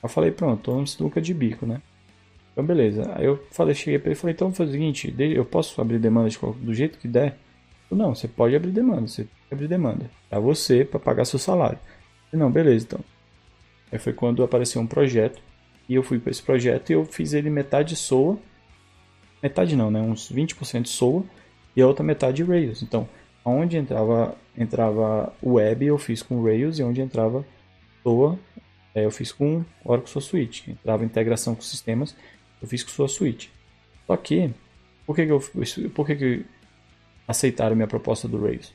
Eu 0.02 0.08
falei, 0.08 0.30
pronto, 0.30 0.62
tô 0.62 0.86
sinuca 0.86 1.20
de 1.20 1.32
bico, 1.32 1.66
né? 1.66 1.80
Então, 2.52 2.64
beleza. 2.64 3.12
Aí 3.14 3.26
eu 3.26 3.44
falei, 3.52 3.74
cheguei 3.74 3.98
pra 3.98 4.08
ele 4.08 4.16
e 4.16 4.20
falei, 4.20 4.34
então 4.34 4.52
faz 4.52 4.70
o 4.70 4.72
seguinte, 4.72 5.14
eu 5.18 5.44
posso 5.44 5.80
abrir 5.80 5.98
demanda 5.98 6.28
do 6.60 6.74
jeito 6.74 6.98
que 6.98 7.06
der? 7.06 7.38
Falei, 7.88 8.04
não, 8.04 8.14
você 8.14 8.26
pode 8.26 8.56
abrir 8.56 8.72
demanda, 8.72 9.06
você 9.06 9.22
tem 9.22 9.32
que 9.48 9.54
abrir 9.54 9.68
demanda. 9.68 10.10
Pra 10.28 10.40
você, 10.40 10.84
para 10.84 10.98
pagar 10.98 11.24
seu 11.24 11.38
salário. 11.38 11.78
Falei, 12.30 12.44
não, 12.44 12.50
beleza, 12.50 12.86
então. 12.86 13.00
Aí 13.92 13.98
foi 13.98 14.12
quando 14.12 14.42
apareceu 14.42 14.80
um 14.80 14.86
projeto, 14.86 15.40
e 15.88 15.94
eu 15.94 16.02
fui 16.02 16.18
para 16.18 16.30
esse 16.30 16.42
projeto 16.42 16.90
e 16.90 16.92
eu 16.92 17.04
fiz 17.04 17.32
ele 17.32 17.50
metade 17.50 17.94
SOA, 17.94 18.38
metade 19.42 19.76
não, 19.76 19.90
né, 19.90 20.00
uns 20.00 20.32
20% 20.32 20.86
SOA, 20.86 21.24
e 21.76 21.82
a 21.82 21.86
outra 21.86 22.04
metade 22.04 22.42
Rails. 22.42 22.82
Então, 22.82 23.08
onde 23.44 23.76
entrava, 23.76 24.36
entrava 24.56 25.32
web 25.42 25.86
eu 25.86 25.98
fiz 25.98 26.22
com 26.22 26.42
Rails, 26.42 26.78
e 26.78 26.82
onde 26.82 27.00
entrava 27.00 27.44
SOA, 28.02 28.38
é, 28.94 29.04
eu 29.04 29.10
fiz 29.10 29.32
com 29.32 29.64
Oracle 29.84 30.10
Sua 30.10 30.20
Suite. 30.20 30.70
Entrava 30.70 31.04
integração 31.04 31.54
com 31.54 31.62
sistemas, 31.62 32.16
eu 32.60 32.68
fiz 32.68 32.82
com 32.82 32.90
sua 32.90 33.08
suíte. 33.08 33.50
Só 34.06 34.16
que, 34.16 34.50
por 35.06 35.14
que, 35.14 35.26
que, 35.26 35.32
eu, 35.32 35.40
por 35.94 36.06
que, 36.06 36.16
que 36.16 36.44
aceitaram 37.26 37.76
minha 37.76 37.88
proposta 37.88 38.26
do 38.26 38.42
Rails? 38.42 38.72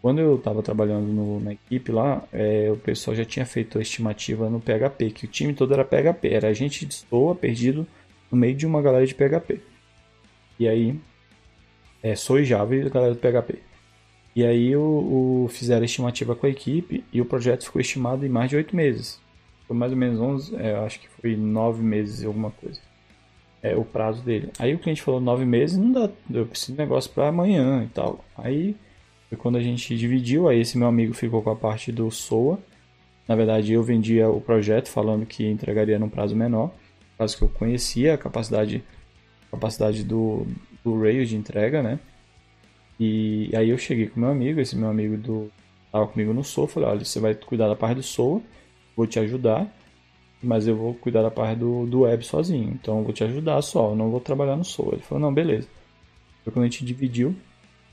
Quando 0.00 0.20
eu 0.20 0.36
estava 0.36 0.62
trabalhando 0.62 1.06
no, 1.06 1.40
na 1.40 1.52
equipe 1.54 1.90
lá, 1.90 2.22
é, 2.32 2.70
o 2.70 2.76
pessoal 2.76 3.16
já 3.16 3.24
tinha 3.24 3.44
feito 3.44 3.78
a 3.78 3.82
estimativa 3.82 4.48
no 4.48 4.60
PHP, 4.60 5.10
que 5.10 5.24
o 5.24 5.28
time 5.28 5.52
todo 5.52 5.74
era 5.74 5.84
PHP, 5.84 6.28
era 6.28 6.48
a 6.48 6.52
gente 6.52 6.86
de 6.86 6.94
Stoa 6.94 7.34
perdido 7.34 7.86
no 8.30 8.38
meio 8.38 8.54
de 8.54 8.66
uma 8.66 8.80
galera 8.80 9.06
de 9.06 9.14
PHP. 9.14 9.60
E 10.58 10.68
aí, 10.68 10.98
é, 12.02 12.14
sou 12.14 12.42
Java 12.44 12.76
e 12.76 12.82
a 12.82 12.88
galera 12.88 13.14
do 13.14 13.20
PHP. 13.20 13.58
E 14.36 14.44
aí 14.44 14.76
o, 14.76 15.44
o, 15.44 15.48
fizeram 15.48 15.82
a 15.82 15.86
estimativa 15.86 16.36
com 16.36 16.46
a 16.46 16.50
equipe 16.50 17.02
e 17.12 17.20
o 17.20 17.24
projeto 17.24 17.64
ficou 17.64 17.80
estimado 17.80 18.24
em 18.24 18.28
mais 18.28 18.50
de 18.50 18.56
oito 18.56 18.76
meses. 18.76 19.18
Foi 19.66 19.76
mais 19.76 19.90
ou 19.90 19.98
menos 19.98 20.20
11, 20.20 20.54
é, 20.56 20.76
acho 20.76 21.00
que 21.00 21.08
foi 21.08 21.34
nove 21.34 21.82
meses 21.82 22.22
e 22.22 22.26
alguma 22.26 22.52
coisa 22.52 22.78
é, 23.66 23.76
o 23.76 23.84
prazo 23.84 24.22
dele. 24.22 24.50
Aí 24.58 24.74
o 24.74 24.78
cliente 24.78 25.02
falou 25.02 25.20
nove 25.20 25.44
meses, 25.44 25.76
não 25.76 25.90
dá, 25.90 26.08
eu 26.30 26.46
preciso 26.46 26.72
de 26.72 26.78
negócio 26.78 27.10
para 27.10 27.28
amanhã 27.28 27.82
e 27.82 27.88
tal. 27.88 28.24
Aí 28.36 28.76
foi 29.28 29.36
quando 29.36 29.56
a 29.56 29.62
gente 29.62 29.96
dividiu, 29.96 30.48
aí 30.48 30.60
esse 30.60 30.78
meu 30.78 30.86
amigo 30.86 31.12
ficou 31.14 31.42
com 31.42 31.50
a 31.50 31.56
parte 31.56 31.90
do 31.90 32.10
SOA. 32.10 32.58
Na 33.26 33.34
verdade, 33.34 33.72
eu 33.72 33.82
vendia 33.82 34.28
o 34.28 34.40
projeto 34.40 34.88
falando 34.88 35.26
que 35.26 35.44
entregaria 35.44 35.98
num 35.98 36.08
prazo 36.08 36.36
menor, 36.36 36.70
caso 37.18 37.36
que 37.36 37.42
eu 37.42 37.48
conhecia 37.48 38.14
a 38.14 38.18
capacidade, 38.18 38.84
capacidade 39.50 40.04
do, 40.04 40.46
do 40.84 41.00
Rails 41.00 41.28
de 41.28 41.36
entrega, 41.36 41.82
né? 41.82 41.98
E 42.98 43.50
aí 43.54 43.70
eu 43.70 43.78
cheguei 43.78 44.08
com 44.08 44.20
meu 44.20 44.30
amigo, 44.30 44.60
esse 44.60 44.76
meu 44.76 44.88
amigo 44.88 45.16
do 45.16 45.50
tava 45.92 46.06
comigo 46.06 46.32
no 46.32 46.44
SOA, 46.44 46.68
falei, 46.68 46.88
olha, 46.90 47.04
você 47.04 47.20
vai 47.20 47.34
cuidar 47.34 47.68
da 47.68 47.76
parte 47.76 47.96
do 47.96 48.02
SOA, 48.02 48.42
vou 48.96 49.06
te 49.06 49.18
ajudar 49.18 49.70
mas 50.42 50.66
eu 50.66 50.76
vou 50.76 50.94
cuidar 50.94 51.22
da 51.22 51.30
parte 51.30 51.58
do, 51.58 51.86
do 51.86 52.00
web 52.00 52.24
sozinho. 52.24 52.70
Então 52.70 52.98
eu 52.98 53.04
vou 53.04 53.12
te 53.12 53.24
ajudar 53.24 53.60
só, 53.62 53.90
eu 53.90 53.96
não 53.96 54.10
vou 54.10 54.20
trabalhar 54.20 54.56
no 54.56 54.64
Soul. 54.64 54.90
Ele 54.92 55.02
falou, 55.02 55.20
não, 55.20 55.32
beleza. 55.32 55.68
Foi 56.44 56.52
quando 56.52 56.64
a 56.64 56.68
gente 56.68 56.84
dividiu 56.84 57.34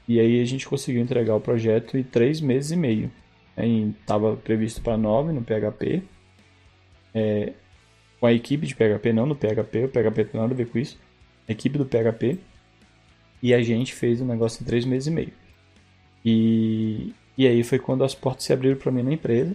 e 0.08 0.20
aí 0.20 0.42
a 0.42 0.46
gente 0.46 0.68
conseguiu 0.68 1.02
entregar 1.02 1.36
o 1.36 1.42
projeto 1.42 1.98
em 1.98 2.04
três 2.04 2.42
meses 2.42 2.72
e 2.72 2.76
meio. 2.76 3.12
Estava 3.58 4.36
previsto 4.36 4.82
para 4.82 4.98
nove 4.98 5.32
no 5.32 5.42
PHP. 5.42 6.04
É, 7.14 7.54
com 8.20 8.26
a 8.26 8.34
equipe 8.34 8.66
de 8.66 8.76
PHP, 8.76 9.14
não 9.14 9.26
no 9.26 9.36
PHP, 9.36 9.86
o 9.86 9.90
PHP 9.90 10.26
tem 10.26 10.42
nada 10.42 10.54
a 10.54 10.58
ver 10.58 10.68
com 10.68 10.78
isso. 10.78 11.00
A 11.48 11.52
equipe 11.52 11.78
do 11.78 11.86
PHP. 11.86 12.40
E 13.44 13.54
a 13.54 13.62
gente 13.62 13.94
fez 13.94 14.22
o 14.22 14.26
negócio 14.26 14.64
em 14.64 14.66
três 14.66 14.86
meses 14.86 15.08
e 15.08 15.12
meio. 15.12 15.34
E, 16.24 17.14
e 17.38 17.46
aí 17.46 17.62
foi 17.62 17.78
quando 17.78 18.04
as 18.04 18.16
portas 18.16 18.46
se 18.46 18.54
abriram 18.54 18.78
para 18.78 18.92
mim 18.92 19.04
na 19.04 19.12
empresa 19.14 19.54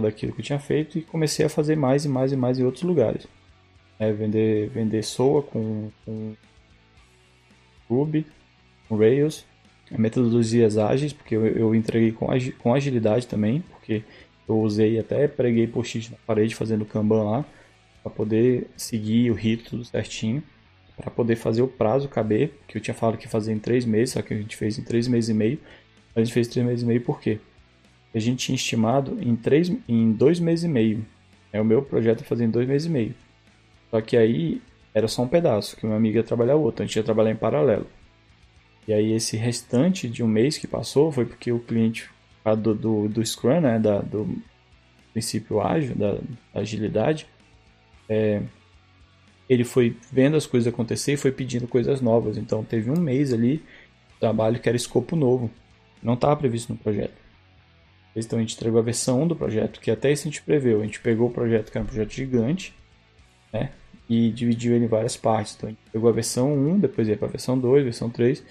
daquilo 0.00 0.32
que 0.32 0.40
eu 0.40 0.44
tinha 0.44 0.58
feito 0.58 0.98
e 0.98 1.02
comecei 1.02 1.44
a 1.44 1.48
fazer 1.48 1.76
mais 1.76 2.06
e 2.06 2.08
mais 2.08 2.32
e 2.32 2.36
mais 2.36 2.58
em 2.58 2.64
outros 2.64 2.84
lugares. 2.84 3.26
É, 3.98 4.10
vender, 4.10 4.70
vender 4.70 5.02
SOA 5.02 5.42
com, 5.42 5.90
com 6.04 6.34
Ruby, 7.88 8.26
com 8.88 8.96
Rails, 8.96 9.44
metodologias 9.90 10.78
ágeis, 10.78 11.12
porque 11.12 11.36
eu, 11.36 11.46
eu 11.46 11.74
entreguei 11.74 12.12
com, 12.12 12.28
com 12.58 12.74
agilidade 12.74 13.26
também, 13.26 13.60
porque 13.70 14.02
eu 14.48 14.58
usei 14.60 14.98
até 14.98 15.28
preguei 15.28 15.66
post-it 15.66 16.10
na 16.10 16.16
parede 16.26 16.54
fazendo 16.54 16.86
Kanban 16.86 17.22
lá, 17.22 17.44
para 18.02 18.10
poder 18.10 18.68
seguir 18.76 19.30
o 19.30 19.34
rito 19.34 19.84
certinho, 19.84 20.42
para 20.96 21.10
poder 21.10 21.36
fazer 21.36 21.62
o 21.62 21.68
prazo 21.68 22.08
caber, 22.08 22.52
que 22.68 22.76
eu 22.76 22.82
tinha 22.82 22.94
falado 22.94 23.18
que 23.18 23.28
fazer 23.28 23.52
em 23.52 23.58
três 23.58 23.84
meses, 23.84 24.14
só 24.14 24.22
que 24.22 24.34
a 24.34 24.36
gente 24.36 24.56
fez 24.56 24.78
em 24.78 24.82
três 24.82 25.08
meses 25.08 25.30
e 25.30 25.34
meio. 25.34 25.58
A 26.14 26.20
gente 26.20 26.32
fez 26.32 26.48
três 26.48 26.66
meses 26.66 26.82
e 26.82 26.86
meio 26.86 27.00
por 27.00 27.20
quê? 27.20 27.38
a 28.14 28.18
gente 28.18 28.44
tinha 28.44 28.56
estimado 28.56 29.18
em, 29.20 29.34
três, 29.34 29.72
em 29.88 30.12
dois 30.12 30.38
meses 30.38 30.64
e 30.64 30.68
meio. 30.68 31.04
É 31.52 31.60
o 31.60 31.64
meu 31.64 31.82
projeto 31.82 32.24
fazer 32.24 32.44
em 32.44 32.50
dois 32.50 32.68
meses 32.68 32.86
e 32.86 32.90
meio. 32.90 33.14
Só 33.90 34.00
que 34.00 34.16
aí 34.16 34.60
era 34.94 35.08
só 35.08 35.22
um 35.22 35.28
pedaço, 35.28 35.76
que 35.76 35.86
meu 35.86 35.96
amigo 35.96 36.16
ia 36.16 36.22
trabalhar 36.22 36.56
outro, 36.56 36.82
a 36.82 36.86
gente 36.86 36.96
ia 36.96 37.02
trabalhar 37.02 37.30
em 37.30 37.36
paralelo. 37.36 37.86
E 38.86 38.92
aí 38.92 39.12
esse 39.12 39.36
restante 39.36 40.08
de 40.08 40.22
um 40.22 40.28
mês 40.28 40.58
que 40.58 40.66
passou 40.66 41.10
foi 41.10 41.24
porque 41.24 41.52
o 41.52 41.58
cliente 41.58 42.10
do, 42.58 42.74
do, 42.74 43.08
do 43.08 43.24
Scrum, 43.24 43.60
né, 43.60 43.78
da, 43.78 44.00
do 44.00 44.42
princípio 45.12 45.60
ágil, 45.60 45.94
da, 45.94 46.14
da 46.14 46.60
agilidade, 46.60 47.26
é, 48.08 48.42
ele 49.48 49.64
foi 49.64 49.96
vendo 50.10 50.36
as 50.36 50.46
coisas 50.46 50.72
acontecer 50.72 51.12
e 51.12 51.16
foi 51.16 51.32
pedindo 51.32 51.66
coisas 51.66 52.00
novas. 52.00 52.36
Então 52.36 52.64
teve 52.64 52.90
um 52.90 52.98
mês 52.98 53.32
ali 53.32 53.58
de 53.58 54.20
trabalho 54.20 54.58
que 54.58 54.68
era 54.68 54.76
escopo 54.76 55.16
novo. 55.16 55.50
Não 56.02 56.14
estava 56.14 56.36
previsto 56.36 56.72
no 56.72 56.78
projeto. 56.78 57.14
Então 58.14 58.38
a 58.38 58.42
gente 58.42 58.54
entregou 58.54 58.78
a 58.78 58.82
versão 58.82 59.22
1 59.22 59.28
do 59.28 59.36
projeto, 59.36 59.80
que 59.80 59.90
até 59.90 60.12
isso 60.12 60.28
a 60.28 60.30
gente 60.30 60.42
preveu. 60.42 60.80
A 60.80 60.84
gente 60.84 61.00
pegou 61.00 61.28
o 61.28 61.32
projeto, 61.32 61.70
que 61.70 61.78
era 61.78 61.84
um 61.84 61.88
projeto 61.88 62.12
gigante, 62.12 62.74
né? 63.52 63.70
E 64.08 64.30
dividiu 64.30 64.74
ele 64.74 64.84
em 64.84 64.88
várias 64.88 65.16
partes. 65.16 65.54
Então 65.56 65.68
a 65.68 65.72
gente 65.72 65.82
pegou 65.90 66.10
a 66.10 66.12
versão 66.12 66.52
1, 66.52 66.80
depois 66.80 67.08
ia 67.08 67.16
para 67.16 67.28
a 67.28 67.30
versão 67.30 67.58
2, 67.58 67.84
versão 67.84 68.10
3. 68.10 68.44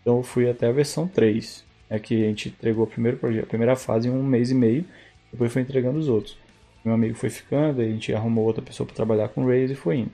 Então 0.00 0.18
eu 0.18 0.22
fui 0.22 0.48
até 0.48 0.68
a 0.68 0.72
versão 0.72 1.08
3. 1.08 1.64
É 1.88 1.98
que 1.98 2.22
a 2.22 2.28
gente 2.28 2.50
entregou 2.50 2.84
o 2.84 2.86
primeiro 2.86 3.16
projeto, 3.16 3.44
a 3.44 3.48
primeira 3.48 3.74
fase 3.74 4.08
em 4.08 4.12
um 4.12 4.22
mês 4.22 4.50
e 4.52 4.54
meio, 4.54 4.84
depois 5.32 5.52
foi 5.52 5.62
entregando 5.62 5.98
os 5.98 6.08
outros. 6.08 6.38
Meu 6.84 6.94
amigo 6.94 7.16
foi 7.16 7.30
ficando, 7.30 7.80
a 7.80 7.84
gente 7.84 8.14
arrumou 8.14 8.44
outra 8.44 8.62
pessoa 8.62 8.86
para 8.86 8.94
trabalhar 8.94 9.28
com 9.28 9.44
Rails 9.44 9.72
e 9.72 9.74
foi 9.74 9.98
indo. 9.98 10.12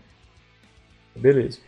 Beleza. 1.17 1.59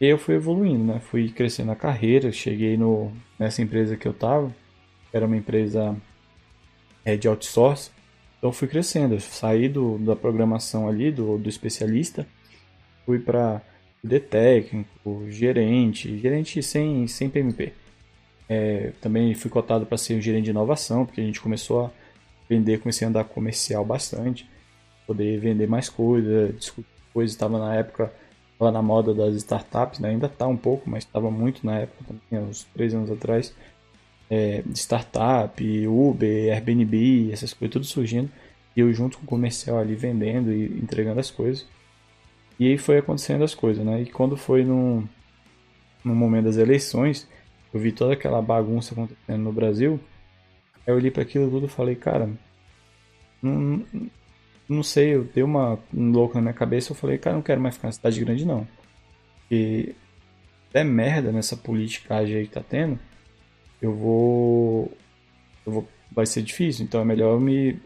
E 0.00 0.06
eu 0.06 0.18
fui 0.18 0.34
evoluindo, 0.34 0.84
né? 0.84 1.00
Fui 1.00 1.28
crescendo 1.30 1.68
na 1.68 1.76
carreira, 1.76 2.30
cheguei 2.30 2.76
no, 2.76 3.12
nessa 3.38 3.62
empresa 3.62 3.96
que 3.96 4.06
eu 4.06 4.12
tava, 4.12 4.54
era 5.12 5.26
uma 5.26 5.36
empresa 5.36 5.96
é, 7.04 7.16
de 7.16 7.26
outsource. 7.28 7.90
Então 8.38 8.52
fui 8.52 8.68
crescendo, 8.68 9.14
eu 9.14 9.20
saí 9.20 9.68
do, 9.68 9.98
da 9.98 10.14
programação 10.14 10.86
ali, 10.86 11.10
do, 11.10 11.38
do 11.38 11.48
especialista, 11.48 12.26
fui 13.04 13.18
para 13.18 13.62
de 14.04 14.20
técnico, 14.20 15.26
gerente, 15.28 16.18
gerente 16.18 16.62
sem, 16.62 17.06
sem 17.08 17.28
PMP. 17.28 17.72
É, 18.48 18.92
também 19.00 19.34
fui 19.34 19.50
cotado 19.50 19.86
para 19.86 19.98
ser 19.98 20.14
um 20.16 20.20
gerente 20.20 20.44
de 20.44 20.50
inovação, 20.50 21.04
porque 21.04 21.20
a 21.20 21.24
gente 21.24 21.40
começou 21.40 21.86
a 21.86 21.90
vender, 22.48 22.78
comecei 22.78 23.06
a 23.06 23.08
andar 23.08 23.24
comercial 23.24 23.84
bastante, 23.84 24.48
poder 25.06 25.40
vender 25.40 25.66
mais 25.66 25.88
coisas, 25.88 26.56
discutir 26.56 26.88
coisas, 27.12 27.34
estava 27.34 27.58
na 27.58 27.74
época, 27.74 28.12
estava 28.56 28.72
na 28.72 28.82
moda 28.82 29.12
das 29.12 29.34
startups, 29.34 30.00
né? 30.00 30.10
ainda 30.10 30.26
está 30.26 30.46
um 30.46 30.56
pouco, 30.56 30.88
mas 30.88 31.04
estava 31.04 31.30
muito 31.30 31.64
na 31.64 31.80
época, 31.80 32.04
também, 32.04 32.44
uns 32.46 32.64
três 32.74 32.94
anos 32.94 33.10
atrás, 33.10 33.54
é, 34.30 34.62
startup, 34.74 35.86
Uber, 35.86 36.52
Airbnb, 36.52 37.30
essas 37.32 37.52
coisas 37.52 37.72
tudo 37.72 37.84
surgindo. 37.84 38.30
E 38.74 38.80
eu 38.80 38.92
junto 38.92 39.18
com 39.18 39.24
o 39.24 39.28
comercial 39.28 39.78
ali 39.78 39.94
vendendo 39.94 40.52
e 40.52 40.64
entregando 40.78 41.20
as 41.20 41.30
coisas. 41.30 41.66
E 42.58 42.66
aí 42.68 42.78
foi 42.78 42.98
acontecendo 42.98 43.44
as 43.44 43.54
coisas, 43.54 43.84
né? 43.84 44.02
E 44.02 44.06
quando 44.06 44.36
foi 44.36 44.64
no, 44.64 45.06
no 46.04 46.14
momento 46.14 46.46
das 46.46 46.56
eleições, 46.56 47.28
eu 47.72 47.80
vi 47.80 47.92
toda 47.92 48.14
aquela 48.14 48.40
bagunça 48.42 48.94
acontecendo 48.94 49.42
no 49.42 49.52
Brasil. 49.52 50.00
Aí 50.86 50.92
eu 50.92 50.96
olhei 50.96 51.10
para 51.10 51.22
aquilo 51.22 51.50
tudo 51.50 51.66
e 51.66 51.68
falei, 51.68 51.94
cara, 51.94 52.28
não, 53.42 53.84
não 54.68 54.82
sei, 54.82 55.14
eu 55.14 55.24
dei 55.24 55.42
uma 55.42 55.78
um 55.94 56.10
louco 56.10 56.34
na 56.34 56.40
minha 56.42 56.54
cabeça. 56.54 56.92
Eu 56.92 56.96
falei, 56.96 57.18
cara, 57.18 57.36
não 57.36 57.42
quero 57.42 57.60
mais 57.60 57.76
ficar 57.76 57.88
na 57.88 57.92
cidade 57.92 58.20
grande, 58.20 58.44
não. 58.44 58.66
E 59.50 59.94
der 60.72 60.84
merda 60.84 61.32
nessa 61.32 61.56
politicagem 61.56 62.36
aí 62.36 62.46
que 62.46 62.52
tá 62.52 62.62
tendo, 62.62 62.98
eu 63.80 63.94
vou. 63.94 64.92
Eu 65.64 65.72
vou. 65.72 65.88
Vai 66.10 66.26
ser 66.26 66.42
difícil. 66.42 66.84
Então 66.84 67.00
é 67.00 67.04
melhor 67.04 67.40
me 67.40 67.78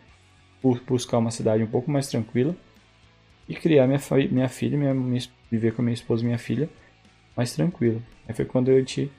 buscar 0.87 1.19
uma 1.19 1.31
cidade 1.31 1.63
um 1.63 1.67
pouco 1.67 1.91
mais 1.91 2.09
tranquila 2.09 2.55
e 3.49 3.55
criar 3.55 3.87
minha, 3.87 4.01
minha 4.31 4.49
filha, 4.49 4.77
minha, 4.79 4.95
minha, 4.95 5.23
viver 5.51 5.75
com 5.75 5.83
minha 5.83 5.95
esposa 5.95 6.23
e 6.23 6.27
minha 6.27 6.39
filha 6.39 6.69
mais 7.37 7.53
tranquilo. 7.53 8.03
Aí 8.29 8.35
foi 8.35 8.45
quando 8.45 8.71
eu 8.71 8.85
te 8.85 9.11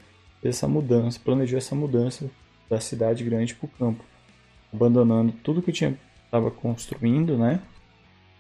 essa 0.44 0.68
mudança, 0.68 1.20
planejou 1.24 1.58
essa 1.58 1.76
mudança 1.76 2.30
da 2.70 2.80
cidade 2.80 3.24
grande 3.24 3.54
para 3.54 3.66
o 3.66 3.70
campo, 3.70 4.04
abandonando 4.74 5.32
tudo 5.44 5.62
que 5.62 5.70
eu 5.70 5.74
tinha 5.74 6.00
estava 6.32 6.50
construindo, 6.50 7.38
né? 7.38 7.60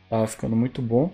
Tava 0.10 0.26
ficando 0.26 0.56
muito 0.56 0.82
bom. 0.82 1.12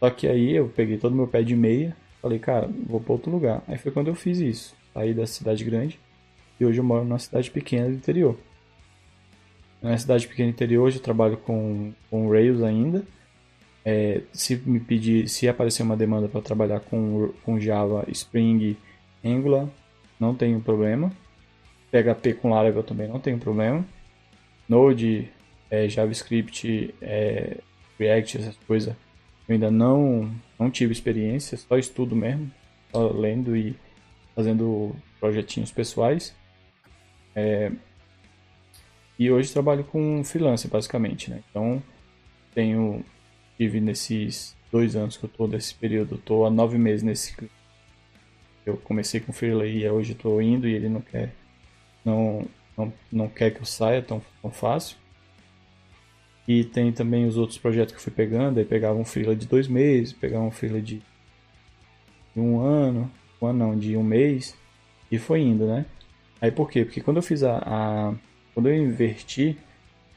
Só 0.00 0.10
que 0.10 0.26
aí 0.26 0.56
eu 0.56 0.68
peguei 0.68 0.98
todo 0.98 1.14
meu 1.14 1.28
pé 1.28 1.42
de 1.42 1.54
meia, 1.54 1.96
falei, 2.20 2.38
cara, 2.38 2.68
vou 2.86 3.00
para 3.00 3.12
outro 3.12 3.30
lugar. 3.30 3.62
Aí 3.68 3.78
foi 3.78 3.92
quando 3.92 4.08
eu 4.08 4.14
fiz 4.14 4.40
isso, 4.40 4.74
saí 4.92 5.14
da 5.14 5.26
cidade 5.26 5.64
grande 5.64 6.00
e 6.58 6.64
hoje 6.64 6.80
eu 6.80 6.84
moro 6.84 7.04
numa 7.04 7.18
cidade 7.18 7.50
pequena 7.50 7.88
do 7.88 7.94
interior. 7.94 8.36
Na 9.80 9.96
cidade 9.96 10.26
pequena 10.26 10.48
do 10.50 10.54
interior, 10.54 10.84
hoje 10.84 10.98
eu 10.98 11.02
trabalho 11.02 11.36
com, 11.36 11.92
com 12.10 12.28
Rails 12.28 12.62
ainda. 12.62 13.04
É, 13.84 14.22
se 14.32 14.56
me 14.56 14.80
pedir, 14.80 15.28
se 15.28 15.48
aparecer 15.48 15.82
uma 15.82 15.96
demanda 15.96 16.28
para 16.28 16.42
trabalhar 16.42 16.80
com, 16.80 17.32
com 17.44 17.58
Java, 17.58 18.04
Spring, 18.08 18.76
Angular, 19.24 19.68
não 20.18 20.34
tenho 20.34 20.60
problema. 20.60 21.10
PHP 21.90 22.34
com 22.34 22.50
Laravel 22.50 22.82
também 22.82 23.08
não 23.08 23.18
tenho 23.18 23.38
problema. 23.38 23.84
Node, 24.68 25.28
é, 25.70 25.88
JavaScript, 25.88 26.94
é, 27.00 27.58
React, 27.98 28.38
essas 28.38 28.56
coisas, 28.66 28.94
eu 29.48 29.54
ainda 29.54 29.70
não, 29.70 30.34
não 30.58 30.70
tive 30.70 30.92
experiência, 30.92 31.56
só 31.56 31.78
estudo 31.78 32.16
mesmo, 32.16 32.50
só 32.90 33.10
lendo 33.10 33.56
e 33.56 33.76
fazendo 34.34 34.94
projetinhos 35.18 35.70
pessoais. 35.70 36.34
É, 37.34 37.70
e 39.18 39.30
hoje 39.30 39.52
trabalho 39.52 39.84
com 39.84 40.24
freelance, 40.24 40.66
basicamente, 40.66 41.30
né? 41.30 41.42
Então, 41.50 41.82
tenho, 42.54 43.04
tive 43.56 43.80
nesses 43.80 44.56
dois 44.72 44.96
anos 44.96 45.16
que 45.16 45.24
eu 45.24 45.28
tô 45.28 45.46
nesse 45.46 45.74
período, 45.74 46.18
tô 46.18 46.44
há 46.44 46.50
nove 46.50 46.78
meses 46.78 47.02
nesse 47.02 47.36
eu 48.64 48.76
comecei 48.76 49.20
com 49.20 49.32
o 49.32 49.64
e 49.64 49.88
hoje 49.88 50.12
estou 50.12 50.40
indo 50.40 50.68
e 50.68 50.74
ele 50.74 50.88
não 50.88 51.00
quer 51.00 51.32
não, 52.04 52.46
não, 52.76 52.92
não 53.10 53.28
quer 53.28 53.50
que 53.50 53.60
eu 53.60 53.64
saia 53.64 54.02
tão, 54.02 54.22
tão 54.40 54.50
fácil. 54.50 54.96
E 56.50 56.64
tem 56.64 56.90
também 56.90 57.28
os 57.28 57.36
outros 57.36 57.58
projetos 57.58 57.92
que 57.92 57.98
eu 57.98 58.02
fui 58.02 58.12
pegando, 58.12 58.58
aí 58.58 58.64
pegava 58.64 58.98
um 58.98 59.04
Freela 59.04 59.36
de 59.36 59.46
dois 59.46 59.68
meses, 59.68 60.12
pegava 60.12 60.42
um 60.42 60.50
Freela 60.50 60.80
de, 60.80 61.00
um 62.34 62.58
ano, 62.58 63.08
um 63.40 63.46
ano 63.46 63.58
não, 63.60 63.78
de 63.78 63.96
um 63.96 64.02
mês, 64.02 64.56
e 65.12 65.16
foi 65.16 65.42
indo, 65.42 65.64
né? 65.64 65.86
Aí 66.40 66.50
por 66.50 66.68
quê? 66.68 66.84
Porque 66.84 67.00
quando 67.00 67.18
eu 67.18 67.22
fiz 67.22 67.44
a, 67.44 67.58
a 67.58 68.14
quando 68.52 68.68
eu 68.68 68.76
inverti, 68.76 69.56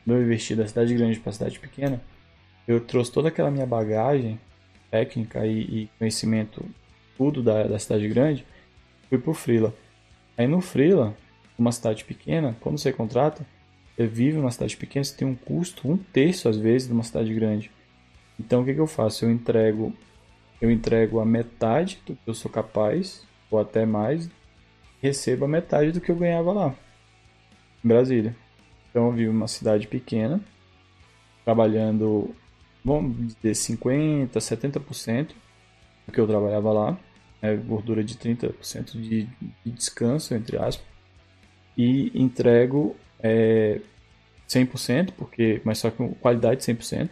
quando 0.03 0.17
eu 0.17 0.23
investi 0.23 0.55
da 0.55 0.67
cidade 0.67 0.95
grande 0.95 1.19
para 1.19 1.31
cidade 1.33 1.59
pequena, 1.59 2.01
eu 2.67 2.81
trouxe 2.81 3.11
toda 3.11 3.27
aquela 3.27 3.51
minha 3.51 3.67
bagagem 3.67 4.39
técnica 4.89 5.45
e, 5.45 5.59
e 5.61 5.89
conhecimento 5.99 6.65
tudo 7.15 7.43
da, 7.43 7.67
da 7.67 7.77
cidade 7.77 8.07
grande, 8.07 8.43
fui 9.07 9.19
pro 9.19 9.35
Frila. 9.35 9.71
Aí 10.35 10.47
no 10.47 10.61
Frila, 10.61 11.15
uma 11.59 11.71
cidade 11.71 12.03
pequena, 12.03 12.57
quando 12.59 12.79
você 12.79 12.91
contrata, 12.91 13.45
vive 13.97 14.37
numa 14.37 14.51
cidade 14.51 14.75
pequena, 14.75 15.03
você 15.03 15.15
tem 15.15 15.27
um 15.27 15.35
custo 15.35 15.89
um 15.89 15.97
terço 15.97 16.49
às 16.49 16.57
vezes 16.57 16.87
de 16.87 16.93
uma 16.93 17.03
cidade 17.03 17.33
grande. 17.33 17.71
Então 18.39 18.61
o 18.61 18.65
que, 18.65 18.73
que 18.73 18.79
eu 18.79 18.87
faço? 18.87 19.25
Eu 19.25 19.31
entrego 19.31 19.93
eu 20.63 20.71
entrego 20.71 21.19
a 21.19 21.25
metade 21.25 21.99
do 22.05 22.15
que 22.15 22.21
eu 22.25 22.33
sou 22.33 22.49
capaz, 22.49 23.27
ou 23.51 23.59
até 23.59 23.85
mais, 23.85 24.29
recebo 25.01 25.43
a 25.43 25.47
metade 25.47 25.91
do 25.91 25.99
que 25.99 26.09
eu 26.09 26.15
ganhava 26.15 26.53
lá, 26.53 26.73
em 27.83 27.87
Brasília. 27.89 28.33
Então 28.89 29.07
eu 29.07 29.11
vivo 29.11 29.33
numa 29.33 29.49
cidade 29.49 29.89
pequena, 29.89 30.39
trabalhando, 31.43 32.33
vamos 32.81 33.35
dizer, 33.35 33.51
50%, 33.51 34.29
70% 34.37 35.31
do 36.07 36.13
que 36.13 36.19
eu 36.21 36.25
trabalhava 36.25 36.71
lá, 36.71 36.97
né, 37.41 37.57
gordura 37.57 38.01
de 38.01 38.15
30% 38.15 38.93
de, 38.93 39.27
de 39.65 39.71
descanso, 39.71 40.33
entre 40.33 40.55
aspas, 40.55 40.87
e 41.77 42.09
entrego 42.15 42.95
é, 43.23 43.79
100%, 44.47 45.13
porque, 45.17 45.61
mas 45.63 45.79
só 45.79 45.89
com 45.89 46.13
qualidade 46.13 46.61
100%, 46.61 47.11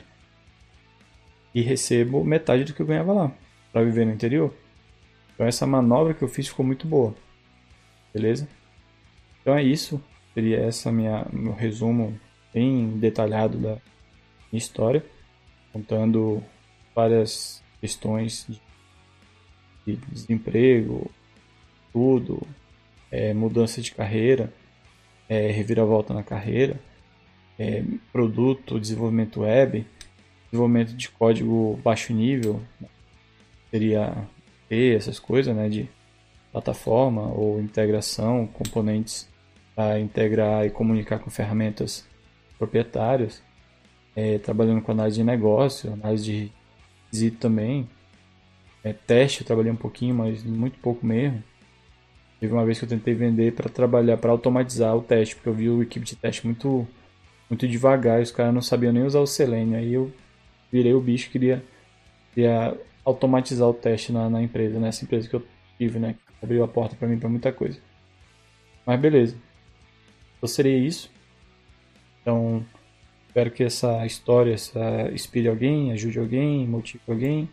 e 1.54 1.62
recebo 1.62 2.24
metade 2.24 2.64
do 2.64 2.74
que 2.74 2.82
eu 2.82 2.86
ganhava 2.86 3.14
lá, 3.14 3.32
para 3.72 3.84
viver 3.84 4.06
no 4.06 4.14
interior. 4.14 4.54
Então 5.34 5.48
essa 5.48 5.66
manobra 5.66 6.14
que 6.14 6.22
eu 6.22 6.28
fiz 6.28 6.48
ficou 6.48 6.66
muito 6.66 6.86
boa, 6.86 7.16
beleza? 8.14 8.48
Então 9.42 9.56
é 9.56 9.64
isso, 9.64 10.02
seria 10.34 10.60
essa 10.60 10.92
minha 10.92 11.26
meu 11.32 11.54
resumo 11.54 12.20
bem 12.54 13.00
detalhado 13.00 13.58
da 13.58 13.78
minha 14.52 14.60
história, 14.60 15.04
contando 15.74 16.44
várias 16.94 17.64
questões 17.80 18.46
de 18.48 18.62
de 19.86 19.96
desemprego, 19.96 21.10
tudo, 21.92 22.46
é, 23.10 23.34
mudança 23.34 23.82
de 23.82 23.94
carreira, 23.94 24.54
é, 25.32 25.50
reviravolta 25.50 26.14
na 26.14 26.24
carreira, 26.24 26.78
é, 27.58 27.82
produto, 28.12 28.78
desenvolvimento 28.78 29.40
web, 29.40 29.88
desenvolvimento 30.52 30.94
de 30.94 31.08
código 31.08 31.80
baixo 31.82 32.12
nível, 32.12 32.62
seria 33.70 34.28
ter 34.68 34.98
essas 34.98 35.20
coisas, 35.20 35.56
né, 35.56 35.70
de 35.70 35.90
plataforma 36.52 37.32
ou 37.34 37.62
integração, 37.62 38.46
componentes 38.46 39.26
para 39.74 40.02
integrar 40.02 40.66
e 40.66 40.70
comunicar 40.70 41.20
com 41.20 41.30
ferramentas 41.30 42.06
proprietárias, 42.60 43.42
é, 44.14 44.38
trabalhando 44.38 44.82
com 44.82 44.92
análise 44.92 45.16
de 45.16 45.24
negócio, 45.24 45.94
análise 45.94 46.26
de 46.26 46.52
requisito 47.06 47.38
também, 47.38 47.90
é, 48.84 48.92
teste 48.92 49.42
eu 49.42 49.48
trabalhei 49.48 49.72
um 49.72 49.78
pouquinho, 49.78 50.14
mas 50.14 50.44
muito 50.44 50.78
pouco 50.80 51.06
mesmo. 51.06 51.42
Teve 52.42 52.54
uma 52.54 52.66
vez 52.66 52.80
que 52.80 52.86
eu 52.86 52.90
tentei 52.90 53.14
vender 53.14 53.54
para 53.54 53.70
trabalhar, 53.70 54.18
para 54.18 54.32
automatizar 54.32 54.96
o 54.98 55.02
teste, 55.02 55.36
porque 55.36 55.48
eu 55.48 55.54
vi 55.54 55.70
o 55.70 55.82
equipe 55.82 56.06
de 56.06 56.16
teste 56.16 56.46
muito 56.46 56.86
muito 57.50 57.68
devagar 57.68 58.20
e 58.20 58.24
os 58.24 58.32
caras 58.32 58.54
não 58.54 58.62
sabiam 58.62 58.92
nem 58.92 59.04
usar 59.04 59.20
o 59.20 59.28
Selenium. 59.28 59.78
Aí 59.78 59.94
eu 59.94 60.12
virei 60.72 60.94
o 60.94 61.00
bicho 61.02 61.30
queria, 61.30 61.64
queria 62.34 62.78
automatizar 63.06 63.68
o 63.68 63.74
teste 63.74 64.12
na, 64.12 64.30
na 64.30 64.42
empresa, 64.42 64.80
nessa 64.80 65.06
empresa 65.06 65.30
que 65.30 65.36
eu 65.36 65.46
tive, 65.78 66.00
né? 66.00 66.16
Abriu 66.42 66.64
a 66.64 66.68
porta 66.68 66.96
para 66.96 67.08
mim 67.08 67.20
para 67.20 67.30
muita 67.30 67.54
coisa. 67.54 67.80
Mas 68.86 69.00
beleza. 69.00 69.38
Então 70.38 70.48
seria 70.50 70.78
isso. 70.78 71.12
Então, 72.22 72.66
espero 73.28 73.52
que 73.52 73.64
essa 73.64 74.06
história 74.06 74.54
essa, 74.54 75.12
inspire 75.14 75.48
alguém, 75.48 75.92
ajude 75.92 76.20
alguém, 76.20 76.68
motive 76.68 77.04
alguém 77.08 77.50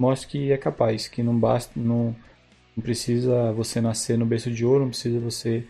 mostre 0.00 0.30
que 0.30 0.50
é 0.50 0.56
capaz, 0.56 1.06
que 1.08 1.22
não 1.22 1.38
basta, 1.38 1.78
não, 1.78 2.16
não 2.80 2.82
precisa 2.82 3.52
você 3.52 3.78
nascer 3.78 4.16
no 4.16 4.24
berço 4.24 4.50
de 4.50 4.64
ouro, 4.64 4.84
não 4.84 4.88
precisa 4.88 5.20
você 5.20 5.64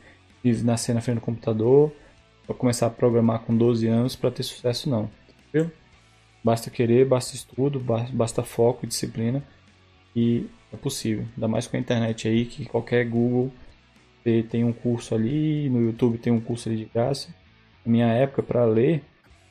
nascer 0.62 0.94
na 0.94 1.00
frente 1.00 1.16
do 1.16 1.20
computador 1.20 1.92
para 2.46 2.54
começar 2.54 2.86
a 2.86 2.90
programar 2.90 3.40
com 3.40 3.54
12 3.54 3.88
anos 3.88 4.14
para 4.14 4.30
ter 4.30 4.44
sucesso 4.44 4.88
não? 4.88 5.10
Basta 6.42 6.70
querer, 6.70 7.04
basta 7.04 7.34
estudo, 7.34 7.80
basta 8.12 8.44
foco, 8.44 8.86
disciplina 8.86 9.42
e 10.14 10.46
é 10.72 10.76
possível. 10.76 11.26
Ainda 11.34 11.48
mais 11.48 11.66
com 11.66 11.76
a 11.76 11.80
internet 11.80 12.28
aí 12.28 12.46
que 12.46 12.64
qualquer 12.64 13.04
Google 13.06 13.52
tem 14.48 14.62
um 14.62 14.72
curso 14.72 15.14
ali, 15.14 15.68
no 15.68 15.82
YouTube 15.82 16.16
tem 16.16 16.32
um 16.32 16.40
curso 16.40 16.68
ali 16.68 16.78
de 16.78 16.84
graça. 16.84 17.34
Na 17.84 17.90
minha 17.90 18.06
época 18.06 18.42
para 18.42 18.64
ler 18.64 19.02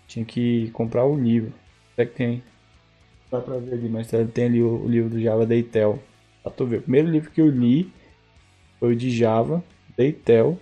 tinha 0.08 0.24
que 0.24 0.72
comprar 0.72 1.04
o 1.06 1.16
livro. 1.16 1.54
Até 1.94 2.06
que 2.06 2.16
tem 2.16 2.44
Dá 3.30 3.40
pra 3.40 3.58
ver 3.58 3.74
ali, 3.74 3.90
mas 3.90 4.10
tem 4.34 4.46
ali 4.46 4.64
o, 4.64 4.88
livro 4.88 5.10
do 5.10 5.22
Java 5.22 5.46
Deitel. 5.46 6.00
Pra 6.50 6.58
tu 6.58 6.66
ver. 6.66 6.80
O 6.80 6.82
primeiro 6.82 7.08
livro 7.10 7.30
que 7.30 7.40
eu 7.40 7.48
li 7.48 7.94
foi 8.80 8.94
o 8.94 8.96
de 8.96 9.12
Java 9.12 9.64
Deitel 9.96 10.60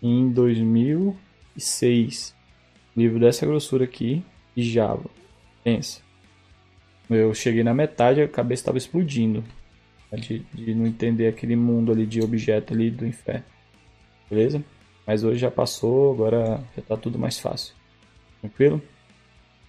em 0.00 0.30
2006. 0.30 2.36
Livro 2.96 3.18
dessa 3.18 3.44
grossura 3.44 3.82
aqui, 3.84 4.22
de 4.54 4.62
Java. 4.62 5.10
Pensa. 5.64 6.00
Eu 7.10 7.34
cheguei 7.34 7.64
na 7.64 7.74
metade, 7.74 8.22
a 8.22 8.28
cabeça 8.28 8.62
estava 8.62 8.78
explodindo. 8.78 9.42
Né, 10.10 10.18
de, 10.18 10.38
de 10.54 10.74
não 10.74 10.86
entender 10.86 11.28
aquele 11.28 11.56
mundo 11.56 11.90
ali 11.90 12.06
de 12.06 12.22
objeto 12.22 12.72
ali 12.72 12.90
do 12.90 13.06
inferno. 13.06 13.44
Beleza? 14.30 14.64
Mas 15.06 15.24
hoje 15.24 15.40
já 15.40 15.50
passou, 15.50 16.12
agora 16.12 16.62
já 16.76 16.82
tá 16.82 16.96
tudo 16.96 17.18
mais 17.18 17.38
fácil. 17.38 17.74
Tranquilo? 18.40 18.80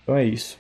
Então 0.04 0.16
é 0.16 0.24
isso. 0.24 0.60